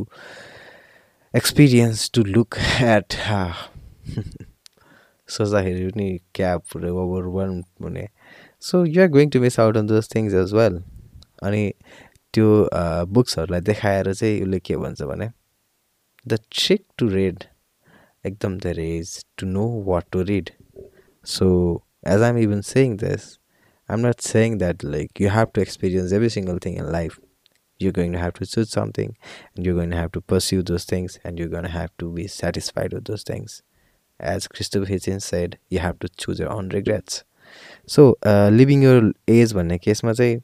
experience 1.34 2.10
to 2.16 2.24
look 2.36 2.58
at 2.84 3.14
सोच्दाखेरि 5.30 5.88
पनि 5.92 6.18
क्याब 6.36 6.62
ओभर 6.76 7.28
वान 7.36 7.62
हुने 7.84 8.08
so 8.63 8.85
you're 8.85 9.09
going 9.17 9.31
to 9.37 9.41
miss 9.41 9.59
out 9.61 9.77
on 9.77 9.87
those 9.87 10.09
things 10.15 10.35
as 10.43 10.53
well 10.55 10.83
अनि 11.49 11.63
त्यो 12.35 12.49
बुक्सहरूलाई 13.19 13.61
देखाएर 13.69 14.13
चाहिँ 14.15 14.43
उसले 14.43 14.59
के 14.69 14.77
भन्छ 14.85 15.03
भने 15.13 15.31
द 16.27 16.39
ट्रिक 16.59 16.85
टु 16.99 17.09
रिड 17.15 17.45
एकदम 18.27 18.59
धेरै 18.67 18.91
is 18.99 19.15
to 19.39 19.47
know 19.47 19.67
what 19.87 20.05
to 20.13 20.23
read 20.33 20.51
so 21.37 21.49
as 22.15 22.23
I'm 22.23 22.39
even 22.39 22.61
saying 22.75 22.97
this 23.05 23.33
I'm 23.89 24.07
not 24.07 24.21
saying 24.29 24.59
that 24.59 24.85
like 24.85 25.21
you 25.21 25.31
have 25.39 25.49
to 25.55 25.61
experience 25.61 26.13
every 26.13 26.29
single 26.37 26.59
thing 26.67 26.79
in 26.79 26.93
life 26.93 27.19
you're 27.81 27.93
going 27.93 28.13
to 28.13 28.19
have 28.19 28.35
to 28.35 28.47
choose 28.47 28.71
something 28.71 29.17
and 29.57 29.67
you're 29.67 29.75
going 29.75 29.91
to 29.91 29.97
have 29.97 30.13
to 30.13 30.21
pursue 30.21 30.63
those 30.63 30.85
things 30.85 31.19
and 31.25 31.39
you're 31.39 31.49
going 31.49 31.65
to 31.65 31.71
have 31.71 31.91
to 31.99 32.13
be 32.13 32.27
satisfied 32.27 32.93
with 32.93 33.07
those 33.07 33.23
things 33.23 33.63
as 34.21 34.47
christopher 34.47 34.89
hitchens 34.91 35.23
said 35.23 35.59
you 35.71 35.79
have 35.79 35.99
to 35.99 36.11
choose 36.11 36.39
your 36.39 36.53
own 36.53 36.69
regrets 36.69 37.25
So 37.96 38.06
living 38.52 38.84
your 38.84 39.12
age 39.36 39.54
भन्ने 39.54 39.78
केसमा 39.78 40.14
चाहिँ 40.14 40.40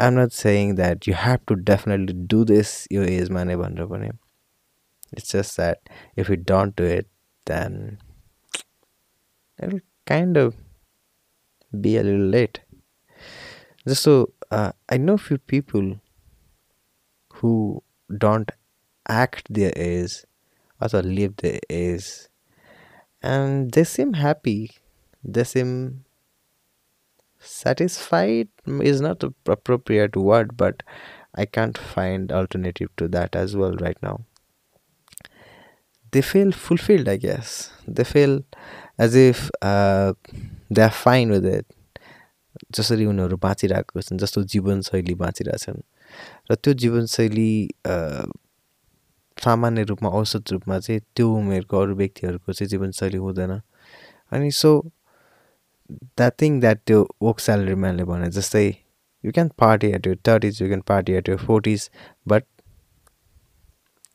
I'm 0.00 0.20
not 0.20 0.32
saying 0.32 0.74
that 0.76 1.08
you 1.08 1.14
have 1.18 1.40
to 1.48 1.54
definitely 1.70 2.26
do 2.32 2.44
this 2.52 2.72
यो 2.92 3.02
एजमा 3.12 3.44
नै 3.50 3.56
भनेर 3.56 3.86
पनि 3.92 4.08
it's 5.18 5.36
just 5.36 5.60
that 5.60 5.94
if 6.18 6.30
you 6.30 6.36
don't 6.48 6.76
do 6.80 6.88
it 6.96 7.06
then 7.46 7.96
kind 10.08 10.38
of 10.38 10.54
be 11.72 11.96
a 11.96 12.02
lil 12.02 12.28
late 12.30 12.58
जस्तो 13.88 14.18
I 14.52 14.98
know 14.98 15.16
few 15.28 15.38
people 15.48 15.94
who 17.34 17.54
don't 18.10 18.50
act 19.06 19.52
their 19.52 19.72
age 19.76 20.24
or 20.80 21.02
live 21.02 21.36
their 21.36 21.60
age 21.68 22.28
and 23.22 23.72
they 23.72 23.84
seem 23.84 24.14
happy. 24.14 24.70
They 25.24 25.44
seem 25.44 26.03
satisfied 27.44 28.48
is 28.92 29.00
not 29.00 29.20
the 29.20 29.30
appropriate 29.46 30.16
word 30.16 30.56
but 30.56 30.82
i 31.34 31.44
can't 31.44 31.78
find 31.78 32.32
alternative 32.32 32.88
to 32.96 33.08
that 33.08 33.36
as 33.36 33.56
well 33.56 33.76
right 33.76 34.02
now 34.02 34.18
they 36.12 36.22
feel 36.22 36.52
fulfilled 36.52 37.08
i 37.08 37.16
guess 37.16 37.70
they 37.86 38.04
feel 38.04 38.40
as 38.98 39.14
if 39.14 39.50
uh, 39.62 40.12
they're 40.70 40.90
fine 40.90 41.30
with 41.30 41.44
it 41.44 41.66
जसरी 42.74 43.06
उनीहरू 43.06 43.36
बाँचिरहेको 43.42 44.00
छन् 44.00 44.18
जस्तो 44.18 44.42
जीवनशैली 44.52 45.14
बाँचिरहेछन् 45.22 45.80
र 46.50 46.54
त्यो 46.54 46.72
जीवनशैली 46.82 47.50
सामान्य 49.36 49.82
रूपमा 49.90 50.08
औसत 50.18 50.52
रूपमा 50.52 50.78
चाहिँ 50.78 51.00
त्यो 51.16 51.30
उमेरको 51.34 51.80
अरू 51.80 51.94
व्यक्तिहरूको 51.96 52.52
चाहिँ 52.52 52.68
जीवनशैली 52.70 53.16
हुँदैन 53.16 53.60
अनि 54.32 54.50
सो 54.50 54.70
द्याट 55.90 56.40
थिङ 56.40 56.60
द्याट 56.60 56.80
त्यो 56.86 57.06
वर्क 57.22 57.40
स्यालेरी 57.40 57.74
म्यानले 57.76 58.04
भने 58.04 58.30
जस्तै 58.30 58.66
you 59.24 59.32
can 59.32 59.50
party 59.58 59.90
at 59.90 60.06
your 60.06 60.18
thirties 60.28 60.60
you 60.62 60.68
can 60.68 60.80
party 60.88 61.12
at 61.12 61.28
your 61.28 61.36
forties 61.38 61.88
but 62.28 62.44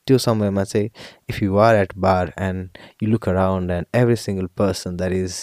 त्यो 0.07 0.17
समयमा 0.17 0.63
चाहिँ 0.63 0.89
if 1.29 1.41
you 1.43 1.57
are 1.59 1.75
at 1.75 1.93
bar 1.99 2.33
and 2.39 2.77
you 3.03 3.09
look 3.09 3.29
around 3.29 3.71
and 3.71 3.87
every 3.95 4.15
single 4.17 4.47
person 4.57 4.97
that 4.97 5.11
is 5.13 5.35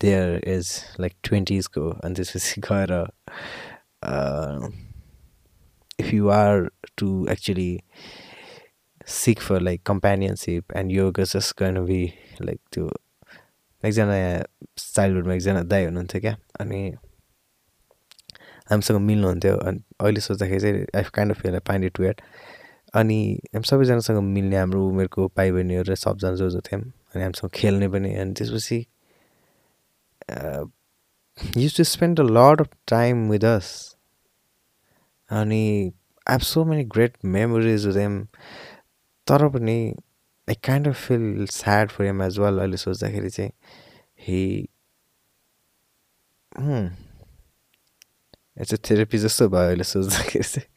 there 0.00 0.40
is 0.48 0.72
like 1.00 1.14
ट्वेन्टिजको 1.24 1.90
अनि 1.90 2.14
त्यसपछि 2.14 2.60
गएर 2.60 2.94
if 6.00 6.12
you 6.14 6.28
are 6.30 6.68
to 6.96 7.10
actually 7.30 7.70
seek 9.14 9.40
for 9.40 9.60
like 9.60 9.82
companionship 9.86 10.72
and 10.76 10.92
yoga 10.92 11.24
just 11.26 11.58
गर्न 11.60 11.84
be 11.86 12.02
like 12.40 12.60
त्यो 12.72 12.90
एकजना 13.82 14.16
चाइल्डहुडमा 14.78 15.34
एकजना 15.34 15.62
दाई 15.62 15.84
हुनुहुन्थ्यो 15.84 16.20
क्या 16.20 16.36
अनि 16.60 16.80
हामीसँग 18.70 18.98
मिल्नुहुन्थ्यो 19.00 19.56
अनि 19.58 19.80
अहिले 20.00 20.20
सोच्दाखेरि 20.20 20.60
चाहिँ 20.60 20.86
I 20.96 21.02
kind 21.14 21.32
of 21.32 21.40
feel 21.42 21.54
I 21.54 21.60
find 21.68 21.84
it 21.84 22.00
weird 22.00 22.20
अनि 22.94 23.18
हामी 23.54 23.68
सबैजनासँग 23.68 24.18
मिल्ने 24.24 24.56
हाम्रो 24.56 24.86
उमेरको 24.88 25.26
भाइ 25.36 25.50
बहिनीहरू 25.52 25.94
सबजना 25.94 26.34
जो 26.34 26.50
जो 26.50 26.60
थियौँ 26.60 26.82
अनि 26.82 27.22
हामीसँग 27.22 27.50
खेल्ने 27.50 27.88
पनि 27.88 28.14
अनि 28.14 28.32
त्यसपछि 28.32 28.78
used 31.56 31.76
to 31.76 31.84
spend 31.84 32.20
a 32.20 32.24
lot 32.30 32.60
of 32.60 32.70
time 32.88 33.28
with 33.30 33.44
us 33.44 33.70
अनि 35.30 35.62
I 36.26 36.32
have 36.32 36.40
so 36.42 36.64
many 36.64 36.84
great 36.84 37.16
memories 37.24 37.86
with 37.86 38.20
तर 39.26 39.48
पनि 39.48 39.78
I 40.48 40.54
kind 40.64 40.88
of 40.88 41.06
feel 41.06 41.46
sad 41.50 41.90
for 41.90 42.04
them 42.04 42.22
as 42.22 42.38
well 42.38 42.58
अहिले 42.58 42.76
सोच्दाखेरि 42.76 43.30
चाहिँ 43.30 43.50
हि 44.20 44.66
चाहिँ 48.58 48.78
थेरापी 48.90 49.18
जस्तो 49.18 49.48
भयो 49.48 49.68
अहिले 49.68 49.84
सोच्दाखेरि 49.84 50.44
चाहिँ 50.44 50.68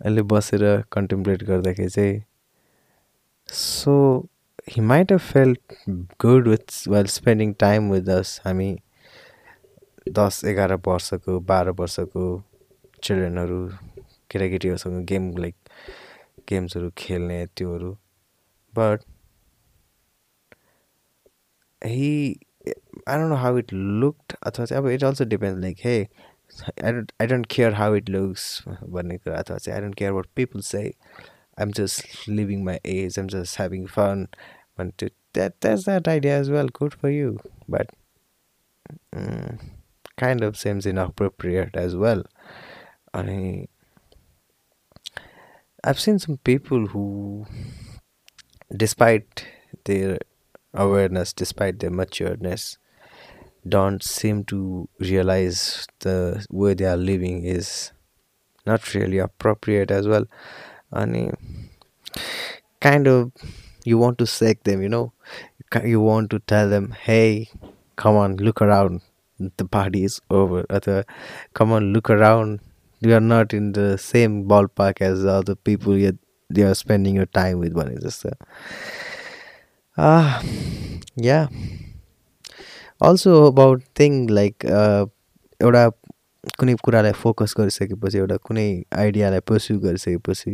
अहिले 0.00 0.22
बसेर 0.22 0.64
कन्टेम्प्लेट 0.92 1.42
गर्दाखेरि 1.42 1.88
चाहिँ 1.88 2.22
so 3.48 3.94
he 4.68 4.80
might 4.82 5.12
of 5.12 5.32
felt 5.32 5.74
good 6.20 6.48
with 6.48 6.82
well 6.88 7.06
spending 7.06 7.52
time 7.60 7.90
with 7.90 8.02
दस 8.02 8.40
हामी 8.44 8.76
दस 10.08 10.44
एघार 10.44 10.74
वर्षको 10.86 11.38
बाह्र 11.48 11.70
वर्षको 11.80 12.26
चिल्ड्रेनहरू 13.02 13.66
केटाकेटीहरूसँग 14.30 15.04
गेम 15.04 15.36
लाइक 15.38 15.59
गेम्सहरू 16.48 16.90
खेल्ने 16.98 17.44
त्योहरू। 17.56 17.92
But 18.74 19.02
he 21.82 22.36
I 23.08 23.16
don't 23.16 23.30
know 23.30 23.36
how 23.36 23.58
it 23.58 23.72
looked 23.72 24.32
अथवा 24.46 24.64
चाहिँ 24.64 24.82
अब 24.82 24.88
it 24.90 25.04
also 25.04 25.24
depend 25.24 25.60
like 25.60 25.78
hey 25.84 25.96
I 26.00 26.92
don't 26.92 27.12
I 27.20 27.26
don't 27.26 27.46
care 27.50 27.74
how 27.74 27.94
it 27.94 28.08
looks 28.10 28.62
भन्ने 28.68 29.16
कुरा 29.18 29.36
अथवा 29.38 29.56
चाहिँ 29.58 29.74
I 29.76 29.82
don't 29.82 29.94
care 29.98 30.12
what 30.12 30.26
people 30.36 30.60
say 30.60 30.78
I 30.78 30.90
am 31.62 31.70
just 31.78 32.28
living 32.28 32.64
my 32.64 32.78
age 32.94 33.18
I'm 33.18 33.28
just 33.28 33.58
having 33.58 33.86
fun 33.86 34.26
भन्ने 34.78 34.92
त्यो 34.98 35.08
that 35.34 35.54
that's 35.62 35.84
that 35.84 36.08
idea 36.08 36.36
as 36.38 36.50
well 36.50 36.68
good 36.80 36.94
for 37.02 37.08
you 37.08 37.36
but 37.70 37.92
kind 40.20 40.44
of 40.44 40.54
seems 40.56 40.86
inappropriate 40.98 41.76
as 41.76 41.94
well 41.94 42.24
अनि 43.14 43.66
I've 45.82 45.98
seen 45.98 46.18
some 46.18 46.36
people 46.38 46.88
who, 46.88 47.46
despite 48.76 49.46
their 49.84 50.18
awareness, 50.74 51.32
despite 51.32 51.78
their 51.78 51.90
matureness, 51.90 52.76
don't 53.66 54.02
seem 54.02 54.44
to 54.44 54.88
realize 54.98 55.86
the 56.00 56.44
way 56.50 56.74
they 56.74 56.84
are 56.84 56.96
living 56.98 57.44
is 57.44 57.92
not 58.66 58.94
really 58.94 59.18
appropriate 59.18 59.90
as 59.90 60.06
well. 60.06 60.26
And 60.92 61.16
eh, 61.16 62.20
kind 62.80 63.06
of, 63.06 63.32
you 63.84 63.96
want 63.96 64.18
to 64.18 64.26
shake 64.26 64.64
them, 64.64 64.82
you 64.82 64.88
know, 64.90 65.12
you 65.82 66.00
want 66.00 66.30
to 66.30 66.40
tell 66.40 66.68
them, 66.68 66.90
hey, 66.90 67.48
come 67.96 68.16
on, 68.16 68.36
look 68.36 68.60
around, 68.60 69.00
the 69.38 69.64
party 69.64 70.04
is 70.04 70.20
over. 70.30 70.66
Or 70.68 71.04
come 71.54 71.72
on, 71.72 71.94
look 71.94 72.10
around, 72.10 72.60
are 73.08 73.20
not 73.20 73.54
in 73.54 73.72
the 73.72 73.96
same 73.98 74.44
ballpark 74.44 75.00
as 75.00 75.22
the 75.22 75.32
other 75.32 75.54
people 75.54 75.96
yet 75.96 76.16
you 76.50 76.66
are 76.66 76.74
spending 76.74 77.14
your 77.14 77.26
time 77.26 77.58
with 77.58 77.72
one 77.74 77.88
is 77.92 78.02
just 78.02 78.26
ah 79.96 80.42
yeah. 81.16 81.48
Also 83.00 83.44
about 83.46 83.82
thing 83.94 84.26
like 84.26 84.64
एउटा 85.60 85.88
कुनै 86.58 86.74
कुरालाई 86.84 87.12
focus 87.22 87.54
गरिसकेपछि 87.58 88.18
एउटा 88.18 88.36
कुनै 88.48 88.66
आइडियालाई 89.00 89.40
pursue 89.48 89.78
गरिसकेपछि 89.80 90.52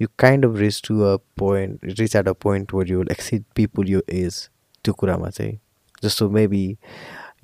you 0.00 0.08
kind 0.18 0.46
of 0.46 0.56
reach 0.56 0.80
to 0.88 1.00
a 1.02 1.14
point 1.38 1.84
reach 2.00 2.16
at 2.16 2.28
a 2.28 2.32
point 2.46 2.74
where 2.74 2.90
you 2.90 3.04
exceed 3.12 3.44
people 3.56 3.88
यो 3.90 4.00
age 4.18 4.40
त्यो 4.84 4.94
कुरामा 5.02 5.30
चाहिँ 5.38 5.58
जस्तो 6.04 6.28
maybe 6.36 6.64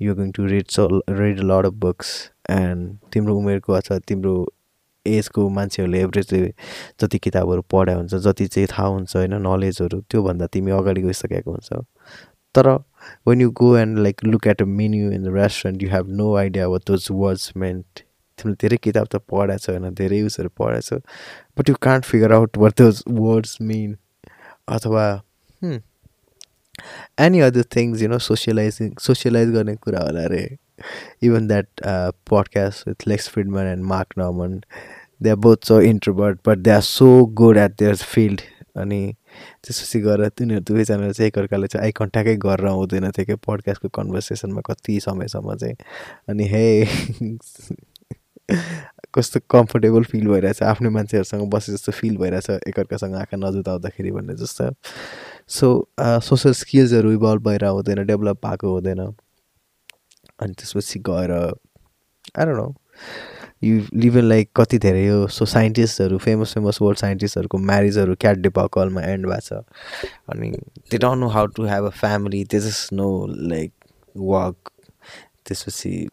you 0.01 0.15
going 0.15 0.31
to 0.31 0.45
read 0.45 0.67
read 1.19 1.39
lot 1.51 1.65
of 1.65 1.73
books 1.85 2.13
and 2.49 2.97
तिम्रो 3.13 3.35
उमेरको 3.37 3.73
अथवा 3.73 3.97
तिम्रो 4.07 4.35
एजको 5.05 5.49
मान्छेहरूले 5.49 6.01
एभरेजले 6.01 6.53
जति 7.01 7.17
किताबहरू 7.19 7.61
पढाइ 7.71 7.95
हुन्छ 7.95 8.15
जति 8.15 8.47
चाहिँ 8.47 8.67
थाहा 8.67 8.87
हुन्छ 8.87 9.15
होइन 9.15 9.33
नलेजहरू 9.47 10.01
त्योभन्दा 10.11 10.47
तिमी 10.53 10.71
अगाडि 10.71 11.01
गइसकेको 11.01 11.51
हुन्छ। 11.51 11.83
तर 12.55 12.67
when 13.27 13.41
you 13.41 13.51
go 13.51 13.75
and 13.77 13.99
like 13.99 14.23
look 14.25 14.47
at 14.47 14.61
a 14.61 14.65
menu 14.65 15.11
in 15.11 15.23
the 15.23 15.33
restaurant 15.35 15.83
you 15.83 15.89
have 15.89 16.09
no 16.21 16.35
idea 16.35 16.67
what 16.67 16.81
those 16.87 17.07
words 17.11 17.51
meant 17.57 18.03
तिमीले 18.39 18.55
धेरै 18.61 18.77
किताब 18.77 19.07
त 19.07 19.21
पढाएको 19.31 19.63
छ 19.63 19.69
होइन 19.69 19.93
धेरै 19.93 20.19
युजहरू 20.19 20.49
पढाएको 20.57 20.99
छ 20.99 21.01
but 21.57 21.69
you 21.69 21.75
can't 21.81 22.05
figure 22.05 22.33
out 22.33 22.57
what 22.57 22.77
those 22.81 23.03
words 23.19 23.57
mean 23.61 23.97
अथवा 24.67 25.05
any 27.25 27.39
other 27.39 27.63
things 27.75 28.01
you 28.01 28.09
know 28.09 28.17
socialising 28.25 28.95
socialise 29.01 29.51
गर्ने 29.51 29.75
कुरा 29.75 29.99
होला 29.99 30.23
अरे 30.23 30.43
even 31.21 31.47
that 31.47 31.67
uh, 31.83 32.11
podcast 32.25 32.85
with 32.85 33.07
Lex 33.07 33.27
Friedman 33.27 33.67
and 33.67 33.85
Mark 33.85 34.15
Norman, 34.17 34.63
they're 35.19 35.35
both 35.35 35.65
so 35.65 35.81
introvert, 35.81 36.43
but 36.43 36.63
they 36.63 36.71
are 36.71 36.81
so 36.81 37.25
good 37.25 37.57
at 37.57 37.77
their 37.77 37.95
field. 37.95 38.43
अनि 38.77 39.15
त्यसपछि 39.65 39.99
गएर 40.01 40.27
तिनीहरू 40.37 40.63
दुवैजनाले 40.63 41.13
चाहिँ 41.13 41.27
एकअर्काले 41.27 41.67
चाहिँ 41.67 41.85
आई 41.85 41.91
कन्ट्याक्टै 41.97 42.35
गरेर 42.43 42.67
आउँदैन 42.67 43.09
थियो 43.11 43.25
क्या 43.25 43.35
पडकास्टको 43.47 43.89
कन्भर्सेसनमा 43.97 44.61
कति 44.65 44.99
समयसम्म 45.01 45.55
चाहिँ। 45.55 45.75
अनि 46.29 46.47
हे 46.53 46.65
कस्तो 49.15 49.39
कम्फोर्टेबल 49.49 50.03
फिल 50.13 50.27
भइरहेछ 50.27 50.61
आफ्नै 50.63 50.89
मान्छेहरूसँग 50.93 51.49
बसे 51.51 51.71
जस्तो 51.73 51.91
फिल 51.91 52.17
भइरहेछ 52.17 52.49
एकअर्कासँग 52.69 53.15
आँखा 53.15 53.37
नजुताउँदाखेरि 53.37 54.11
भन्ने 54.11 54.35
जस्तो। 54.45 54.69
सो 55.49 55.67
सोसल 55.99 56.53
स्किल्सहरू 56.61 57.11
इभल्भ 57.11 57.43
भएर 57.47 57.65
हुँदैन 57.65 58.05
डेभलप 58.05 58.45
भएको 58.45 58.73
हुँदैन। 58.73 59.01
अनि 60.39 60.53
त्यसपछि 60.59 60.99
गएर 61.09 61.31
आएर 61.31 62.49
no 62.55 62.73
you 63.63 63.81
live 63.93 64.17
in 64.17 64.23
like 64.23 64.49
कति 64.57 64.77
धेरै 64.79 65.05
यो 65.05 65.27
सो 65.33 65.45
साइन्टिस्टहरू 65.45 66.17
फेमस 66.25 66.53
फेमस 66.53 66.81
वर्ल्ड 66.81 66.99
साइन्टिस्टहरूको 66.99 67.57
म्यारिजहरू 67.57 68.15
क्याट 68.21 68.37
डिपाकलमा 68.37 69.01
एन्ड 69.01 69.27
भएको 69.27 69.41
छ? 69.41 69.63
अनि 70.29 70.51
they 70.91 70.97
don't 70.97 71.19
know 71.19 71.27
how 71.35 71.45
to 71.57 71.65
have 71.65 71.85
a 71.85 71.89
family 71.99 72.43
they 72.51 72.59
just 72.59 72.93
know 72.93 73.09
like 73.27 73.73
work 74.15 74.71
त्यसपछि 75.45 76.07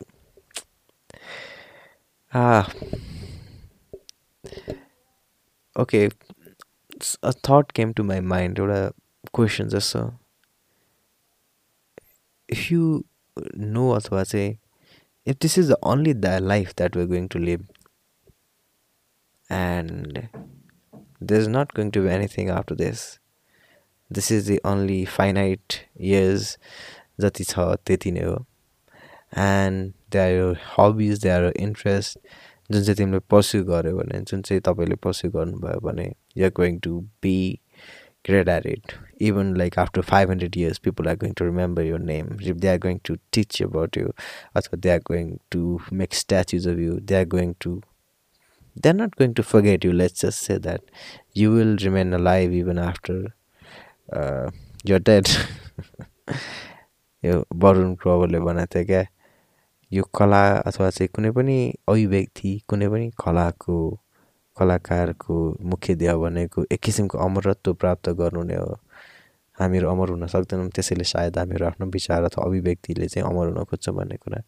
okay 5.77 6.07
a 6.07 7.31
thought 7.49 7.73
came 7.77 7.93
to 7.93 8.05
my 8.05 8.21
mind 8.33 8.59
एउटा 8.59 8.81
क्वेसन 9.35 9.69
जस्तो. 9.69 10.01
इफ 12.49 12.71
यु 12.73 13.03
नो 13.37 13.91
अथवा 13.91 14.23
चाहिँ 14.25 14.57
if 15.27 15.39
this 15.39 15.57
is 15.57 15.69
the 15.69 15.79
only 15.83 16.13
the 16.13 16.39
life 16.41 16.75
that 16.77 16.97
we're 16.97 17.07
going 17.07 17.29
to 17.29 17.39
live 17.39 17.63
and 19.51 20.29
there's 21.21 21.49
not 21.49 21.73
going 21.75 21.91
to 21.91 22.03
be 22.03 22.11
anything 22.11 22.51
after 22.51 22.75
this 22.75 23.05
this 24.11 24.31
is 24.31 24.47
the 24.47 24.61
only 24.65 25.05
finite 25.05 25.79
years 26.13 26.57
जति 27.21 27.45
छ 27.45 27.65
त्यति 27.87 28.11
नै 28.13 28.23
हो 28.25 28.37
and 29.41 29.93
they 30.13 30.19
are 30.19 30.57
hobbies 30.71 31.21
they 31.23 31.31
are 31.31 31.45
interest 31.57 32.19
जुन 32.71 32.83
चाहिँ 32.83 32.97
तिमीले 32.97 33.19
pursue 33.31 33.65
गऱ्यो 33.65 33.97
भने 33.97 34.21
जुन 34.31 34.43
चाहिँ 34.49 34.63
तपाईँले 34.69 34.97
पर्स्यु 35.07 35.31
गर्नुभयो 35.31 35.81
भने 35.81 36.11
you're 36.37 36.51
going 36.59 36.79
to 36.87 37.01
be 37.23 37.37
great 38.25 38.49
at 38.49 38.65
it 38.67 38.95
even 39.19 39.55
like 39.55 39.79
after 39.79 40.03
500 40.03 40.57
years 40.57 40.79
people 40.79 41.09
are 41.09 41.17
going 41.17 41.35
to 41.35 41.45
remember 41.45 41.83
your 41.83 41.99
name 41.99 42.37
if 42.41 42.59
they 42.59 42.69
are 42.69 42.79
going 42.79 43.01
to 43.01 43.19
teach 43.33 43.61
about 43.61 43.97
you 43.97 44.13
or 44.55 44.63
they 44.73 44.91
are 44.91 45.01
going 45.01 45.41
to 45.51 45.81
make 45.91 46.15
statues 46.15 46.67
of 46.67 46.79
you 46.79 47.01
they 47.01 47.21
are 47.21 47.25
going 47.25 47.55
to 47.61 47.83
they're 48.77 48.93
not 48.93 49.15
going 49.17 49.35
to 49.35 49.43
forget 49.43 49.85
you 49.85 49.93
let's 49.93 50.21
just 50.21 50.41
say 50.41 50.59
that 50.59 50.83
you 51.33 51.51
will 51.51 51.77
remain 51.77 52.13
alive 52.13 52.53
even 52.53 52.79
after 52.79 53.35
uh, 54.13 54.51
you're 54.85 54.99
dead 54.99 55.29
यो 57.25 57.45
वरुण 57.63 57.93
ग्रोवरले 58.01 58.39
भनेको 58.41 58.67
थियो 58.75 58.85
क्या 58.87 59.05
यो 59.93 60.03
कला 60.19 60.41
अथवा 60.69 60.89
चाहिँ 60.97 61.09
कुनै 61.17 61.31
पनि 61.37 61.57
अभिव्यक्ति 61.89 62.51
कुनै 62.69 62.89
पनि 62.93 63.11
कलाको 63.25 63.77
कलाकारको 64.59 65.37
मुख्य 65.73 65.95
ध्येय 66.03 66.17
भनेको 66.25 66.65
एक 66.73 66.81
किसिमको 66.85 67.19
अमरत्व 67.27 67.75
प्राप्त 67.81 68.11
गर्नु 68.21 68.43
नै 68.51 68.57
हो 68.61 68.77
हामीहरू 69.61 69.89
अमर 69.91 70.09
हुन 70.11 70.27
सक्दैनौँ 70.27 70.69
त्यसैले 70.77 71.05
सायद 71.05 71.39
हामीहरू 71.39 71.67
आफ्नो 71.67 71.87
विचार 71.95 72.25
अथवा 72.25 72.45
अभिव्यक्तिले 72.47 73.09
चाहिँ 73.09 73.29
अमर 73.29 73.47
हुन 73.49 73.65
खोज्छ 73.71 73.89
भन्ने 73.91 74.17
कुरा। 74.17 74.43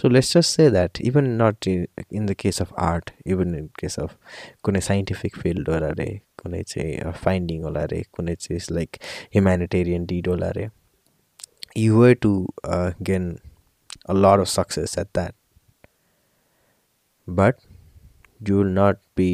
So 0.00 0.08
let's 0.08 0.32
just 0.34 0.56
say 0.56 0.70
that 0.70 1.00
even 1.04 1.24
not 1.42 1.68
in 1.68 2.26
the 2.26 2.34
case 2.40 2.60
of 2.62 2.72
art 2.78 3.10
even 3.26 3.54
in 3.54 3.66
case 3.80 3.98
of 4.00 4.16
कुनै 4.64 4.80
साइन्टिफिक 4.88 5.36
फिल्ड 5.36 5.68
होला 5.70 5.86
अरे 5.86 6.08
कुनै 6.42 6.62
चाहिँ 6.62 7.12
फाइन्डिङ 7.24 7.62
होला 7.62 7.80
अरे 7.82 8.02
कुनै 8.12 8.34
चाहिँ 8.34 8.60
लाइक 8.74 8.96
ह्युमेनिटेरियन 9.34 10.06
डिड 10.06 10.28
होला 10.28 10.48
अरे 10.48 10.68
you 11.76 12.00
way 12.00 12.14
to 12.14 12.32
gain 13.10 13.30
a 14.08 14.12
lot 14.12 14.40
of 14.40 14.46
success 14.46 14.98
at 14.98 15.06
that 15.14 15.34
but 17.28 17.54
you 18.48 18.62
will 18.62 18.74
not 18.78 18.96
be 19.16 19.30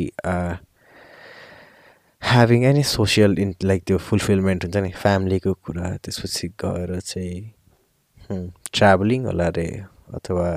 having 2.25 2.65
any 2.65 2.83
social 2.91 3.39
in 3.39 3.55
like 3.65 3.83
त्यो 3.87 3.99
फुलफिलमेन्ट 4.09 4.65
हुन्छ 4.65 4.77
नि? 4.77 4.91
फ्यामिलीको 5.03 5.53
कुरा 5.67 5.97
त्यसपछि 6.05 6.49
गएर 6.65 6.99
चाहिँ 7.01 8.51
ट्राभलिङ 8.75 9.25
होला 9.27 9.47
अरे 9.47 9.67
अथवा 10.15 10.49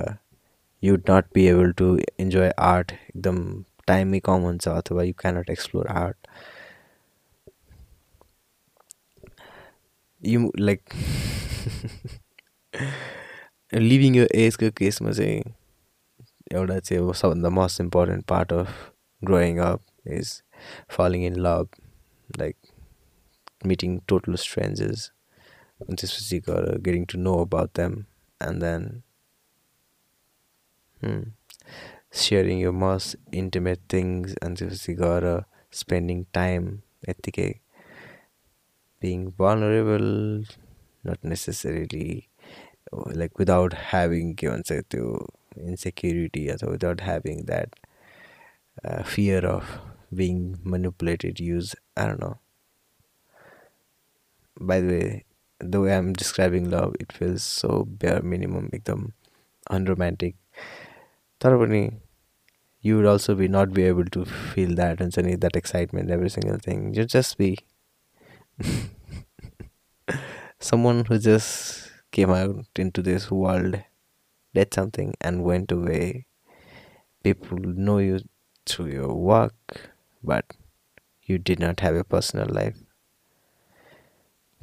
you 0.84 0.96
not 1.10 1.26
be 1.36 1.46
able 1.48 1.72
to 1.82 1.88
enjoy 2.20 2.52
art 2.72 2.92
एकदम 2.92 3.42
टाइमै 3.88 4.20
कम 4.30 4.42
हुन्छ 4.50 4.68
अथवा 4.68 5.04
you 5.04 5.14
cannot 5.22 5.50
explore 5.50 5.88
art 5.88 6.28
you 10.22 10.52
like 10.60 10.82
living 13.74 14.16
यो 14.16 14.26
एजको 14.46 14.72
केसमा 14.78 15.12
चाहिँ 15.12 15.42
एउटा 16.54 16.80
चाहिँ 16.80 17.04
अब 17.04 17.14
सबभन्दा 17.14 17.50
most 17.60 17.82
important 17.82 18.26
part 18.26 18.54
of 18.54 18.92
growing 19.22 19.58
up 19.72 19.82
is 20.20 20.42
falling 20.88 21.24
in 21.24 21.42
love 21.42 21.70
like 22.38 22.58
meeting 23.64 24.02
total 24.08 24.38
strangers 24.38 25.12
and 25.88 25.98
just 25.98 26.30
getting 26.84 27.06
to 27.06 27.18
know 27.18 27.40
about 27.40 27.74
them 27.74 28.08
and 28.40 28.62
then 28.62 29.04
hmm, 31.02 31.22
sharing 32.12 32.60
your 32.60 32.72
most 32.72 33.16
intimate 33.32 33.82
things 33.90 34.36
and 34.42 34.58
just 34.58 34.90
spending 35.72 36.26
time 36.34 36.82
etike 37.08 37.60
being 39.00 39.32
vulnerable 39.32 40.44
not 41.04 41.24
necessarily 41.24 42.30
like 42.92 43.38
without 43.38 43.74
having 43.74 44.34
given 44.34 44.64
to 44.64 45.26
insecurity 45.56 46.50
or 46.50 46.70
without 46.70 47.02
having 47.02 47.46
that 47.46 47.70
uh, 48.84 49.04
fear 49.04 49.46
of 49.46 49.80
being 50.15 50.59
manipulated, 50.63 51.41
used. 51.41 51.75
I 51.97 52.07
don't 52.07 52.21
know. 52.21 52.39
By 54.61 54.81
the 54.81 54.87
way, 54.89 55.25
the 55.59 55.81
way 55.81 55.97
I'm 55.97 56.13
describing 56.13 56.71
love, 56.71 56.95
it 57.01 57.13
feels 57.13 57.43
so 57.43 57.85
bare 57.89 58.23
minimum, 58.23 58.71
एकदम 58.75 59.11
unromantic. 59.71 60.35
तर 61.41 61.57
पनि 61.59 62.01
you 62.83 62.97
would 62.97 63.07
also 63.07 63.35
be 63.35 63.47
not 63.47 63.73
be 63.73 63.85
able 63.85 64.05
to 64.05 64.25
feel 64.25 64.75
that 64.75 65.01
and 65.01 65.15
suddenly 65.15 65.37
that 65.37 65.57
excitement, 65.57 66.11
every 66.11 66.29
single 66.29 66.59
thing. 66.59 66.93
You 66.95 67.05
just 67.05 67.39
be 67.39 67.59
someone 70.59 71.05
who 71.05 71.19
just 71.19 71.91
came 72.11 72.31
out 72.31 72.67
into 72.77 73.03
this 73.03 73.31
world, 73.31 73.81
did 74.53 74.75
something 74.75 75.15
and 75.21 75.45
went 75.45 75.71
away. 75.71 76.27
People 77.23 77.59
know 77.59 77.99
you 77.99 78.21
through 78.67 78.87
your 78.87 79.15
work, 79.15 79.93
but 80.28 80.56
you 81.24 81.38
did 81.38 81.60
not 81.60 81.80
have 81.88 81.96
a 81.96 82.04
personal 82.04 82.48
life. 82.60 82.78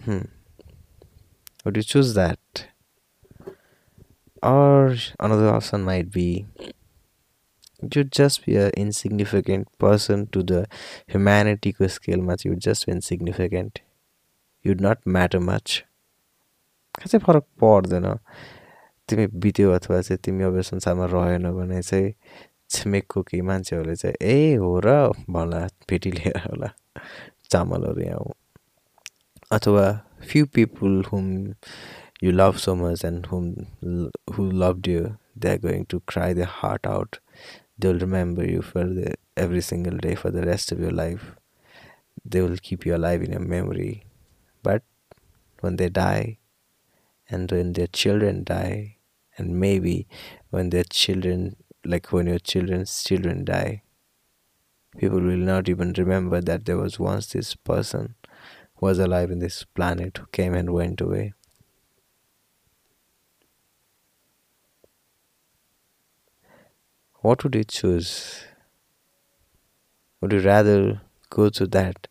Hmm. 0.04 0.22
Would 1.64 1.76
you 1.78 1.82
choose 1.82 2.14
that? 2.14 2.66
Or 4.42 4.96
another 5.18 5.48
option 5.48 5.84
might 5.84 6.10
be 6.10 6.46
you'd 7.94 8.12
just 8.12 8.44
be 8.44 8.56
an 8.56 8.70
insignificant 8.76 9.66
person 9.78 10.26
to 10.28 10.42
the 10.42 10.66
humanity 11.06 11.74
scale 11.88 12.22
much 12.28 12.44
you'd 12.44 12.60
just 12.60 12.86
be 12.86 12.92
insignificant. 12.92 13.80
You'd 14.62 14.80
not 14.80 15.06
matter 15.06 15.40
much. 15.40 15.82
खासै 16.94 17.18
फरक 17.18 17.44
पर्दैन 17.60 18.04
तिमी 19.10 19.26
बित्यो 19.42 19.70
अथवा 19.76 20.00
चाहिँ 20.00 20.18
तिमी 20.24 20.44
अब 20.44 20.60
संसारमा 20.68 21.06
रहेन 21.12 21.50
भने 21.52 21.80
चाहिँ 21.82 22.12
छिमेकको 22.73 23.21
कि 23.29 23.41
मान्छेहरूले 23.49 23.95
चाहिँ 24.01 24.15
ए 24.33 24.55
हो 24.63 24.71
र 24.85 24.95
भन्ला 25.37 25.61
भेटी 25.89 26.11
लिएर 26.17 26.37
होला 26.49 26.71
चामलहरू 27.51 28.01
यहाँ 28.01 28.33
अथवा 29.57 29.85
few 30.27 30.45
people 30.55 31.03
whom 31.11 31.31
you 32.23 32.31
love 32.31 32.55
so 32.65 32.75
much 32.83 33.05
and 33.05 33.25
whom 33.31 33.47
who 34.35 34.51
love 34.65 34.87
you 34.87 35.07
they 35.37 35.49
are 35.49 35.57
going 35.65 35.83
to 35.89 35.99
cry 36.13 36.33
the 36.33 36.47
heart 36.59 36.87
out 36.87 37.15
they 37.79 37.87
will 37.87 37.99
remember 37.99 38.49
you 38.49 38.61
for 38.73 38.93
the 38.99 39.15
every 39.39 39.61
single 39.61 39.97
day 39.97 40.15
for 40.15 40.29
the 40.29 40.45
rest 40.45 40.71
of 40.71 40.79
your 40.79 40.91
life. 40.91 41.35
They 42.25 42.41
will 42.41 42.57
keep 42.61 42.85
you 42.85 42.95
alive 42.95 43.21
in 43.23 43.31
your 43.31 43.47
memory. 43.55 44.03
But 44.63 44.83
when 45.61 45.77
they 45.77 45.89
die, 45.89 46.37
and 47.29 47.51
when 47.51 47.73
their 47.73 47.87
children 47.87 48.43
die, 48.43 48.97
and 49.37 49.59
maybe 49.59 50.07
when 50.49 50.71
their 50.71 50.83
children 50.83 51.55
like 51.84 52.12
when 52.12 52.26
your 52.26 52.38
children's 52.38 53.02
children 53.04 53.44
die, 53.44 53.82
people 54.98 55.20
will 55.20 55.36
not 55.36 55.68
even 55.68 55.92
remember 55.92 56.40
that 56.40 56.64
there 56.64 56.76
was 56.76 56.98
once 56.98 57.28
this 57.28 57.54
person 57.54 58.16
who 58.76 58.86
was 58.86 58.98
alive 58.98 59.30
in 59.30 59.38
this 59.38 59.64
planet 59.64 60.18
who 60.18 60.26
came 60.32 60.54
and 60.54 60.72
went 60.72 61.00
away. 61.00 61.34
What 67.22 67.42
would 67.42 67.56
you 67.56 67.64
choose? 67.64 68.44
Would 70.20 70.32
you 70.32 70.40
rather 70.40 71.02
go 71.30 71.50
to 71.50 71.68
that? 71.68 72.08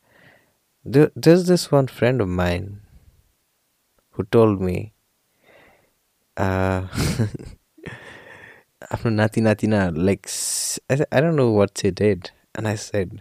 There, 0.85 1.11
there's 1.15 1.45
this 1.47 1.71
one 1.71 1.87
friend 1.87 2.21
of 2.21 2.29
mine 2.29 2.81
who 4.11 4.23
told 4.23 4.61
me, 4.61 4.93
uh, 6.37 6.87
आफ्नो 8.93 9.11
नाति 9.11 9.41
नातिना 9.41 9.79
like 9.97 10.27
I 10.91 11.21
don't 11.21 11.35
know 11.35 11.45
what 11.53 11.77
she 11.77 11.91
dead 12.01 12.27
and 12.57 12.67
I 12.67 12.77
said 12.79 13.19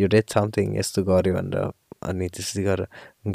यो 0.00 0.08
dead 0.14 0.30
something 0.34 0.76
यस्तो 0.78 1.02
गऱ्यो 1.10 1.34
भनेर 1.34 1.70
अनि 2.02 2.28
त्यसरी 2.28 2.62
गरेर 2.64 2.86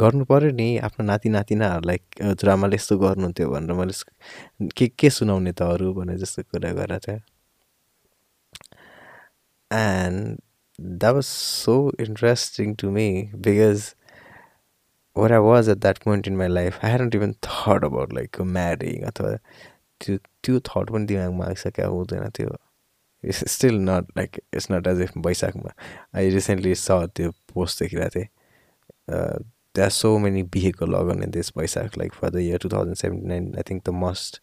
गर्नु 0.02 0.26
पऱ्यो 0.26 0.52
नि 0.58 0.68
आफ्नो 0.88 1.06
नाति 1.06 1.30
नातिनाहरूलाई 1.30 2.00
हजुरआमाले 2.22 2.76
यस्तो 2.76 2.98
गर्नुहुन्थ्यो 2.98 3.50
भनेर 3.52 3.76
मैले 3.80 4.70
के 4.78 4.88
के 5.00 5.10
सुनाउने 5.18 5.52
त 5.54 5.62
अरू 5.74 5.94
भने 5.94 6.18
जस्तो 6.18 6.44
कुरा 6.50 6.72
गरेर 6.80 7.00
थियो 7.06 7.18
and 9.72 10.38
that 10.80 11.14
was 11.14 11.26
so 11.26 11.76
interesting 12.06 12.76
to 12.82 12.92
me 12.92 13.08
because 13.48 13.90
where 15.16 15.34
I 15.34 15.40
was 15.46 15.70
at 15.70 15.78
that 15.78 15.98
point 16.04 16.28
in 16.28 16.36
my 16.38 16.48
life 16.48 16.86
I 16.86 16.92
hadn't 16.92 17.16
even 17.16 17.34
thought 17.44 17.86
about 17.86 18.14
like 18.14 18.42
marrying 18.56 19.04
अथवा 19.08 19.36
त्यो 20.02 20.18
त्यो 20.44 20.60
थट 20.70 20.92
पनि 20.92 21.06
दिमागमा 21.06 21.46
आइसक्यो 21.46 21.90
हुँदैन 21.92 22.30
त्यो। 22.36 22.56
It's 23.24 23.44
still 23.54 23.76
not 23.90 24.08
like 24.18 24.40
it's 24.54 24.72
not 24.72 24.88
as 24.88 25.02
if 25.02 25.12
वैशाखमा। 25.26 25.72
I 26.18 26.30
recently 26.30 26.76
saw 26.76 26.92
त्यो 27.16 27.32
पोस्ट 27.54 27.84
देखिरहेको 27.84 28.20
थिएँ। 28.20 28.28
They 29.76 29.82
are 29.82 29.90
so 29.90 30.18
many 30.20 30.44
vehicle 30.54 30.90
lagan 30.96 31.24
in 31.24 31.32
this 31.32 31.52
Baisakh 31.58 31.98
like 31.98 32.14
for 32.14 32.30
the 32.30 32.36
year 32.38 32.58
two 32.64 32.70
thousand 32.70 32.96
seventy 32.98 33.28
nine 33.28 33.54
I 33.58 33.64
think 33.70 33.84
the 33.90 33.94
most 34.04 34.42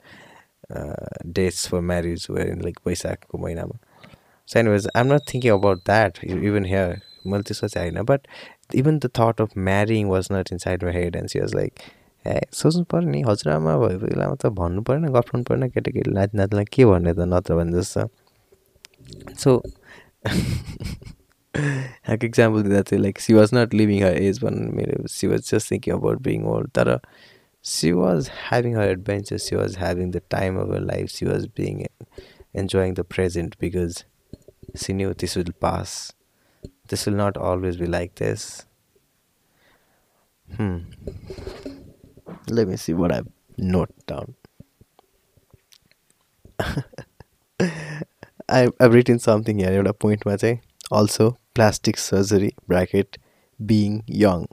dates 1.38 1.68
for 1.68 1.80
marriage 1.90 2.26
were 2.30 2.48
in 2.48 2.62
like 2.62 2.78
वैशाखको 2.86 3.38
महिनामा। 3.38 3.78
So 4.48 4.58
anyways 4.58 4.88
I 4.94 5.00
am 5.02 5.12
not 5.12 5.22
thinking 5.34 5.52
about 5.52 5.78
that 5.86 6.24
even 6.24 6.64
here 6.64 7.00
मैले 7.26 7.42
त्यस्तो 7.42 7.68
चाहिँ 7.68 7.90
होइन 7.90 8.04
but 8.04 8.26
even 8.74 8.98
the 8.98 9.10
thought 9.18 9.40
of 9.40 9.56
marrying 9.58 10.08
was 10.08 10.28
not 10.32 10.52
she 12.24 12.26
like 12.26 12.40
a 12.40 12.46
सोच्नु 12.52 12.84
पऱ्यो 12.84 13.10
नि 13.10 13.22
हजुरआमा 13.28 13.76
भएको 13.78 14.06
बेलामा 14.06 14.34
त 14.34 14.46
भन्नु 14.46 14.82
परेन 14.82 15.04
गफ्नु 15.12 15.42
परेन 15.42 15.68
केटाकेटी 15.68 16.10
नाति 16.10 16.38
नातिलाई 16.38 16.64
के 16.64 16.84
भन्ने 16.84 17.12
त 17.14 17.20
नत्र 17.34 17.54
भने 17.54 17.72
जस्तो 17.78 18.08
सो 19.38 19.62
यहाँको 21.56 22.26
इक्जाम्पल 22.26 22.62
दिँदा 22.62 22.82
चाहिँ 22.82 23.02
like 23.02 23.18
she 23.18 23.34
was 23.34 23.54
not 23.54 23.74
living 23.74 24.02
her 24.02 24.16
age 24.16 24.42
भन्नु 24.44 24.72
मेरो 24.72 25.06
she 25.06 25.26
was 25.26 25.50
just 25.50 25.72
thinking 25.72 25.94
about 25.94 26.18
being 26.22 26.44
old 26.44 26.70
तर 26.70 26.98
she 27.64 27.92
was 27.92 28.30
having 28.48 28.76
her 28.76 28.88
adventure 28.88 29.38
she 29.38 29.56
was 29.56 29.78
having 29.78 30.10
the 30.10 30.20
time 30.30 30.58
of 30.60 30.74
life 30.80 31.08
she 31.10 31.26
was 31.26 31.46
being 31.56 31.84
enjoying 32.54 32.94
the 32.94 33.04
present 33.04 33.58
because 33.58 34.04
she 34.76 34.92
knew 34.92 35.14
this 35.14 35.36
will 35.36 35.52
pass. 35.60 36.12
This 36.88 37.06
will 37.06 37.14
not 37.14 37.36
always 37.36 37.76
be 37.76 37.86
like 37.86 38.14
this. 38.16 38.66
Let 42.48 42.68
me 42.68 42.76
see 42.76 42.94
what 42.94 43.12
I've 43.12 43.28
note 43.58 43.94
down. 44.06 44.34
I, 48.48 48.68
I've 48.80 48.94
written 48.94 49.18
something 49.18 49.58
here 49.58 49.70
एउटा 49.70 49.92
पोइन्टमा 50.02 50.36
चाहिँ 50.36 50.58
also 50.92 51.28
plastic 51.54 51.98
surgery 51.98 52.50
bracket 52.68 53.16
being 53.60 54.00
young 54.20 54.46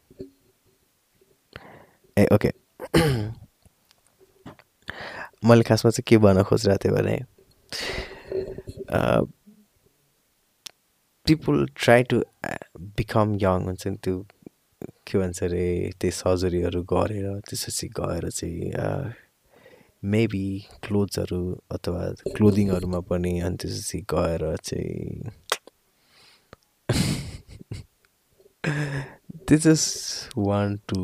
a 2.18 2.26
okay 2.34 2.52
मैले 5.50 5.64
खासमा 5.70 5.92
चाहिँ 5.92 6.04
के 6.08 6.18
भन्न 6.26 6.44
खोजिरहेको 6.44 6.84
थिएँ 6.86 6.94
भने 6.96 7.18
people 11.28 11.68
try 11.76 12.04
to 12.14 12.22
become 12.98 13.36
young 13.42 13.64
हुन्छ 13.70 13.88
नि 13.88 13.98
त्यो 14.04 14.16
के 15.08 15.18
भन्छ 15.18 15.44
अरे 15.44 15.66
त्यो 16.00 16.12
सर्जरीहरू 16.14 16.82
गरेर 16.86 17.28
त्यसपछि 17.42 17.88
गएर 17.96 18.30
चाहिँ 18.32 18.72
मेबी 20.04 20.48
क्लोथ्सहरू 20.84 21.42
अथवा 21.72 22.04
क्लोदिङहरूमा 22.30 23.00
पनि 23.06 23.34
अनि 23.42 23.58
त्यसपछि 23.58 24.00
गएर 24.10 24.44
चाहिँ 24.64 25.32
दे 29.48 29.58
जस्ट 29.60 30.38
वान 30.40 30.76
टु 30.90 31.00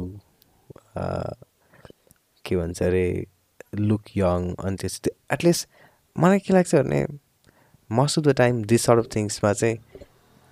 के 2.46 2.56
भन्छ 2.56 2.82
अरे 2.84 3.06
लुक 3.80 4.18
यङ 4.18 4.54
अनि 4.60 4.78
त्यसपछि 4.78 5.12
एटलिस्ट 5.32 5.68
मलाई 6.16 6.40
के 6.40 6.54
लाग्छ 6.54 6.76
भने 6.76 7.06
most 7.90 8.20
of 8.20 8.26
the 8.26 8.36
time 8.36 8.64
this 8.66 8.86
sort 8.86 9.00
of 9.00 9.16
थिङ्समा 9.16 9.54
चाहिँ 9.54 9.78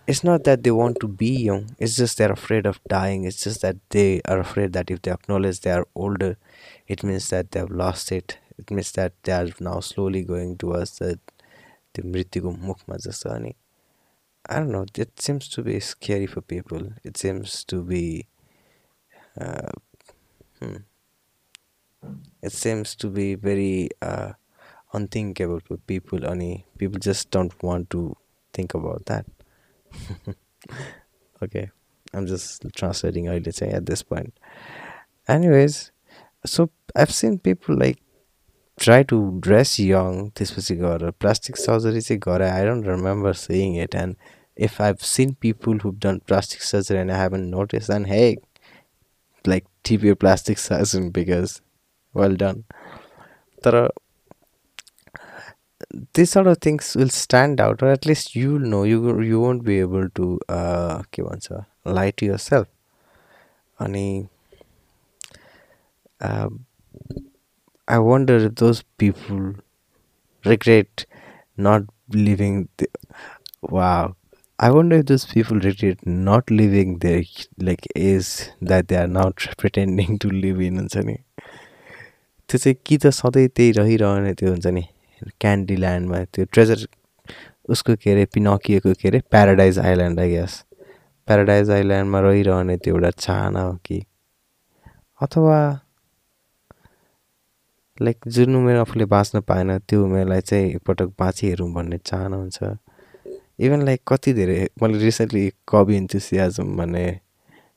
it's 0.10 0.24
not 0.24 0.44
that 0.46 0.64
they 0.64 0.72
want 0.72 0.98
to 1.02 1.08
be 1.08 1.30
young. 1.50 1.76
It's 1.78 1.96
just 1.96 2.18
they're 2.18 2.32
afraid 2.32 2.66
of 2.66 2.80
dying. 2.88 3.26
It's 3.26 3.44
just 3.44 3.62
that 3.62 3.78
they 3.90 4.22
are 4.26 4.40
afraid 4.40 4.74
that 4.74 4.90
if 4.90 5.04
they 5.04 5.12
acknowledge 5.12 5.60
they 5.62 5.72
are 5.72 5.86
older 5.94 6.36
it 6.88 7.04
means 7.04 7.30
that 7.30 7.52
they 7.52 7.60
have 7.60 7.70
lost 7.70 8.12
it. 8.12 8.40
It 8.58 8.72
means 8.72 8.92
that 8.94 9.14
they 9.24 9.32
are 9.34 9.50
now 9.60 9.80
slowly 9.80 10.24
going 10.24 10.58
towards 10.58 10.98
the 10.98 11.20
the 11.94 12.02
mrityugum 12.02 12.58
mukmajasani 12.70 13.54
i 14.50 14.56
don't 14.60 14.72
know. 14.72 14.86
It 14.96 15.22
seems 15.22 15.48
to 15.50 15.62
be 15.62 15.80
scary 15.80 16.26
for 16.26 16.42
people. 16.42 16.82
It 17.04 17.18
seems 17.18 17.64
to 17.66 17.84
be 17.84 18.28
uh, 19.40 19.72
hmm. 20.60 20.78
it 22.42 22.52
seems 22.52 22.96
to 22.96 23.10
be 23.10 23.36
very 23.36 23.90
uh, 24.02 24.32
unthinkable 24.94 25.60
for 25.60 25.78
people. 25.78 26.26
Only 26.26 26.66
people 26.80 27.00
just 27.00 27.30
don't 27.30 27.54
want 27.62 27.92
to 27.92 28.16
think 28.54 28.74
about 28.74 29.06
that. 29.06 29.26
Okay 31.44 31.70
i'm 32.14 32.26
just 32.26 32.66
translating 32.76 33.28
earlier 33.28 33.52
say 33.52 33.70
at 33.70 33.86
this 33.86 34.04
point 34.04 34.34
anyways 35.28 35.92
so 36.46 36.70
i've 36.96 37.12
seen 37.12 37.40
people 37.40 37.76
like 37.78 38.00
try 38.80 39.04
to 39.04 39.18
dress 39.46 39.78
young 39.80 40.32
त्यसपछि 40.32 40.76
गएर 40.82 41.12
plastic 41.24 41.58
surgery 41.58 42.02
चाहिँ 42.02 42.20
गरे 42.26 42.50
I 42.50 42.66
don't 42.66 42.88
remember 42.88 43.34
seeing 43.34 43.76
it 43.76 43.96
and 44.02 44.16
if 44.56 44.80
I've 44.82 45.04
seen 45.04 45.36
people 45.36 45.80
who've 45.80 46.00
done 46.06 46.22
plastic 46.32 46.62
surgery 46.62 47.00
and 47.00 47.12
I 47.12 47.18
haven't 47.18 47.50
noticed 47.50 47.90
then 47.90 48.06
hey 48.06 48.38
like 49.46 49.66
tip 49.84 50.04
your 50.04 50.16
plastic 50.16 50.58
surgeon 50.58 51.10
because 51.12 51.62
well 52.14 52.36
done 52.36 52.64
तर 53.66 53.90
these 56.15 56.31
sort 56.31 56.47
of 56.47 56.59
things 56.59 56.95
will 56.97 57.09
stand 57.09 57.61
out 57.61 57.83
or 57.83 57.91
at 57.91 58.07
least 58.07 58.35
you'll 58.35 58.69
know 58.75 58.85
you 58.85 59.21
you 59.23 59.41
won't 59.41 59.65
be 59.65 59.79
able 59.81 60.09
to 60.21 60.29
uh 60.49 61.03
के 61.13 61.23
भन्छ 61.23 61.65
lie 61.99 62.11
to 62.23 62.27
yourself 62.27 62.69
अनि 63.87 64.07
uh, 66.21 66.49
I 67.87 67.99
wonder 67.99 68.37
if 68.37 68.55
those 68.55 68.83
people 68.99 69.55
regret 70.45 71.07
not 71.57 71.83
living 72.09 72.69
the, 72.79 72.89
wow 73.63 74.17
I 74.59 74.71
wonder 74.71 74.97
if 74.99 75.07
those 75.07 75.27
people 75.27 75.59
regret 75.59 76.07
not 76.07 76.51
living 76.51 76.99
their 76.99 77.23
like 77.59 77.87
age 77.97 78.49
that 78.63 78.89
they 78.89 78.97
are 78.97 79.09
now 79.09 79.33
pretending 79.59 80.19
to 80.21 80.29
live 80.29 80.61
in 80.61 80.79
हुन्छ 80.79 80.97
नि 81.11 81.17
त्यो 82.49 82.59
चाहिँ 82.59 82.75
कि 82.87 82.99
त 83.05 83.11
सधैँ 83.21 83.49
त्यही 83.57 83.73
रहिरहने 83.81 84.35
त्यो 84.41 84.51
हुन्छ 84.51 84.67
नि 84.79 84.85
क्यान्डी 85.42 85.76
ल्यान्डमा 85.76 86.24
त्यो 86.34 86.46
ट्रेजर 86.54 86.88
उसको 87.70 87.96
के 88.02 88.12
अरे 88.12 88.26
पिनकिएको 88.34 88.94
के 89.02 89.08
अरे 89.08 89.20
paradise 89.32 89.80
island 89.80 90.20
I 90.20 90.30
guess 90.30 90.64
paradise 91.28 91.70
आइल्यान्डमा 91.72 92.20
रहिरहने 92.20 92.78
त्यो 92.78 92.96
एउटा 92.96 93.10
चाहना 93.20 93.62
हो 93.62 93.78
कि। 93.86 94.04
अथवा 95.22 95.80
लाइक 98.02 98.18
जुन 98.28 98.56
उमेर 98.56 98.78
आफूले 98.78 99.06
बाँच्न 99.06 99.42
पाएन 99.42 99.78
त्यो 99.80 100.04
उमेरलाई 100.06 100.42
चाहिँ 100.42 100.70
एकपटक 100.70 101.14
बाँची 101.20 101.48
हेरौँ 101.48 101.72
भन्ने 101.74 101.98
चाहना 102.06 102.38
हुन्छ। 102.38 102.64
इभन 103.60 103.82
लाइक 103.86 104.02
कति 104.08 104.34
धेरै 104.34 104.68
मैले 104.82 105.00
रिसेन्टली 105.00 105.52
कवि 105.68 105.98
इन्थुसियाजम 105.98 106.76
भन्ने 106.78 107.20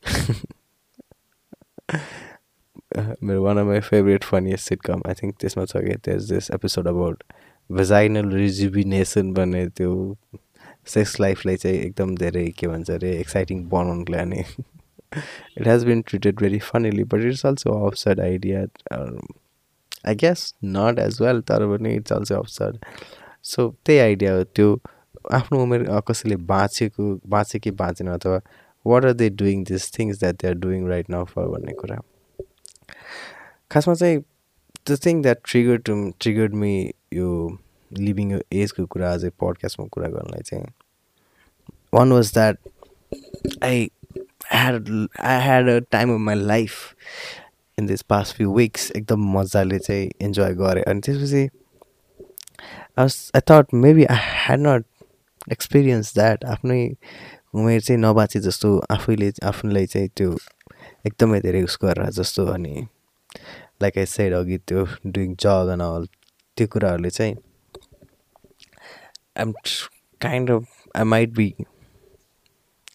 मेरो 2.98 3.42
one 3.42 3.58
of 3.58 3.66
my 3.66 3.80
favourite 3.80 4.24
funniest 4.24 4.68
sitcom 4.68 5.02
I 5.08 5.14
think 5.22 5.34
त्यसमा 5.40 5.64
छ 5.64 5.82
कि 5.84 5.94
त्यस 6.04 6.22
this 6.30 6.50
episode 6.54 6.88
about 6.88 7.22
vaginal 7.70 8.30
rejuvenation 8.32 9.32
भन्ने 9.34 9.66
त्यो 9.78 9.92
सेक्स 10.94 11.18
लाइफलाई 11.20 11.56
चाहिँ 11.56 11.78
एकदम 11.78 12.14
धेरै 12.16 12.46
के 12.58 12.66
भन्छ 12.68 12.90
अरे 12.90 13.16
एक्साइटिङ 13.18 13.64
बनाउनुको 13.68 14.12
लागि। 14.12 14.44
It 15.58 15.66
has 15.66 15.84
been 15.84 16.02
treated 16.08 16.40
very 16.40 16.58
funnily 16.68 17.04
but 17.04 17.24
it's 17.30 17.46
also 17.46 17.78
absurd 17.88 18.20
idea 18.20 18.60
I 20.08 20.14
guess 20.24 20.52
not 20.76 20.98
as 20.98 21.20
well 21.22 21.40
तर 21.50 21.66
पनि 21.76 21.94
इट्स 21.96 22.12
अल्सो 22.12 22.38
अफसर्ड 22.38 22.84
सो 23.52 23.68
त्यही 23.86 23.98
आइडिया 23.98 24.34
हो 24.34 24.44
त्यो। 24.44 24.80
आफ्नो 25.32 25.62
उमेर 25.62 25.86
कसैले 26.08 26.36
बाँचेको 26.46 27.04
बाँचे 27.30 27.58
कि 27.58 27.70
बाँचेन 27.82 28.08
अथवा 28.10 28.40
what 28.86 29.04
are 29.04 29.12
they 29.12 29.28
doing 29.42 29.64
this 29.64 29.92
things 29.98 30.18
that 30.20 30.42
they 30.42 30.48
are 30.48 30.54
doing 30.64 30.88
right 30.88 31.10
now 31.10 31.24
for 31.24 31.46
भन्ने 31.48 31.72
कुरा। 31.80 32.00
खासमा 33.72 33.94
चाहिँ 33.94 34.18
the 34.90 34.96
thing 35.06 35.22
that 35.22 35.38
trigger 35.44 35.76
to 35.76 35.94
triggered 36.20 36.54
me 36.54 36.90
यो 37.14 37.58
लिभिङ 37.98 38.32
यो 38.32 38.40
एजको 38.52 38.86
कुरा 38.86 39.12
अझै 39.12 39.28
पडकास्टमा 39.40 39.86
कुरा 39.92 40.08
गर्नलाई 40.08 40.42
चाहिँ 40.42 40.64
one 41.94 42.12
was 42.12 42.32
that 42.34 42.58
I 43.64 43.90
had 44.52 44.88
I 45.20 45.40
had 45.42 45.70
a 45.70 45.78
time 45.90 46.14
of 46.14 46.20
my 46.20 46.34
life 46.34 46.94
in 47.78 47.86
this 47.86 48.02
past 48.02 48.36
few 48.36 48.54
weeks 48.54 48.90
एकदम 48.90 49.32
मजाले 49.38 49.78
चाहिँ 49.78 50.10
इन्जोय 50.20 50.54
गरेँ। 50.54 50.84
अनि 50.84 51.00
त्यसपछि 51.00 51.48
I 52.98 53.40
thought 53.50 53.74
maybe 53.74 54.04
I 54.04 54.16
had 54.20 54.60
not 54.60 54.84
experience 55.52 56.14
that 56.14 56.44
आफ्नै 56.44 56.88
उमेर 57.54 57.80
चाहिँ 57.80 58.00
नबाँचे 58.02 58.40
जस्तो 58.40 58.78
आफैले 58.90 59.32
आफूलाई 59.44 59.86
चाहिँ 59.86 60.08
त्यो 60.16 60.36
एकदमै 61.06 61.40
धेरै 61.40 61.62
उस 61.62 61.78
गरेर 61.82 62.10
जस्तो 62.10 62.46
अनि 62.46 62.86
लाइक 63.82 63.98
आई 63.98 64.06
साइड 64.06 64.34
अघि 64.34 64.58
त्यो 64.68 64.86
डुइङ 65.06 65.34
जग 65.40 65.70
एन्ड 65.72 65.82
अल 65.82 66.06
त्यो 66.56 66.66
कुराहरूले 66.72 67.10
चाहिँ 67.10 67.36
I'm 69.36 69.52
kind 70.20 70.50
of 70.50 70.64
I 70.96 71.04
might 71.04 71.30
be 71.36 71.48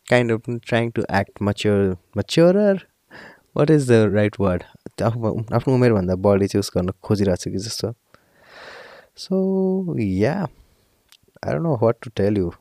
kind 0.09 0.31
of 0.31 0.49
trying 0.67 0.91
to 0.91 1.03
act 1.19 1.41
mature 1.43 1.97
maturer 2.17 2.85
what 3.57 3.71
is 3.71 3.89
the 3.91 4.03
right 4.13 4.39
word 4.39 4.63
आफ्नो 5.03 5.33
आफ्नो 5.55 5.73
उमेरभन्दा 5.75 6.15
बढी 6.27 6.47
चाहिँ 6.47 6.59
उस 6.59 6.71
गर्न 6.77 6.91
खोजिरहेको 7.03 7.43
छु 7.43 7.51
कि 7.51 7.57
जस्तो। 7.65 7.93
So 9.17 9.35
yeah 9.99 10.33
I 10.41 11.51
don't 11.51 11.63
know 11.63 11.75
what 11.83 11.95
to 12.03 12.09
tell 12.15 12.37
you 12.37 12.51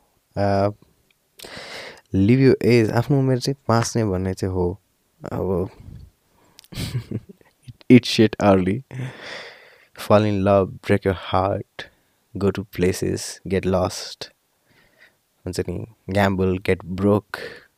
live 2.15 2.39
you 2.39 2.53
age 2.71 2.91
आफ्नो 2.99 3.19
उमेर 3.19 3.39
चाहिँ 3.39 3.55
बाँच्ने 3.69 4.05
भन्ने 4.05 4.33
चाहिँ 4.33 4.53
हो। 4.53 4.67
अब 5.33 5.69
eat 7.89 8.05
shit 8.05 8.35
early, 8.41 8.83
fall 9.93 10.23
in 10.23 10.43
love, 10.43 10.81
break 10.81 11.05
your 11.05 11.13
heart, 11.13 11.87
go 12.37 12.51
to 12.51 12.63
places, 12.65 13.39
get 13.47 13.65
lost, 13.65 14.31
once 15.45 15.59
again, 15.59 15.87
gamble, 16.11 16.57
get 16.57 16.83
broke, 16.83 17.69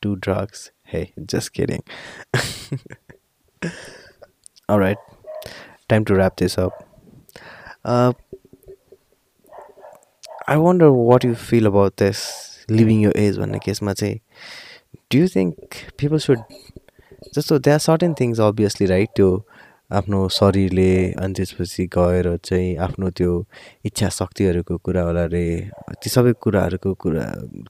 do 0.00 0.16
drugs. 0.16 0.70
Hey, 0.84 1.12
just 1.26 1.52
kidding. 1.52 1.82
Alright, 4.70 4.98
time 5.88 6.04
to 6.04 6.14
wrap 6.14 6.36
this 6.36 6.56
up. 6.58 6.86
Uh, 7.84 8.12
I 10.46 10.56
wonder 10.58 10.92
what 10.92 11.24
you 11.24 11.34
feel 11.34 11.66
about 11.66 11.96
this 11.96 12.64
leaving 12.68 13.00
your 13.00 13.12
age 13.16 13.36
when 13.36 13.54
I 13.54 13.58
guess 13.58 13.82
Mate. 13.82 14.22
Do 15.08 15.18
you 15.18 15.26
think 15.26 15.88
people 15.96 16.18
should 16.18 16.44
जस्तो 17.34 17.58
that 17.58 17.80
certain 17.80 18.14
things 18.20 18.40
obviously 18.40 18.86
right 18.86 19.08
त्यो 19.16 19.28
आफ्नो 19.98 20.18
शरीरले 20.38 20.90
अनि 21.22 21.34
त्यसपछि 21.34 21.86
गएर 21.96 22.26
चाहिँ 22.44 22.76
आफ्नो 22.86 23.10
त्यो 23.18 23.32
इच्छा 23.84 24.08
शक्तिहरूको 24.18 24.76
कुरा 24.84 25.02
होला 25.02 25.24
रे 25.34 25.44
ती 26.02 26.10
सबै 26.10 26.32
कुराहरूको 26.42 26.94
कुरा 27.02 27.24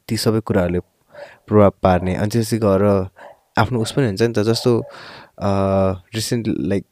ती 0.09 0.17
सबै 0.17 0.41
कुराहरूले 0.49 0.81
प्रभाव 1.49 1.73
पार्ने। 1.83 2.15
अनि 2.15 2.31
त्यसपछि 2.31 2.59
गएर 2.67 2.85
आफ्नो 3.59 3.81
उस 3.83 3.93
पनि 3.93 4.07
हुन्छ 4.07 4.23
नि 4.23 4.33
त 4.37 4.45
जस्तो 4.51 4.73
रिसेन्ट 6.15 6.45
लाइक 6.73 6.87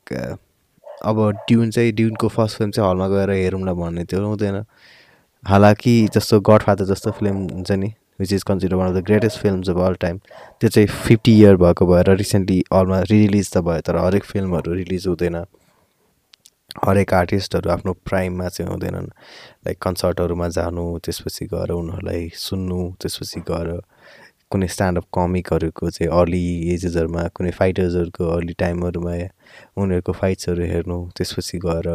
अब 1.04 1.16
ड्युन 1.48 1.70
चाहिँ 1.70 1.92
ड्युनको 1.92 2.28
फर्स्ट 2.28 2.58
फिल्म 2.58 2.70
चाहिँ 2.70 2.90
हलमा 2.90 3.08
गएर 3.08 3.30
हेरौँला 3.30 3.72
भन्ने 3.80 4.04
त्यो 4.10 4.24
हुँदैन। 4.26 4.64
हालाकि 5.44 5.94
जस्तो 6.14 6.40
गड 6.48 6.62
फादर 6.66 6.84
जस्तो 6.84 7.10
फिल्म 7.20 7.36
हुन्छ 7.52 7.70
नि। 7.70 7.92
Which 8.20 8.32
is 8.32 8.42
consider 8.42 8.74
one 8.74 8.88
of 8.88 8.94
the 8.94 9.04
greatest 9.04 9.38
films 9.38 9.70
of 9.70 9.76
all 9.76 9.94
time 9.94 10.18
त्यो 10.60 10.70
चाहिँ 10.70 10.88
फिफ्टी 10.88 11.38
इयर 11.40 11.56
भएको 11.56 11.86
भएर 11.86 12.10
रिसेन्टली 12.16 12.62
हलमा 12.74 13.00
रिलिज 13.10 13.52
त 13.52 13.58
भयो 13.58 13.80
तर 13.80 13.96
हरेक 13.96 14.24
फिल्महरू 14.24 14.72
रिलिज 14.74 15.06
हुँदैन। 15.06 15.44
हरेक 16.86 17.14
आर्टिस्टहरू 17.14 17.70
आफ्नो 17.70 17.92
प्राइममा 17.92 18.48
चाहिँ 18.48 18.70
हुँदैनन्। 18.70 19.06
लाइक 19.66 19.78
कन्सर्टहरूमा 19.82 20.48
जानु 20.48 20.98
त्यसपछि 21.04 21.46
गएर 21.46 21.70
उनीहरूलाई 21.72 22.28
सुन्नु 22.34 22.80
त्यसपछि 23.00 23.40
गएर 23.40 23.80
कुनै 24.50 24.66
स्ट्यान्डअप 24.66 25.04
कमिकहरूको 25.14 25.90
चाहिँ 25.90 26.12
अर्ली 26.20 26.44
एजेसहरूमा 26.74 27.22
कुनै 27.28 27.50
फाइटर्सहरूको 27.50 28.28
अर्ली 28.36 28.54
टाइमहरूमा 28.58 29.14
उनीहरूको 29.76 30.12
फाइट्सहरू 30.12 30.64
हेर्नु 30.64 30.98
त्यसपछि 31.16 31.58
गएर 31.58 31.88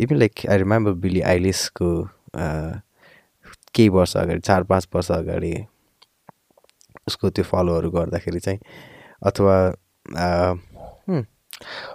even 0.00 0.16
like 0.16 0.46
I 0.50 0.58
remember 0.58 0.92
Billie 1.04 1.20
आइलिसको 1.20 1.90
केही 3.74 3.88
वर्ष 3.88 4.16
अगाडि 4.16 4.40
चार 4.40 4.62
पाँच 4.70 4.88
वर्ष 4.94 5.10
अगाडि 5.12 5.54
उसको 7.06 7.30
त्यो 7.30 7.44
फलोहरू 7.44 7.90
गर्दाखेरि 7.90 8.40
चाहिँ 8.40 8.58
अथवा 9.26 9.56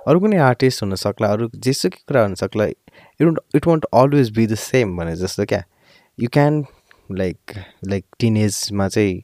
अरू 0.08 0.20
कुनै 0.20 0.38
आर्टिस्ट 0.38 0.84
हुनसक्ला 0.84 1.28
अरू 1.34 1.50
जेसुकै 1.68 2.04
कुरा 2.08 2.22
हुनसक्ला 2.24 2.66
it 2.66 3.40
it 3.56 3.68
won't 3.68 3.86
always 3.94 4.30
be 4.38 4.46
the 4.48 4.56
same 4.56 4.98
भने 4.98 5.16
जस्तो 5.16 5.46
क्या। 5.46 5.64
You 6.18 6.30
can 6.34 6.64
like 7.12 7.58
like 7.88 8.06
teen 8.20 8.38
एजमा 8.38 8.88
चाहिँ 8.88 9.22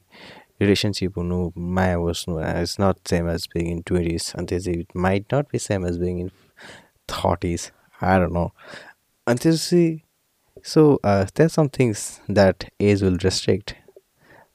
रिलेसनसिप 0.62 1.18
हुनु 1.18 1.38
माया 1.76 1.98
बस्नु 1.98 2.40
it's 2.40 2.76
not 2.80 2.96
same 3.08 3.30
as 3.30 3.48
being 3.54 3.70
in 3.70 3.80
twenties 3.86 4.32
अनि 4.38 4.46
त्यो 4.46 4.58
चाहिँ 4.58 4.80
it 4.80 4.96
might 5.06 5.34
not 5.34 5.46
be 5.52 5.58
same 5.58 5.86
as 5.86 5.98
being 5.98 6.20
in 6.20 6.28
thirties 7.08 7.70
आएर 8.02 8.28
नो 8.28 8.44
अनि 9.26 9.38
त्यसपछि 9.42 9.84
so 10.66 10.82
there 11.06 11.48
some 11.50 11.68
things 11.70 12.00
that 12.32 12.64
age 12.82 13.02
will 13.04 13.18
restrict 13.22 13.72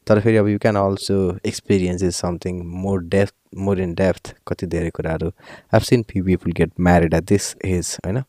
तर 0.08 0.20
फेरि 0.22 0.38
अब 0.38 0.48
you 0.48 0.60
can 0.60 0.76
also 0.78 1.18
experience 1.46 2.04
is 2.04 2.14
something 2.16 2.62
more 2.78 3.04
depth 3.10 3.34
more 3.58 3.80
in 3.82 3.94
depth 3.96 4.34
कति 4.48 4.68
धेरै 4.68 4.90
कुराहरू 4.90 5.30
have 5.74 5.82
seen 5.84 6.04
few 6.10 6.22
people 6.22 6.52
get 6.54 6.72
married 6.80 7.14
at 7.14 7.24
this 7.26 7.56
age 7.66 7.96
होइन 8.06 8.22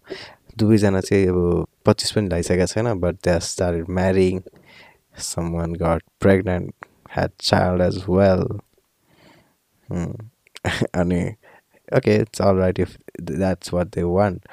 दुवैजना 0.59 1.01
चाहिँ 1.01 1.26
अब 1.28 1.66
पच्चिस 1.87 2.12
पनि 2.12 2.26
लगाइसकेको 2.26 2.66
छैन 2.68 2.93
but 3.01 3.16
they 3.24 3.39
start 3.43 3.89
marrying 3.91 4.41
some 5.22 5.49
one 5.53 5.72
got 5.76 6.03
pregnant 6.20 6.87
had 7.11 7.30
child 7.41 7.83
as 7.83 8.05
well 8.09 8.45
अनि 10.95 11.22
okay 11.89 12.16
all 12.43 12.57
right 12.57 12.80
if 12.80 12.97
that's 13.22 13.74
what 13.74 13.87
they 13.95 14.03
want 14.11 14.47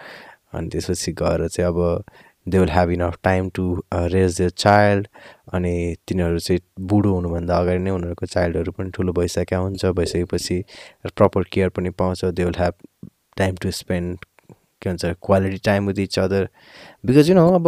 अनि 0.53 0.69
त्यसपछि 0.69 1.11
गएर 1.13 1.47
चाहिँ 1.47 1.67
अब 1.67 2.03
they 2.49 2.59
will 2.59 2.69
have 2.69 2.89
enough 2.91 3.17
time 3.23 3.49
to 3.55 3.63
raise 3.93 4.41
the 4.41 4.49
child 4.57 5.07
अनि 5.53 5.73
तिनीहरू 6.07 6.39
चाहिँ 6.39 6.61
बुढो 6.89 7.13
हुनुभन्दा 7.13 7.57
अगाडि 7.57 7.79
नै 7.83 7.91
उनीहरूको 7.91 8.25
चाइल्डहरू 8.25 8.71
पनि 8.71 8.89
ठुलो 8.95 9.13
भइसकेका 9.13 9.57
हुन्छ। 9.57 9.85
भइसकेपछि 9.99 10.63
प्रपर 11.15 11.43
केयर 11.53 11.69
पनि 11.77 11.89
पाउँछ। 11.99 12.25
They 12.25 12.45
will 12.45 12.59
have 12.59 12.73
time 13.37 13.55
to 13.61 13.71
spend 13.81 14.17
के 14.81 14.89
भन्छ 14.89 15.05
quality 15.21 15.57
time 15.65 15.87
with 15.87 15.99
each 15.99 16.19
other 16.19 16.47
because 17.05 17.29
you 17.29 17.35
know 17.35 17.47
अब 17.55 17.67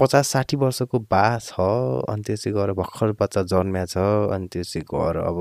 पचास 0.00 0.28
साठी 0.28 0.56
वर्षको 0.56 0.98
बा 1.10 1.24
छ 1.38 1.60
अनि 2.12 2.22
त्यसै 2.26 2.50
गएर 2.52 2.72
भर्खर 2.78 3.12
बच्चा 3.20 3.42
जन्मिया 3.52 3.84
छ 3.86 3.98
अनि 4.36 4.48
त्यसै 4.52 4.80
गएर 4.92 5.16
अब 5.22 5.38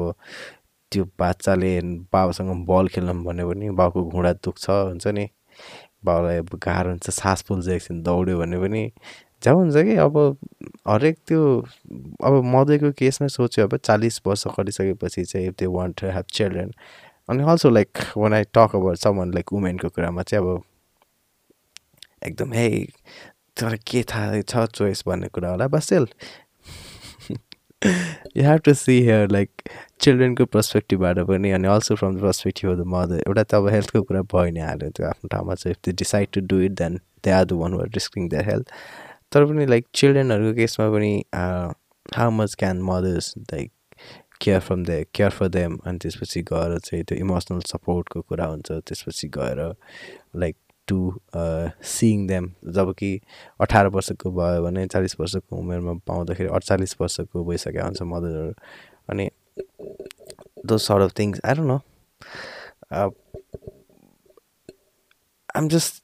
त्यो 0.92 1.04
बाच्चाले 1.20 1.72
बाबासँग 2.14 2.66
बल 2.68 2.88
खेल्न 2.94 3.24
भन्यो 3.24 3.48
भने 3.50 3.72
बाउको 3.80 4.04
घुँडा 4.04 4.34
दुख्छ 4.46 4.70
हुन्छ 4.70 5.08
नि। 5.08 5.26
बाउलाई 6.04 6.38
अब 6.38 6.50
गाह्रो 6.64 6.90
हुन्छ 6.90 7.10
सास 7.12 7.44
फुल्छ 7.48 7.68
एकछिन 7.70 8.02
दौड्यो 8.04 8.38
भने 8.40 8.58
पनि 8.60 8.84
जहाँ 9.44 9.56
हुन्छ 9.56 9.84
कि 9.86 9.96
अब 9.98 10.18
हरेक 10.88 11.18
त्यो 11.28 11.42
अब 12.24 12.42
मदैको 12.56 12.92
केसमै 12.98 13.28
सोच्यो 13.30 13.68
अब 13.68 13.78
चालिस 13.80 14.22
वर्ष 14.26 14.48
गरिसकेपछि 14.58 15.24
चाहिँ 15.24 15.48
if 15.48 15.56
they 15.60 15.66
want 15.68 16.00
to 16.02 16.08
have 16.08 16.26
children 16.32 16.72
अनि 17.30 17.44
also 17.52 17.70
like 17.70 17.98
one 18.18 18.34
I 18.34 18.44
talk 18.54 18.76
about 18.76 18.98
someone 18.98 19.34
like 19.34 19.54
वुमेनको 19.54 19.90
कुरामा 19.90 20.24
चाहिँ 20.24 20.46
अब 20.46 20.64
एकदम 22.26 22.54
तर 23.58 23.76
के 23.88 24.02
थाहा 24.10 24.42
छ 24.42 24.66
चोइस 24.74 25.04
भन्ने 25.08 25.28
कुरा 25.28 25.50
होला 25.50 25.68
बस 25.68 25.86
still 25.86 26.08
you 27.82 28.44
have 28.44 28.60
to 28.66 28.74
see 28.74 29.00
here 29.02 29.32
like 29.32 29.62
चिल्ड्रेनको 30.02 30.46
पर्सपेक्टिभबाट 30.46 31.20
पनि 31.28 31.52
अनि 31.52 31.68
also 31.68 31.96
from 31.96 32.16
the 32.16 32.22
perspective 32.22 32.72
of 32.72 32.78
the 32.78 32.84
mother 32.88 33.24
एउटा 33.28 33.44
त 33.44 33.56
अब 33.56 33.68
हेल्थको 33.70 34.02
कुरा 34.04 34.22
भयो 34.34 34.52
नि 34.52 34.60
हाल्यो 34.62 34.90
त्यो 34.90 35.08
आफ्नो 35.08 35.28
ठाउँमा 35.28 35.56
चाहिँ 35.56 35.76
if 35.76 35.90
the 35.90 35.96
decide 35.98 36.30
to 36.34 36.42
do 36.48 36.60
it 36.62 36.72
then 36.82 37.00
they 37.24 37.32
are 37.32 37.46
the 37.46 37.58
one 37.62 37.74
were 37.74 37.90
risking 37.94 38.30
the 38.30 38.44
health 38.46 38.74
तर 39.34 39.46
पनि 39.46 39.66
लाइक 39.66 39.88
चिल्ड्रेनहरूको 39.96 40.54
केसमा 40.56 40.90
पनि 40.92 41.14
how 42.14 42.32
much 42.32 42.56
can 42.56 42.82
mothers 42.84 43.34
like 43.38 43.72
care 44.42 44.60
from 44.62 44.84
the 44.84 45.04
care 45.16 45.30
for 45.32 45.48
them 45.50 45.78
अनि 45.86 45.98
त्यसपछि 45.98 46.42
गएर 46.44 46.78
चाहिँ 46.80 47.04
त्यो 47.04 47.18
इमोसनल 47.18 47.60
सपोर्टको 47.68 48.22
कुरा 48.22 48.46
हुन्छ 48.46 48.72
त्यसपछि 48.72 49.28
गएर 49.38 49.64
लाइक 50.36 50.58
टु 50.92 51.00
सिइङ 51.94 52.28
देम 52.28 52.52
जब 52.76 52.94
कि 53.00 53.12
अठार 53.62 53.88
वर्षको 53.96 54.32
भयो 54.42 54.64
भने 54.64 54.86
चालिस 54.94 55.20
वर्षको 55.20 55.58
उमेरमा 55.58 55.94
पाउँदाखेरि 56.08 56.50
अडचालिस 56.60 56.96
वर्षको 57.02 57.46
भइसकेको 57.50 57.86
हुन्छ 57.86 58.02
मदरहरू। 58.14 58.54
अनि 59.10 59.30
though 60.66 60.78
sort 60.78 61.02
of 61.04 61.18
things 61.20 61.42
I 61.46 61.54
don't 61.56 61.68
know 61.68 61.80
I'm 65.56 65.68
just 65.76 66.00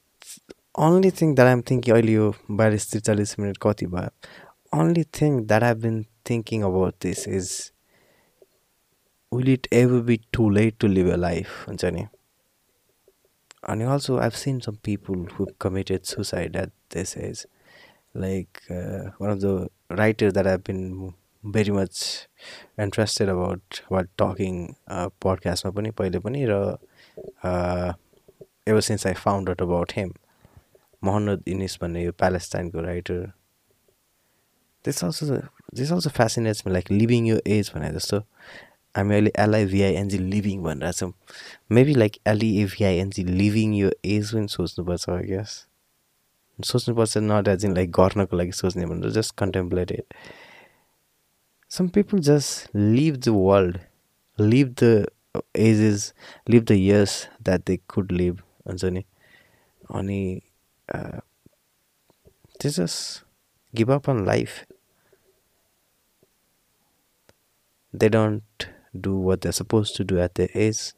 only 0.78 1.10
thing 1.18 1.30
that 1.38 1.48
I'm 1.50 1.62
thinking 1.68 1.92
अहिले 1.94 2.12
यो 2.12 2.26
बाइस 2.58 2.90
त्रिचालिस 2.90 3.38
मिनट 3.38 3.56
कति 3.62 3.86
भयो? 3.94 4.10
Only 4.76 5.02
thing 5.18 5.38
that 5.52 5.64
I've 5.68 5.80
been 5.84 5.96
thinking 6.30 6.66
about 6.68 7.00
this 7.06 7.26
is 7.38 7.72
will 9.32 9.48
it 9.54 9.66
ever 9.72 9.98
be 10.10 10.18
too 10.36 10.48
late 10.58 10.78
to 10.84 10.90
live 10.92 11.10
a 11.14 11.16
life? 11.24 11.56
हुन्छ 11.68 11.84
नि। 11.96 12.04
अनि 13.62 13.84
also 13.84 14.18
I've 14.18 14.36
seen 14.36 14.60
some 14.60 14.76
people 14.76 15.26
who 15.36 15.46
committed 15.58 16.06
suicide 16.06 16.56
at 16.56 16.70
this 16.90 17.16
age 17.16 17.46
like 18.14 18.62
uh, 18.70 19.10
one 19.18 19.30
of 19.30 19.40
the 19.40 19.68
writers 19.90 20.32
that 20.34 20.46
I've 20.46 20.64
been 20.64 21.14
very 21.44 21.70
much 21.70 22.28
interested 22.78 23.28
about 23.28 23.82
while 23.88 24.06
talking 24.16 24.76
uh, 24.86 25.08
podcastमा 25.20 25.72
पनि 25.72 25.90
पहिले 25.90 26.20
पनि 26.20 26.46
र 26.48 26.78
ever 28.66 28.80
since 28.80 29.06
I 29.06 29.14
found 29.14 29.48
out 29.48 29.60
about 29.60 29.92
him 29.92 30.14
Mohammad 31.04 31.42
इनिस 31.48 31.78
भन्ने 31.82 32.02
यो 32.04 32.12
प्यालेस्टाइनको 32.18 32.80
writer 32.82 33.20
this 34.84 35.04
also 35.04 35.36
this 35.78 35.92
also 35.92 36.10
fascinates 36.10 36.66
like 36.66 36.90
living 36.90 37.26
यो 37.26 37.38
as 37.46 37.70
भने 37.74 37.90
जस्तो 37.94 38.20
हामी 38.94 39.14
अहिले 39.14 39.32
एलआइभिआइएनजी 39.44 40.18
लिभिङ 40.18 40.62
भनिरहेको 40.62 40.92
छौँ 40.98 41.12
मेबी 41.78 41.94
लाइक 41.94 42.16
एलइएभिआइएनजी 42.28 43.24
लिभिङ 43.24 43.74
यो 43.74 43.90
एज 44.16 44.32
पनि 44.34 44.48
सोच्नुपर्छ 44.48 45.08
आई 45.10 45.44
सोच्नुपर्छ 46.58 47.18
नट 47.18 47.48
एज 47.48 47.64
इन 47.64 47.74
लाइक 47.74 47.90
गर्नको 48.00 48.36
लागि 48.36 48.52
सोच्ने 48.52 48.86
भनेर 48.86 49.10
just 49.20 49.34
contemplated 49.38 50.14
some 51.70 51.88
people 51.98 52.18
just 52.32 52.76
live 52.76 53.16
the 53.16 53.36
world 53.36 53.78
live 54.38 54.74
the 54.82 55.06
ages 55.68 56.12
live 56.50 56.64
the 56.64 56.80
years 56.82 57.22
that 57.42 57.66
they 57.66 57.76
could 57.88 58.12
live 58.12 58.42
हुन्छ 58.66 58.84
नि 58.84 59.04
अनि 59.94 60.20
they 62.60 62.70
just 62.70 63.22
give 63.74 63.90
up 63.90 64.08
on 64.08 64.24
life. 64.24 64.66
They 67.94 68.08
don't 68.08 68.42
do 68.98 69.16
what 69.16 69.40
they're 69.40 69.52
supposed 69.52 69.96
to 69.96 70.04
do 70.04 70.18
at 70.20 70.34
their 70.34 70.48
age. 70.54 70.92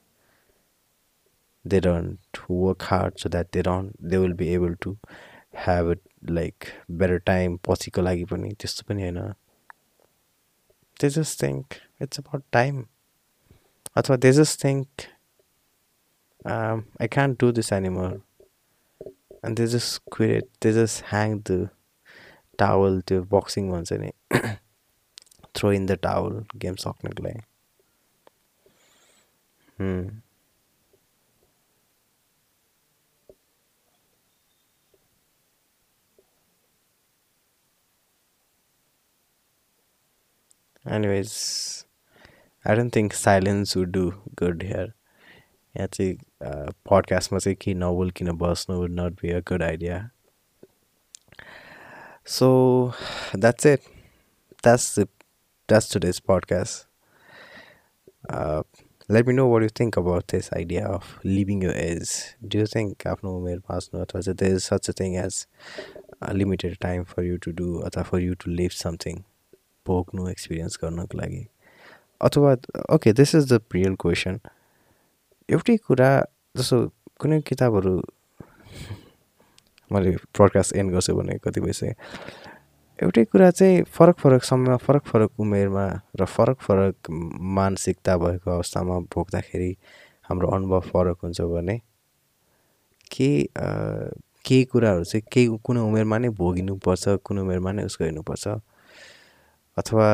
They 1.64 1.80
don't 1.80 2.18
work 2.48 2.82
hard 2.82 3.20
so 3.20 3.28
that 3.28 3.52
they 3.52 3.62
don't 3.62 3.94
they 4.00 4.18
will 4.18 4.34
be 4.34 4.54
able 4.54 4.76
to 4.86 4.96
have 5.52 5.88
it 5.88 6.00
like 6.22 6.72
better 6.88 7.18
time 7.18 7.58
पछिको 7.58 8.02
लागि 8.02 8.24
पनि 8.32 8.52
त्यस्तो 8.60 8.84
पनि 8.88 9.02
होइन 9.02 9.34
they 11.00 11.08
just 11.08 11.40
think 11.40 11.80
it's 11.98 12.18
about 12.18 12.44
time 12.52 12.88
अथवा 13.96 14.46
think 14.62 15.08
um, 16.44 16.86
I 16.98 17.06
can't 17.08 17.38
do 17.38 17.52
this 17.52 17.72
anymore 17.72 18.22
and 19.42 19.56
they 19.56 19.66
just 19.66 20.04
quit 20.06 20.30
it 20.30 20.50
they 20.60 20.72
just 20.72 21.00
hang 21.12 21.40
the 21.40 21.70
towel 22.58 23.00
त्यो 23.02 23.22
boxing 23.30 23.70
भन्छ 23.70 23.92
नि 23.92 24.10
throw 25.56 25.72
in 25.72 25.86
the 25.86 25.92
towel 26.06 26.44
game 26.64 26.74
सक्नको 26.84 27.22
लागि 27.24 27.49
Hmm. 29.80 30.08
Anyways, 40.86 41.86
I 42.62 42.74
don't 42.74 42.90
think 42.90 43.14
silence 43.14 43.74
would 43.74 43.92
do 43.92 44.20
good 44.36 44.62
here. 44.62 44.92
यहाँ 45.76 45.86
चाहिँ 45.86 46.16
पडकास्टमा 46.90 47.38
चाहिँ 47.38 47.56
कि 47.56 47.74
नबोल्किन 47.74 48.30
बस्नु 48.38 48.78
would 48.80 48.92
not 48.92 49.16
be 49.22 49.30
a 49.30 49.40
good 49.40 49.62
idea. 49.62 50.12
So 52.24 52.92
that's 53.32 53.64
it. 53.64 53.82
That's 54.62 54.94
the 54.94 55.08
that's 55.68 55.88
today's 55.88 56.20
Uh, 59.10 59.12
let 59.12 59.26
me 59.26 59.32
know 59.32 59.46
what 59.46 59.62
you 59.62 59.68
think 59.68 59.96
about 59.96 60.28
this 60.28 60.52
idea 60.52 60.86
of 60.86 61.18
leaving 61.24 61.62
your 61.62 61.72
age. 61.72 62.36
Do 62.46 62.58
you 62.58 62.66
think 62.66 63.02
आफ्नो 63.06 63.30
उमेर 63.38 63.58
बाँच्नु 63.58 64.00
अथवा 64.00 64.20
चाहिँ 64.20 64.56
is 64.56 64.64
such 64.64 64.88
a 64.88 64.92
thing 64.92 65.16
as 65.16 65.46
a 66.22 66.34
limited 66.34 66.78
time 66.80 67.04
for 67.04 67.22
you 67.22 67.38
to 67.38 67.52
do 67.52 67.82
अथवा 67.82 68.04
for 68.06 68.20
you 68.20 68.34
to 68.34 68.50
live 68.50 68.72
something 68.72 69.22
भोग्नु 69.86 70.28
experience 70.30 70.78
गर्नको 70.82 71.18
लागि 71.18 71.46
अथवा 72.20 72.52
okay 72.94 73.12
this 73.12 73.34
is 73.34 73.52
the 73.52 73.60
real 73.74 73.94
question 74.00 74.38
एउटै 75.48 75.76
कुरा 75.86 76.10
जस्तो 76.56 76.78
कुनै 77.20 77.40
किताबहरू 77.50 77.94
मैले 79.92 80.16
प्रडकास्ट 80.38 80.76
एन्ड 80.76 80.92
गर्छु 80.92 81.14
भने 81.16 81.38
कति 81.44 81.60
भइसक्यो 81.60 81.94
एउटै 83.00 83.24
कुरा 83.24 83.50
चाहिँ 83.50 83.82
फरक 83.88 84.18
फरक 84.18 84.42
समयमा 84.44 84.76
फरक 84.76 85.04
फरक 85.04 85.40
उमेरमा 85.40 85.84
र 86.20 86.24
फरक 86.26 86.60
फरक 86.60 87.10
मानसिकता 87.56 88.16
भएको 88.16 88.50
अवस्थामा 88.50 88.98
भोग्दाखेरि 89.14 89.70
हाम्रो 90.24 90.48
अनुभव 90.48 90.80
फरक 90.88 91.18
हुन्छ 91.22 91.40
भने 91.40 91.80
के 93.10 93.30
केही 94.44 94.64
कुराहरू 94.64 95.04
चाहिँ 95.04 95.22
केही 95.32 95.58
कुनै 95.64 95.80
उमेरमा 95.80 96.18
नै 96.18 96.28
भोगिनुपर्छ 96.36 97.16
कुनै 97.24 97.40
उमेरमा 97.40 97.72
नै 97.72 97.84
उसको 97.84 98.04
हेर्नुपर्छ? 98.04 98.48
अथवा 99.76 100.08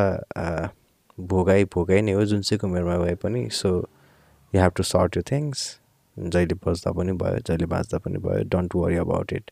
भोगाइ 1.18 1.64
भोगाइ 1.74 2.02
नै 2.02 2.12
हो 2.12 2.24
जुनसुकै 2.24 2.66
उमेरमा 2.66 2.98
भए 2.98 3.14
पनि 3.14 3.48
so 3.52 3.70
you 4.52 4.60
have 4.60 4.72
to 4.76 4.82
sort 4.82 5.16
you 5.16 5.22
things 5.30 5.68
जहिले 6.16 6.54
बस्दा 6.66 6.92
पनि 6.92 7.12
भयो 7.22 7.38
जहिले 7.46 7.66
बाँच्दा 7.66 7.98
पनि 7.98 8.18
भयो 8.26 8.48
don't 8.48 8.76
worry 8.76 8.96
about 8.96 9.32
it 9.32 9.50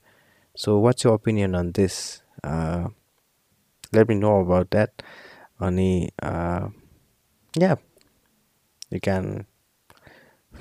so 0.57 0.81
what's 0.81 1.07
you 1.07 1.13
opinion 1.13 1.55
on 1.55 1.73
this 1.73 1.97
let 3.94 4.10
me 4.10 4.16
know 4.16 4.40
about 4.40 4.70
that 4.72 5.04
अनि 5.68 6.10
yeah 7.56 7.76
you 8.90 9.00
can 9.00 9.46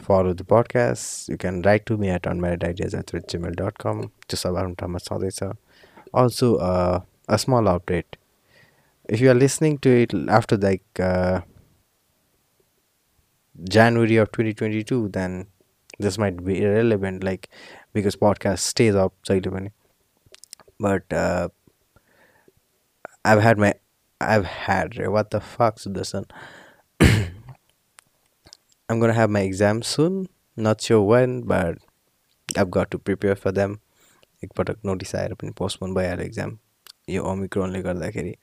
follow 0.07 0.33
the 0.33 0.45
podcast 0.45 1.29
you 1.29 1.37
can 1.37 1.61
write 1.63 1.85
to 1.87 1.97
me 1.97 2.09
at 2.11 2.23
unmarriedideas 2.23 2.95
at 2.95 3.13
gmail.com 3.33 4.01
त्यो 4.29 4.37
सब 4.37 4.57
आफ्नो 4.57 4.75
ठाउँमा 4.81 4.99
छँदैछ 5.09 5.43
also 6.21 6.57
uh, 6.71 7.01
a 7.29 7.39
small 7.39 7.69
update 7.75 8.17
if 9.09 9.21
you 9.21 9.31
are 9.31 9.35
listening 9.35 9.79
to 9.79 9.91
it 9.91 10.15
after 10.29 10.57
like 10.57 11.01
uh, 11.01 11.41
January 13.77 14.17
of 14.17 14.31
2022 14.33 15.09
then 15.09 15.47
this 15.99 16.19
might 16.19 16.45
be 16.45 16.63
irrelevant 16.63 17.25
like 17.25 17.49
because 17.93 18.17
podcast 18.17 18.59
stays 18.59 18.95
up 18.95 19.15
but 20.81 21.13
uh, 21.13 21.49
I've 23.26 23.42
had 23.42 23.58
my 23.58 23.74
I've 24.20 24.46
had 24.46 25.08
what 25.08 25.32
the 25.32 25.40
fuck's 25.42 25.86
this 25.90 26.14
one? 26.14 26.26
I'm 28.90 29.00
gonna 29.00 29.14
have 29.14 29.30
my 29.30 29.42
exams 29.42 29.88
soon. 29.88 30.28
Not 30.56 30.82
sure 30.82 31.02
when, 31.02 31.42
but 31.42 31.78
I've 32.56 32.70
got 32.70 32.92
to 32.92 33.00
prepare 33.00 33.36
for 33.36 33.52
them. 33.52 33.80
एकपटक 34.44 34.78
notice 34.86 35.16
आएर 35.16 35.34
पनि 35.40 35.52
postpone 35.58 35.94
भइहाल्यो 35.96 36.26
exam 36.26 36.58
यो 37.10 37.24
ओमिक्रोनले 37.32 37.82
गर्दाखेरि 37.82 38.34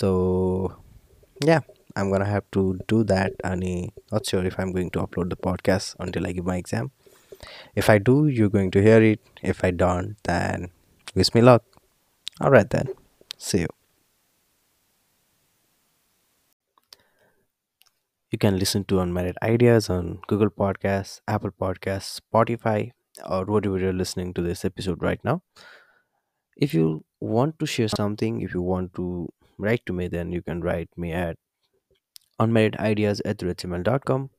so 0.00 0.10
yeah 1.44 1.60
I'm 1.96 2.10
gonna 2.10 2.28
have 2.28 2.46
to 2.56 2.62
do 2.92 3.02
that 3.04 3.42
and 3.48 3.66
not 4.12 4.26
sure 4.26 4.44
if 4.44 4.58
I'm 4.58 4.72
going 4.72 4.90
to 4.96 5.02
upload 5.02 5.30
the 5.34 5.36
podcast 5.46 5.94
until 6.06 6.26
I 6.26 6.32
give 6.32 6.46
my 6.46 6.56
exam. 6.56 6.90
If 7.82 7.90
I 7.90 7.98
do, 7.98 8.26
you're 8.26 8.48
going 8.48 8.72
to 8.72 8.82
hear 8.82 9.00
it. 9.02 9.20
If 9.42 9.64
I 9.64 9.70
don't, 9.70 10.16
then 10.24 10.68
wish 11.14 11.32
me 11.34 11.40
luck. 11.40 11.64
Alright 12.42 12.70
then. 12.70 12.94
See 13.38 13.60
you. 13.60 13.83
You 18.34 18.38
can 18.38 18.58
listen 18.58 18.82
to 18.86 18.98
Unmarried 18.98 19.36
Ideas 19.44 19.88
on 19.88 20.18
Google 20.26 20.50
Podcasts, 20.50 21.20
Apple 21.28 21.52
Podcasts, 21.52 22.18
Spotify, 22.20 22.90
or 23.30 23.44
whatever 23.44 23.78
you're 23.78 23.92
listening 23.92 24.34
to 24.34 24.42
this 24.42 24.64
episode 24.64 25.00
right 25.00 25.20
now. 25.22 25.42
If 26.56 26.74
you 26.74 27.04
want 27.20 27.60
to 27.60 27.66
share 27.66 27.86
something, 27.86 28.40
if 28.40 28.52
you 28.52 28.60
want 28.60 28.92
to 28.94 29.28
write 29.56 29.86
to 29.86 29.92
me, 29.92 30.08
then 30.08 30.32
you 30.32 30.42
can 30.42 30.62
write 30.62 30.88
me 30.96 31.12
at 31.12 31.36
unmarriedideas 32.40 33.20
at 33.24 33.38
gmail.com. 33.38 34.30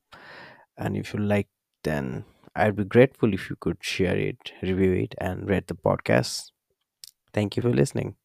And 0.78 0.98
if 0.98 1.14
you 1.14 1.22
like, 1.22 1.48
then 1.86 2.26
I'd 2.54 2.76
be 2.76 2.84
grateful 2.84 3.34
if 3.34 3.50
you 3.50 3.56
could 3.58 3.78
share 3.80 4.18
it, 4.18 4.52
review 4.62 4.92
it, 4.92 5.16
and 5.20 5.48
rate 5.48 5.68
the 5.68 5.76
podcast. 5.76 6.52
Thank 7.34 7.56
you 7.56 7.62
for 7.62 7.72
listening. 7.72 8.18